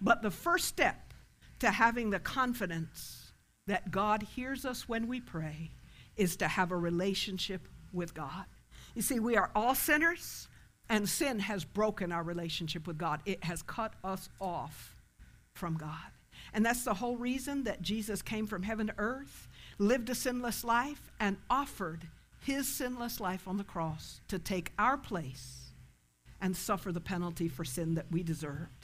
But 0.00 0.22
the 0.22 0.30
first 0.30 0.64
step 0.64 1.12
to 1.58 1.70
having 1.70 2.08
the 2.08 2.18
confidence 2.18 3.32
that 3.66 3.90
God 3.90 4.22
hears 4.22 4.64
us 4.64 4.88
when 4.88 5.06
we 5.06 5.20
pray 5.20 5.70
is 6.16 6.36
to 6.36 6.48
have 6.48 6.72
a 6.72 6.76
relationship 6.76 7.68
with 7.92 8.14
God. 8.14 8.46
You 8.94 9.02
see, 9.02 9.20
we 9.20 9.36
are 9.36 9.50
all 9.54 9.74
sinners, 9.74 10.48
and 10.88 11.08
sin 11.08 11.38
has 11.38 11.64
broken 11.64 12.12
our 12.12 12.22
relationship 12.22 12.86
with 12.86 12.98
God. 12.98 13.20
It 13.24 13.44
has 13.44 13.62
cut 13.62 13.94
us 14.02 14.28
off 14.40 14.96
from 15.54 15.76
God. 15.76 15.94
And 16.52 16.64
that's 16.64 16.84
the 16.84 16.94
whole 16.94 17.16
reason 17.16 17.64
that 17.64 17.82
Jesus 17.82 18.22
came 18.22 18.46
from 18.46 18.62
heaven 18.62 18.88
to 18.88 18.94
earth, 18.98 19.48
lived 19.78 20.10
a 20.10 20.14
sinless 20.14 20.64
life, 20.64 21.10
and 21.20 21.36
offered 21.48 22.08
his 22.40 22.66
sinless 22.66 23.20
life 23.20 23.46
on 23.46 23.56
the 23.56 23.64
cross 23.64 24.20
to 24.28 24.38
take 24.38 24.72
our 24.78 24.96
place 24.96 25.72
and 26.40 26.56
suffer 26.56 26.90
the 26.90 27.00
penalty 27.00 27.48
for 27.48 27.64
sin 27.64 27.94
that 27.94 28.10
we 28.10 28.22
deserved. 28.22 28.79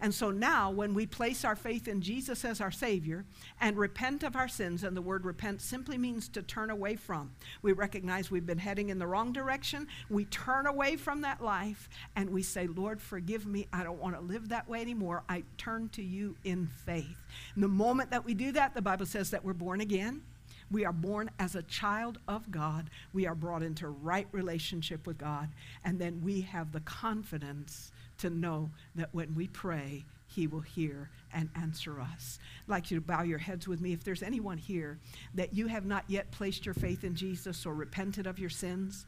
And 0.00 0.14
so 0.14 0.30
now, 0.30 0.70
when 0.70 0.94
we 0.94 1.06
place 1.06 1.44
our 1.44 1.56
faith 1.56 1.88
in 1.88 2.00
Jesus 2.00 2.44
as 2.44 2.60
our 2.60 2.70
Savior 2.70 3.24
and 3.60 3.76
repent 3.76 4.22
of 4.22 4.36
our 4.36 4.48
sins, 4.48 4.84
and 4.84 4.96
the 4.96 5.02
word 5.02 5.24
repent 5.24 5.60
simply 5.60 5.98
means 5.98 6.28
to 6.28 6.42
turn 6.42 6.70
away 6.70 6.96
from, 6.96 7.32
we 7.62 7.72
recognize 7.72 8.30
we've 8.30 8.46
been 8.46 8.58
heading 8.58 8.90
in 8.90 8.98
the 8.98 9.06
wrong 9.06 9.32
direction. 9.32 9.86
We 10.08 10.26
turn 10.26 10.66
away 10.66 10.96
from 10.96 11.22
that 11.22 11.42
life 11.42 11.88
and 12.16 12.30
we 12.30 12.42
say, 12.42 12.66
Lord, 12.66 13.00
forgive 13.00 13.46
me. 13.46 13.66
I 13.72 13.82
don't 13.82 14.00
want 14.00 14.14
to 14.14 14.20
live 14.20 14.48
that 14.50 14.68
way 14.68 14.80
anymore. 14.80 15.22
I 15.28 15.42
turn 15.58 15.88
to 15.90 16.02
you 16.02 16.36
in 16.44 16.66
faith. 16.66 17.16
And 17.54 17.64
the 17.64 17.68
moment 17.68 18.10
that 18.10 18.24
we 18.24 18.34
do 18.34 18.52
that, 18.52 18.74
the 18.74 18.82
Bible 18.82 19.06
says 19.06 19.30
that 19.30 19.44
we're 19.44 19.52
born 19.52 19.80
again. 19.80 20.22
We 20.70 20.84
are 20.84 20.92
born 20.92 21.30
as 21.38 21.56
a 21.56 21.62
child 21.64 22.18
of 22.28 22.50
God. 22.50 22.90
We 23.12 23.26
are 23.26 23.34
brought 23.34 23.62
into 23.62 23.88
right 23.88 24.28
relationship 24.30 25.06
with 25.06 25.18
God. 25.18 25.48
And 25.84 25.98
then 25.98 26.20
we 26.22 26.42
have 26.42 26.70
the 26.70 26.80
confidence 26.80 27.90
to 28.20 28.30
know 28.30 28.70
that 28.94 29.12
when 29.12 29.34
we 29.34 29.48
pray, 29.48 30.04
he 30.26 30.46
will 30.46 30.60
hear 30.60 31.10
and 31.32 31.48
answer 31.56 32.00
us. 32.00 32.38
I'd 32.62 32.70
like 32.70 32.90
you 32.90 32.96
to 32.96 33.00
bow 33.00 33.22
your 33.22 33.38
heads 33.38 33.66
with 33.66 33.80
me. 33.80 33.92
If 33.92 34.04
there's 34.04 34.22
anyone 34.22 34.58
here 34.58 34.98
that 35.34 35.54
you 35.54 35.66
have 35.66 35.84
not 35.84 36.04
yet 36.08 36.30
placed 36.30 36.64
your 36.64 36.74
faith 36.74 37.04
in 37.04 37.14
Jesus 37.14 37.66
or 37.66 37.74
repented 37.74 38.26
of 38.26 38.38
your 38.38 38.50
sins, 38.50 39.06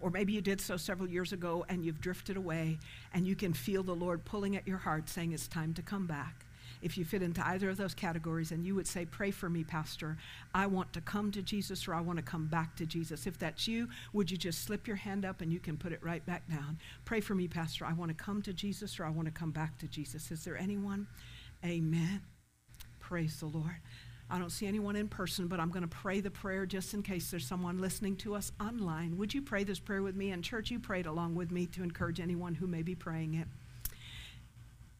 or 0.00 0.10
maybe 0.10 0.32
you 0.32 0.40
did 0.40 0.60
so 0.60 0.76
several 0.76 1.08
years 1.08 1.32
ago 1.32 1.64
and 1.68 1.84
you've 1.84 2.00
drifted 2.00 2.36
away 2.36 2.78
and 3.12 3.26
you 3.26 3.36
can 3.36 3.52
feel 3.52 3.82
the 3.82 3.94
Lord 3.94 4.24
pulling 4.24 4.56
at 4.56 4.66
your 4.66 4.78
heart 4.78 5.08
saying 5.08 5.32
it's 5.32 5.46
time 5.46 5.74
to 5.74 5.82
come 5.82 6.06
back 6.06 6.46
if 6.82 6.96
you 6.96 7.04
fit 7.04 7.22
into 7.22 7.46
either 7.46 7.70
of 7.70 7.76
those 7.76 7.94
categories 7.94 8.52
and 8.52 8.64
you 8.64 8.74
would 8.74 8.86
say, 8.86 9.04
Pray 9.04 9.30
for 9.30 9.48
me, 9.48 9.64
Pastor. 9.64 10.16
I 10.54 10.66
want 10.66 10.92
to 10.94 11.00
come 11.00 11.30
to 11.32 11.42
Jesus 11.42 11.86
or 11.86 11.94
I 11.94 12.00
want 12.00 12.18
to 12.18 12.24
come 12.24 12.46
back 12.46 12.76
to 12.76 12.86
Jesus. 12.86 13.26
If 13.26 13.38
that's 13.38 13.68
you, 13.68 13.88
would 14.12 14.30
you 14.30 14.36
just 14.36 14.64
slip 14.64 14.86
your 14.86 14.96
hand 14.96 15.24
up 15.24 15.40
and 15.40 15.52
you 15.52 15.60
can 15.60 15.76
put 15.76 15.92
it 15.92 16.02
right 16.02 16.24
back 16.24 16.48
down? 16.48 16.78
Pray 17.04 17.20
for 17.20 17.34
me, 17.34 17.48
Pastor. 17.48 17.84
I 17.84 17.92
want 17.92 18.10
to 18.10 18.24
come 18.24 18.42
to 18.42 18.52
Jesus 18.52 18.98
or 18.98 19.04
I 19.04 19.10
want 19.10 19.26
to 19.26 19.32
come 19.32 19.50
back 19.50 19.78
to 19.78 19.86
Jesus. 19.86 20.30
Is 20.30 20.44
there 20.44 20.56
anyone? 20.56 21.06
Amen. 21.64 22.22
Praise 22.98 23.40
the 23.40 23.46
Lord. 23.46 23.76
I 24.30 24.38
don't 24.38 24.50
see 24.50 24.66
anyone 24.66 24.94
in 24.94 25.08
person, 25.08 25.48
but 25.48 25.58
I'm 25.58 25.70
going 25.70 25.82
to 25.82 25.88
pray 25.88 26.20
the 26.20 26.30
prayer 26.30 26.64
just 26.64 26.94
in 26.94 27.02
case 27.02 27.30
there's 27.30 27.46
someone 27.46 27.80
listening 27.80 28.14
to 28.18 28.36
us 28.36 28.52
online. 28.60 29.18
Would 29.18 29.34
you 29.34 29.42
pray 29.42 29.64
this 29.64 29.80
prayer 29.80 30.02
with 30.02 30.14
me? 30.14 30.30
And, 30.30 30.44
church, 30.44 30.70
you 30.70 30.78
prayed 30.78 31.06
along 31.06 31.34
with 31.34 31.50
me 31.50 31.66
to 31.66 31.82
encourage 31.82 32.20
anyone 32.20 32.54
who 32.54 32.68
may 32.68 32.82
be 32.82 32.94
praying 32.94 33.34
it. 33.34 33.48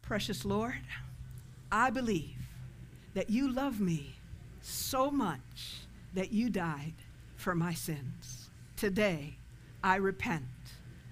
Precious 0.01 0.43
Lord, 0.43 0.81
I 1.71 1.89
believe 1.89 2.35
that 3.13 3.29
you 3.29 3.51
love 3.51 3.79
me 3.79 4.15
so 4.61 5.09
much 5.09 5.77
that 6.13 6.31
you 6.31 6.49
died 6.49 6.93
for 7.35 7.55
my 7.55 7.73
sins. 7.73 8.49
Today, 8.75 9.37
I 9.83 9.95
repent. 9.95 10.43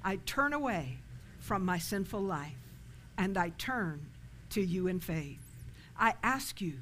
I 0.03 0.17
turn 0.25 0.53
away 0.53 0.99
from 1.39 1.65
my 1.65 1.77
sinful 1.77 2.21
life 2.21 2.53
and 3.17 3.37
I 3.37 3.49
turn 3.57 4.05
to 4.51 4.61
you 4.61 4.87
in 4.87 4.99
faith. 4.99 5.39
I 5.97 6.13
ask 6.23 6.61
you 6.61 6.73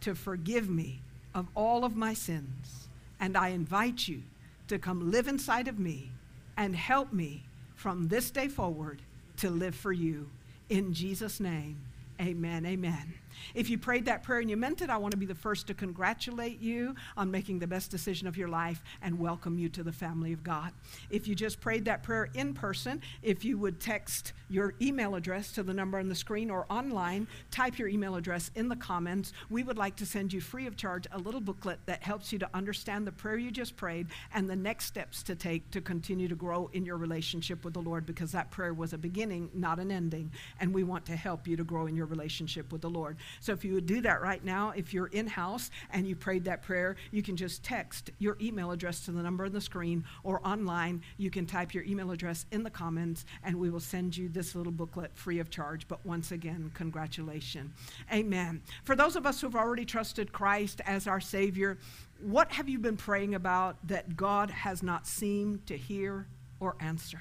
to 0.00 0.14
forgive 0.14 0.68
me 0.68 1.00
of 1.34 1.48
all 1.54 1.84
of 1.84 1.96
my 1.96 2.14
sins 2.14 2.88
and 3.20 3.36
I 3.36 3.48
invite 3.48 4.08
you 4.08 4.22
to 4.68 4.78
come 4.78 5.10
live 5.10 5.28
inside 5.28 5.68
of 5.68 5.78
me 5.78 6.10
and 6.56 6.74
help 6.76 7.12
me 7.12 7.44
from 7.74 8.08
this 8.08 8.30
day 8.30 8.48
forward 8.48 9.02
to 9.38 9.50
live 9.50 9.74
for 9.74 9.92
you. 9.92 10.28
In 10.68 10.92
Jesus' 10.92 11.40
name, 11.40 11.78
amen. 12.20 12.64
Amen. 12.66 13.14
If 13.54 13.70
you 13.70 13.78
prayed 13.78 14.04
that 14.06 14.22
prayer 14.22 14.40
and 14.40 14.50
you 14.50 14.56
meant 14.56 14.82
it, 14.82 14.90
I 14.90 14.96
want 14.96 15.12
to 15.12 15.18
be 15.18 15.26
the 15.26 15.34
first 15.34 15.66
to 15.68 15.74
congratulate 15.74 16.60
you 16.60 16.94
on 17.16 17.30
making 17.30 17.58
the 17.58 17.66
best 17.66 17.90
decision 17.90 18.26
of 18.26 18.36
your 18.36 18.48
life 18.48 18.82
and 19.02 19.18
welcome 19.18 19.58
you 19.58 19.68
to 19.70 19.82
the 19.82 19.92
family 19.92 20.32
of 20.32 20.42
God. 20.42 20.72
If 21.10 21.28
you 21.28 21.34
just 21.34 21.60
prayed 21.60 21.84
that 21.86 22.02
prayer 22.02 22.28
in 22.34 22.54
person, 22.54 23.02
if 23.22 23.44
you 23.44 23.58
would 23.58 23.80
text 23.80 24.32
your 24.48 24.74
email 24.80 25.14
address 25.14 25.52
to 25.52 25.62
the 25.62 25.72
number 25.72 25.98
on 25.98 26.08
the 26.08 26.14
screen 26.14 26.50
or 26.50 26.66
online, 26.70 27.26
type 27.50 27.78
your 27.78 27.88
email 27.88 28.16
address 28.16 28.50
in 28.54 28.68
the 28.68 28.76
comments. 28.76 29.32
We 29.50 29.62
would 29.62 29.78
like 29.78 29.96
to 29.96 30.06
send 30.06 30.32
you 30.32 30.40
free 30.40 30.66
of 30.66 30.76
charge 30.76 31.06
a 31.12 31.18
little 31.18 31.40
booklet 31.40 31.80
that 31.86 32.02
helps 32.02 32.32
you 32.32 32.38
to 32.40 32.50
understand 32.54 33.06
the 33.06 33.12
prayer 33.12 33.36
you 33.36 33.50
just 33.50 33.76
prayed 33.76 34.08
and 34.34 34.48
the 34.48 34.56
next 34.56 34.86
steps 34.86 35.22
to 35.24 35.34
take 35.34 35.70
to 35.70 35.80
continue 35.80 36.28
to 36.28 36.34
grow 36.34 36.70
in 36.72 36.84
your 36.84 36.96
relationship 36.96 37.64
with 37.64 37.74
the 37.74 37.80
Lord 37.80 38.04
because 38.06 38.32
that 38.32 38.50
prayer 38.50 38.74
was 38.74 38.92
a 38.92 38.98
beginning, 38.98 39.50
not 39.54 39.78
an 39.78 39.90
ending. 39.90 40.30
And 40.60 40.74
we 40.74 40.84
want 40.84 41.06
to 41.06 41.16
help 41.16 41.48
you 41.48 41.56
to 41.56 41.64
grow 41.64 41.86
in 41.86 41.96
your 41.96 42.06
relationship 42.06 42.72
with 42.72 42.82
the 42.82 42.90
Lord. 42.90 43.16
So 43.40 43.52
if 43.52 43.64
you 43.64 43.74
would 43.74 43.86
do 43.86 44.00
that 44.02 44.20
right 44.20 44.44
now, 44.44 44.72
if 44.76 44.92
you're 44.92 45.08
in 45.08 45.26
house 45.26 45.70
and 45.90 46.06
you 46.06 46.16
prayed 46.16 46.44
that 46.44 46.62
prayer, 46.62 46.96
you 47.10 47.22
can 47.22 47.36
just 47.36 47.62
text 47.62 48.10
your 48.18 48.36
email 48.40 48.70
address 48.70 49.00
to 49.06 49.12
the 49.12 49.22
number 49.22 49.44
on 49.44 49.52
the 49.52 49.60
screen 49.60 50.04
or 50.24 50.46
online. 50.46 51.02
You 51.16 51.30
can 51.30 51.46
type 51.46 51.74
your 51.74 51.84
email 51.84 52.10
address 52.10 52.46
in 52.50 52.62
the 52.62 52.70
comments 52.70 53.24
and 53.42 53.56
we 53.56 53.70
will 53.70 53.80
send 53.80 54.16
you 54.16 54.28
this 54.28 54.54
little 54.54 54.72
booklet 54.72 55.10
free 55.14 55.38
of 55.38 55.50
charge. 55.50 55.88
But 55.88 56.04
once 56.04 56.32
again, 56.32 56.70
congratulations. 56.74 57.72
Amen. 58.12 58.62
For 58.84 58.96
those 58.96 59.16
of 59.16 59.26
us 59.26 59.40
who've 59.40 59.56
already 59.56 59.84
trusted 59.84 60.32
Christ 60.32 60.80
as 60.86 61.06
our 61.06 61.20
Savior, 61.20 61.78
what 62.20 62.52
have 62.52 62.68
you 62.68 62.78
been 62.78 62.96
praying 62.96 63.34
about 63.34 63.76
that 63.88 64.16
God 64.16 64.50
has 64.50 64.82
not 64.82 65.06
seemed 65.06 65.66
to 65.66 65.76
hear 65.76 66.26
or 66.60 66.76
answer? 66.80 67.20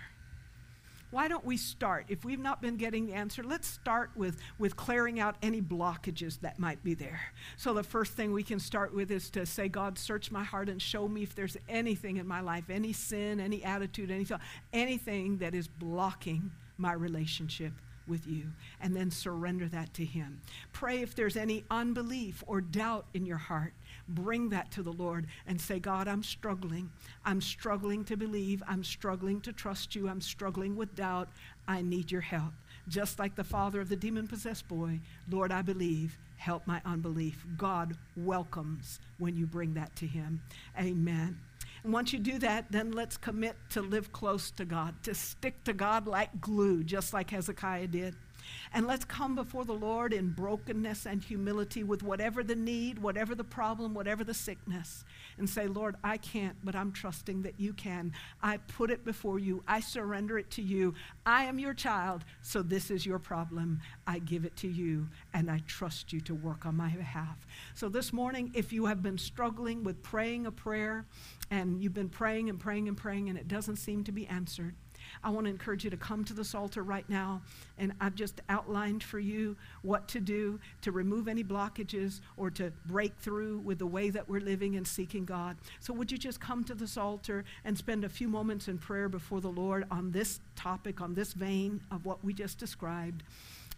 Why 1.12 1.28
don't 1.28 1.46
we 1.46 1.58
start? 1.58 2.06
If 2.08 2.26
we've 2.26 2.40
not 2.40 2.62
been 2.62 2.78
getting 2.78 3.06
the 3.06 3.14
answer, 3.14 3.44
let's 3.44 3.68
start 3.68 4.12
with, 4.16 4.38
with 4.58 4.76
clearing 4.76 5.20
out 5.20 5.36
any 5.42 5.62
blockages 5.62 6.40
that 6.42 6.58
might 6.58 6.84
be 6.84 6.94
there. 6.94 7.20
So, 7.58 7.74
the 7.74 7.84
first 7.84 8.14
thing 8.14 8.32
we 8.32 8.44
can 8.44 8.60
start 8.60 8.94
with 8.94 9.12
is 9.12 9.30
to 9.32 9.46
say, 9.46 9.68
God, 9.68 10.00
search 10.00 10.32
my 10.32 10.44
heart 10.44 10.70
and 10.70 10.82
show 10.82 11.08
me 11.08 11.24
if 11.24 11.36
there's 11.36 11.58
anything 11.68 12.18
in 12.18 12.28
my 12.28 12.40
life, 12.40 12.70
any 12.70 12.94
sin, 12.94 13.40
any 13.40 13.64
attitude, 13.64 14.10
any 14.10 14.24
thought, 14.24 14.42
anything 14.72 15.38
that 15.40 15.54
is 15.54 15.68
blocking 15.68 16.52
my 16.78 16.94
relationship 16.94 17.74
with 18.08 18.28
you 18.28 18.44
and 18.82 18.96
then 18.96 19.12
surrender 19.12 19.68
that 19.70 19.94
to 19.96 20.06
Him. 20.06 20.42
Pray 20.74 21.02
if 21.02 21.16
there's 21.16 21.38
any 21.38 21.64
unbelief 21.70 22.44
or 22.48 22.62
doubt 22.62 23.06
in 23.14 23.26
your 23.26 23.38
heart 23.38 23.74
bring 24.16 24.50
that 24.50 24.72
to 24.72 24.84
the 24.84 24.94
Lord 24.94 25.28
and 25.48 25.60
say, 25.60 25.80
God, 25.80 26.08
I'm 26.08 26.24
struggling. 26.24 26.92
I'm 27.26 27.42
struggling 27.42 28.04
to 28.06 28.18
believe. 28.18 28.62
I'm 28.68 28.84
struggling 28.84 29.42
to 29.42 29.54
trust 29.54 29.96
you. 29.96 30.08
I'm 30.08 30.22
struggling 30.22 30.76
with 30.76 30.96
doubt. 30.96 31.30
I 31.68 31.82
need 31.82 32.12
your 32.12 32.22
help. 32.22 32.54
Just 32.88 33.20
like 33.20 33.36
the 33.36 33.44
father 33.44 33.82
of 33.82 33.90
the 33.90 33.96
demon 33.96 34.28
possessed 34.28 34.68
boy, 34.68 35.00
Lord, 35.30 35.52
I 35.52 35.62
believe. 35.62 36.18
Help 36.38 36.66
my 36.66 36.82
unbelief. 36.86 37.46
God 37.56 37.96
welcomes 38.18 39.00
when 39.20 39.38
you 39.38 39.46
bring 39.46 39.76
that 39.76 39.96
to 39.98 40.08
him. 40.08 40.42
Amen. 40.80 41.40
And 41.84 41.94
once 41.94 42.14
you 42.14 42.20
do 42.20 42.40
that, 42.40 42.72
then 42.72 42.92
let's 42.92 43.18
commit 43.18 43.56
to 43.72 43.82
live 43.82 44.12
close 44.12 44.52
to 44.52 44.66
God, 44.66 44.96
to 45.04 45.14
stick 45.14 45.64
to 45.64 45.74
God 45.74 46.08
like 46.08 46.42
glue, 46.42 46.84
just 46.84 47.14
like 47.14 47.30
Hezekiah 47.30 47.88
did. 47.88 48.16
And 48.74 48.88
let's 48.88 49.06
come 49.06 49.36
before 49.36 49.66
the 49.66 49.74
Lord 49.74 50.14
in 50.14 50.30
brokenness 50.30 51.06
and 51.06 51.24
humility 51.24 51.84
with 51.84 52.04
whatever 52.04 52.44
the 52.44 52.56
need, 52.56 53.00
whatever 53.00 53.36
the 53.36 53.44
problem, 53.44 53.94
whatever 53.94 54.24
the 54.24 54.34
sickness, 54.34 55.04
and 55.38 55.50
say, 55.50 55.68
Lord, 55.68 55.96
I 56.04 56.18
can't, 56.18 56.56
but 56.64 56.76
I'm 56.76 56.92
trusting 56.92 57.42
that 57.44 57.60
you 57.60 57.74
can. 57.74 58.14
I 58.42 58.58
put 58.58 58.92
it 58.92 59.04
before 59.04 59.40
you. 59.40 59.64
I 59.68 59.80
surrender 59.80 60.38
it 60.38 60.50
to 60.52 60.62
you. 60.62 60.96
I 61.26 61.44
am 61.44 61.60
your 61.60 61.74
child, 61.74 62.24
so 62.42 62.62
this 62.62 62.92
is 62.92 63.06
your 63.06 63.20
problem. 63.20 63.82
I 64.08 64.20
give 64.20 64.46
it 64.46 64.56
to 64.58 64.68
you, 64.68 65.10
and 65.34 65.50
I 65.50 65.62
trust 65.68 66.14
you 66.14 66.22
to 66.22 66.36
work 66.36 66.66
on 66.66 66.76
my 66.76 66.90
behalf. 66.90 67.46
So 67.74 67.90
this 67.90 68.14
morning, 68.14 68.52
if 68.54 68.72
you 68.72 68.86
have 68.86 69.02
been 69.02 69.18
struggling 69.18 69.84
with 69.84 70.02
praying 70.02 70.46
a 70.46 70.52
prayer, 70.52 71.06
and 71.50 71.82
you've 71.84 71.94
been 71.94 72.10
praying 72.10 72.50
and 72.50 72.60
praying 72.60 72.88
and 72.88 72.96
praying, 72.96 73.30
and 73.30 73.38
it 73.38 73.48
doesn't 73.48 73.76
seem 73.76 74.04
to 74.06 74.12
be 74.12 74.26
answered, 74.28 74.76
I 75.24 75.30
want 75.30 75.46
to 75.46 75.52
encourage 75.52 75.84
you 75.84 75.90
to 75.90 75.98
come 75.98 76.24
to 76.26 76.34
this 76.34 76.56
altar 76.56 76.84
right 76.84 77.08
now. 77.10 77.42
And 77.78 77.94
I've 78.00 78.16
just 78.16 78.42
outlined 78.50 79.04
for 79.04 79.20
you 79.20 79.56
what 79.82 80.08
to 80.10 80.20
do 80.20 80.60
to 80.82 80.92
remove 80.92 81.28
any 81.28 81.44
blockages 81.44 82.22
or 82.38 82.50
to 82.52 82.72
break 82.86 83.16
through 83.18 83.60
with 83.60 83.80
the 83.80 83.88
way 83.88 84.10
that 84.10 84.30
we're 84.30 84.42
living 84.42 84.76
and 84.76 84.88
seeking 84.88 85.26
God. 85.26 85.58
So, 85.80 85.94
would 85.94 86.12
you 86.12 86.18
just 86.18 86.40
come 86.40 86.64
to 86.66 86.76
this 86.76 86.98
altar 86.98 87.44
and 87.66 87.78
spend 87.78 88.04
a 88.04 88.10
few 88.10 88.28
moments 88.28 88.68
in 88.68 88.78
prayer 88.78 89.10
before 89.10 89.42
the 89.42 89.50
Lord 89.50 89.86
on 89.92 90.12
this 90.12 90.40
topic, 90.56 91.02
on 91.02 91.14
this 91.14 91.34
vein 91.34 91.82
of 91.92 92.06
what 92.06 92.24
we 92.24 92.34
just 92.34 92.58
described? 92.58 93.24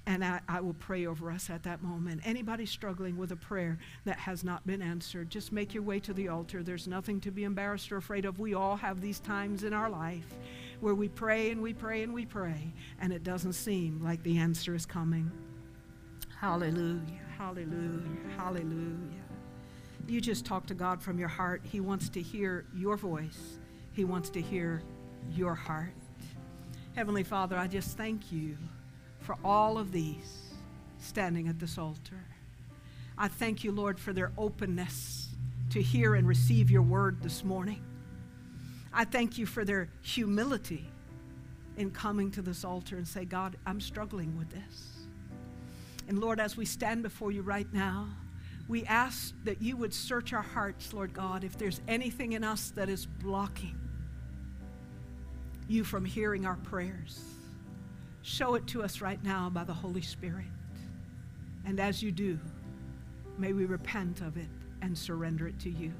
And 0.05 0.23
I, 0.23 0.41
I, 0.49 0.59
will 0.59 0.73
pray 0.73 1.05
over 1.05 1.31
us 1.31 1.49
at 1.49 1.63
that 1.63 1.81
moment. 1.81 2.21
Anybody 2.25 2.65
struggling 2.65 3.15
with 3.15 3.31
a 3.31 3.37
prayer 3.37 3.77
that 4.03 4.19
has 4.19 4.43
not 4.43 4.65
been 4.67 4.81
answered, 4.81 5.29
just 5.29 5.53
make 5.53 5.73
your 5.73 5.83
way 5.83 6.01
to 6.01 6.13
the 6.13 6.27
altar. 6.27 6.61
There's 6.61 6.89
nothing 6.89 7.21
to 7.21 7.31
be 7.31 7.45
embarrassed 7.45 7.89
or 7.89 7.97
afraid 7.97 8.25
of. 8.25 8.37
We 8.37 8.53
all 8.53 8.75
have 8.75 8.99
these 8.99 9.21
times 9.21 9.63
in 9.63 9.71
our 9.71 9.89
life 9.89 10.25
where 10.81 10.93
we 10.93 11.07
pray 11.07 11.51
and 11.51 11.61
we 11.61 11.73
pray 11.73 12.03
and 12.03 12.13
we 12.13 12.25
pray, 12.25 12.73
and 12.99 13.13
it 13.13 13.23
doesn't 13.23 13.53
seem 13.53 14.03
like 14.03 14.21
the 14.23 14.37
answer 14.37 14.75
is 14.75 14.85
coming. 14.85 15.31
Hallelujah, 16.37 16.99
hallelujah, 17.37 18.03
hallelujah. 18.35 19.23
You 20.05 20.19
just 20.19 20.45
talk 20.45 20.65
to 20.65 20.73
God 20.73 21.01
from 21.01 21.17
your 21.17 21.29
heart. 21.29 21.61
He 21.63 21.79
wants 21.79 22.09
to 22.09 22.21
hear 22.21 22.65
your 22.75 22.97
voice, 22.97 23.59
He 23.93 24.03
wants 24.03 24.29
to 24.31 24.41
hear 24.41 24.83
your 25.31 25.55
heart. 25.55 25.93
Heavenly 26.95 27.23
Father, 27.23 27.57
I 27.57 27.67
just 27.67 27.97
thank 27.97 28.31
you 28.31 28.57
for 29.23 29.37
all 29.43 29.77
of 29.77 29.91
these 29.91 30.53
standing 30.99 31.47
at 31.47 31.59
this 31.59 31.77
altar. 31.77 32.23
I 33.17 33.27
thank 33.27 33.63
you, 33.63 33.71
Lord, 33.71 33.99
for 33.99 34.13
their 34.13 34.31
openness 34.37 35.29
to 35.71 35.81
hear 35.81 36.15
and 36.15 36.27
receive 36.27 36.69
your 36.69 36.81
word 36.81 37.21
this 37.21 37.43
morning. 37.43 37.81
I 38.93 39.05
thank 39.05 39.37
you 39.37 39.45
for 39.45 39.65
their 39.65 39.89
humility 40.01 40.89
in 41.77 41.91
coming 41.91 42.31
to 42.31 42.41
this 42.41 42.63
altar 42.63 42.97
and 42.97 43.07
say, 43.07 43.25
God, 43.25 43.55
I'm 43.65 43.81
struggling 43.81 44.37
with 44.37 44.49
this. 44.51 45.07
And 46.07 46.19
Lord, 46.19 46.39
as 46.39 46.57
we 46.57 46.65
stand 46.65 47.01
before 47.01 47.31
you 47.31 47.41
right 47.41 47.71
now, 47.73 48.07
we 48.67 48.85
ask 48.85 49.33
that 49.45 49.61
you 49.61 49.77
would 49.77 49.93
search 49.93 50.33
our 50.33 50.41
hearts, 50.41 50.93
Lord 50.93 51.13
God, 51.13 51.43
if 51.43 51.57
there's 51.57 51.81
anything 51.87 52.33
in 52.33 52.43
us 52.43 52.71
that 52.75 52.89
is 52.89 53.05
blocking 53.05 53.79
you 55.67 55.83
from 55.83 56.05
hearing 56.05 56.45
our 56.45 56.57
prayers. 56.57 57.32
Show 58.23 58.55
it 58.55 58.65
to 58.67 58.81
us 58.83 59.01
right 59.01 59.21
now 59.21 59.49
by 59.49 59.65
the 59.65 59.73
Holy 59.73 60.01
Spirit. 60.01 60.45
And 61.65 61.79
as 61.79 62.01
you 62.01 62.11
do, 62.11 62.39
may 63.37 63.51
we 63.51 63.65
repent 63.65 64.21
of 64.21 64.37
it 64.37 64.47
and 64.81 64.97
surrender 64.97 65.47
it 65.47 65.59
to 65.59 65.69
you. 65.69 65.91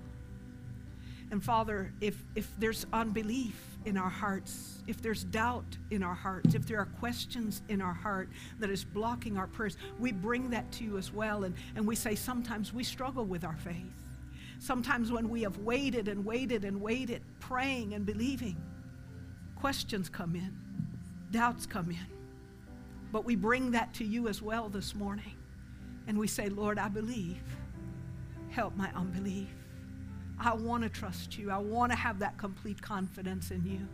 And 1.31 1.43
Father, 1.43 1.91
if, 1.99 2.23
if 2.35 2.49
there's 2.59 2.85
unbelief 2.93 3.59
in 3.85 3.97
our 3.97 4.09
hearts, 4.09 4.83
if 4.87 5.01
there's 5.01 5.23
doubt 5.25 5.65
in 5.89 6.03
our 6.03 6.13
hearts, 6.13 6.53
if 6.53 6.65
there 6.65 6.79
are 6.79 6.85
questions 6.85 7.61
in 7.67 7.81
our 7.81 7.93
heart 7.93 8.29
that 8.59 8.69
is 8.69 8.85
blocking 8.85 9.37
our 9.37 9.47
prayers, 9.47 9.77
we 9.99 10.11
bring 10.11 10.49
that 10.51 10.71
to 10.73 10.83
you 10.83 10.97
as 10.97 11.11
well. 11.11 11.43
And, 11.43 11.55
and 11.75 11.85
we 11.85 11.95
say 11.95 12.15
sometimes 12.15 12.71
we 12.71 12.83
struggle 12.83 13.25
with 13.25 13.43
our 13.43 13.57
faith. 13.57 13.75
Sometimes 14.59 15.11
when 15.11 15.27
we 15.27 15.41
have 15.41 15.57
waited 15.57 16.07
and 16.07 16.23
waited 16.23 16.63
and 16.63 16.79
waited, 16.79 17.21
praying 17.39 17.95
and 17.95 18.05
believing, 18.05 18.55
questions 19.55 20.07
come 20.07 20.35
in, 20.35 20.55
doubts 21.31 21.65
come 21.65 21.89
in. 21.89 22.12
But 23.13 23.25
we 23.25 23.35
bring 23.35 23.71
that 23.71 23.93
to 23.93 24.03
you 24.03 24.27
as 24.27 24.41
well 24.41 24.69
this 24.69 24.95
morning. 24.95 25.35
And 26.07 26.17
we 26.17 26.27
say, 26.27 26.49
Lord, 26.49 26.79
I 26.79 26.87
believe. 26.89 27.43
Help 28.49 28.75
my 28.75 28.89
unbelief. 28.95 29.53
I 30.39 30.55
want 30.55 30.81
to 30.81 30.89
trust 30.89 31.37
you. 31.37 31.51
I 31.51 31.59
want 31.59 31.91
to 31.91 31.95
have 31.95 32.17
that 32.19 32.39
complete 32.39 32.81
confidence 32.81 33.51
in 33.51 33.63
you. 33.65 33.87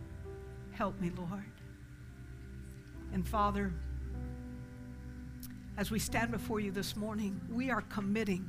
Help 0.72 0.98
me, 1.02 1.10
Lord. 1.14 1.44
And 3.12 3.28
Father, 3.28 3.74
as 5.76 5.90
we 5.90 5.98
stand 5.98 6.30
before 6.30 6.58
you 6.58 6.70
this 6.70 6.96
morning, 6.96 7.38
we 7.52 7.70
are 7.70 7.82
committing 7.82 8.48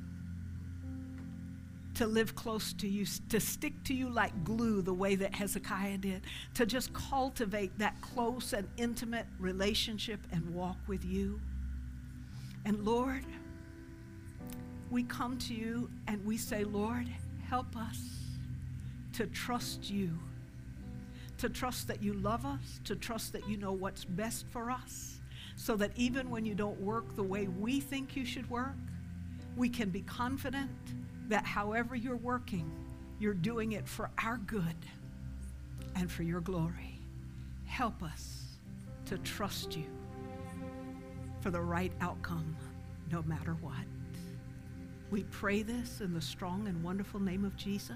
to 2.01 2.07
live 2.07 2.33
close 2.33 2.73
to 2.73 2.87
you, 2.87 3.05
to 3.29 3.39
stick 3.39 3.73
to 3.83 3.93
you 3.93 4.09
like 4.09 4.43
glue, 4.43 4.81
the 4.81 4.91
way 4.91 5.13
that 5.13 5.35
Hezekiah 5.35 5.99
did, 5.99 6.23
to 6.55 6.65
just 6.65 6.91
cultivate 6.93 7.77
that 7.77 8.01
close 8.01 8.53
and 8.53 8.67
intimate 8.77 9.27
relationship 9.37 10.19
and 10.31 10.51
walk 10.51 10.77
with 10.87 11.05
you. 11.05 11.39
And 12.65 12.83
Lord, 12.83 13.23
we 14.89 15.03
come 15.03 15.37
to 15.37 15.53
you 15.53 15.91
and 16.07 16.25
we 16.25 16.37
say, 16.37 16.63
Lord, 16.63 17.07
help 17.47 17.77
us 17.77 17.99
to 19.13 19.27
trust 19.27 19.91
you, 19.91 20.17
to 21.37 21.49
trust 21.49 21.87
that 21.87 22.01
you 22.01 22.13
love 22.13 22.47
us, 22.47 22.79
to 22.85 22.95
trust 22.95 23.31
that 23.33 23.47
you 23.47 23.57
know 23.57 23.73
what's 23.73 24.05
best 24.05 24.47
for 24.49 24.71
us, 24.71 25.19
so 25.55 25.75
that 25.75 25.91
even 25.95 26.31
when 26.31 26.45
you 26.47 26.55
don't 26.55 26.81
work 26.81 27.15
the 27.15 27.21
way 27.21 27.47
we 27.47 27.79
think 27.79 28.15
you 28.15 28.25
should 28.25 28.49
work, 28.49 28.73
we 29.55 29.69
can 29.69 29.91
be 29.91 30.01
confident 30.01 30.71
that 31.31 31.45
however 31.45 31.95
you're 31.95 32.17
working, 32.17 32.69
you're 33.17 33.33
doing 33.33 33.71
it 33.71 33.87
for 33.87 34.09
our 34.21 34.35
good 34.37 34.75
and 35.95 36.11
for 36.11 36.23
your 36.23 36.41
glory. 36.41 36.99
Help 37.65 38.03
us 38.03 38.43
to 39.05 39.17
trust 39.19 39.77
you 39.77 39.85
for 41.39 41.49
the 41.49 41.61
right 41.61 41.93
outcome, 42.01 42.55
no 43.11 43.23
matter 43.23 43.53
what. 43.61 43.85
We 45.09 45.23
pray 45.23 45.61
this 45.61 46.01
in 46.01 46.13
the 46.13 46.21
strong 46.21 46.67
and 46.67 46.83
wonderful 46.83 47.21
name 47.21 47.45
of 47.45 47.55
Jesus. 47.55 47.95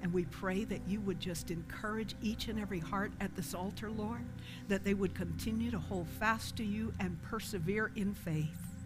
And 0.00 0.12
we 0.12 0.24
pray 0.26 0.62
that 0.62 0.80
you 0.86 1.00
would 1.00 1.18
just 1.18 1.50
encourage 1.50 2.14
each 2.22 2.46
and 2.46 2.60
every 2.60 2.78
heart 2.78 3.10
at 3.20 3.34
this 3.34 3.52
altar, 3.52 3.90
Lord, 3.90 4.24
that 4.68 4.84
they 4.84 4.94
would 4.94 5.12
continue 5.12 5.72
to 5.72 5.78
hold 5.78 6.06
fast 6.20 6.54
to 6.58 6.64
you 6.64 6.92
and 7.00 7.20
persevere 7.24 7.90
in 7.96 8.14
faith. 8.14 8.76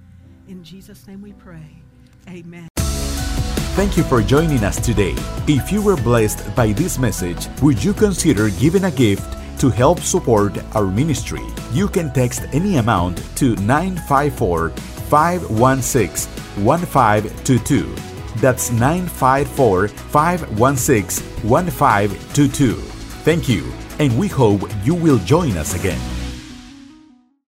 In 0.48 0.64
Jesus' 0.64 1.06
name 1.06 1.20
we 1.20 1.34
pray. 1.34 1.82
Amen. 2.28 2.71
Thank 3.74 3.96
you 3.96 4.02
for 4.02 4.20
joining 4.20 4.62
us 4.64 4.78
today. 4.78 5.14
If 5.48 5.72
you 5.72 5.80
were 5.80 5.96
blessed 5.96 6.54
by 6.54 6.72
this 6.72 6.98
message, 6.98 7.48
would 7.62 7.82
you 7.82 7.94
consider 7.94 8.50
giving 8.50 8.84
a 8.84 8.90
gift 8.90 9.24
to 9.60 9.70
help 9.70 10.00
support 10.00 10.52
our 10.76 10.86
ministry? 10.86 11.40
You 11.72 11.88
can 11.88 12.12
text 12.12 12.42
any 12.52 12.76
amount 12.76 13.24
to 13.36 13.56
954 13.56 14.68
516 14.68 16.30
1522. 16.62 17.94
That's 18.42 18.70
954 18.72 19.88
516 19.88 21.48
1522. 21.48 22.74
Thank 23.24 23.48
you, 23.48 23.72
and 23.98 24.18
we 24.18 24.28
hope 24.28 24.68
you 24.84 24.94
will 24.94 25.18
join 25.20 25.56
us 25.56 25.74
again. 25.74 26.21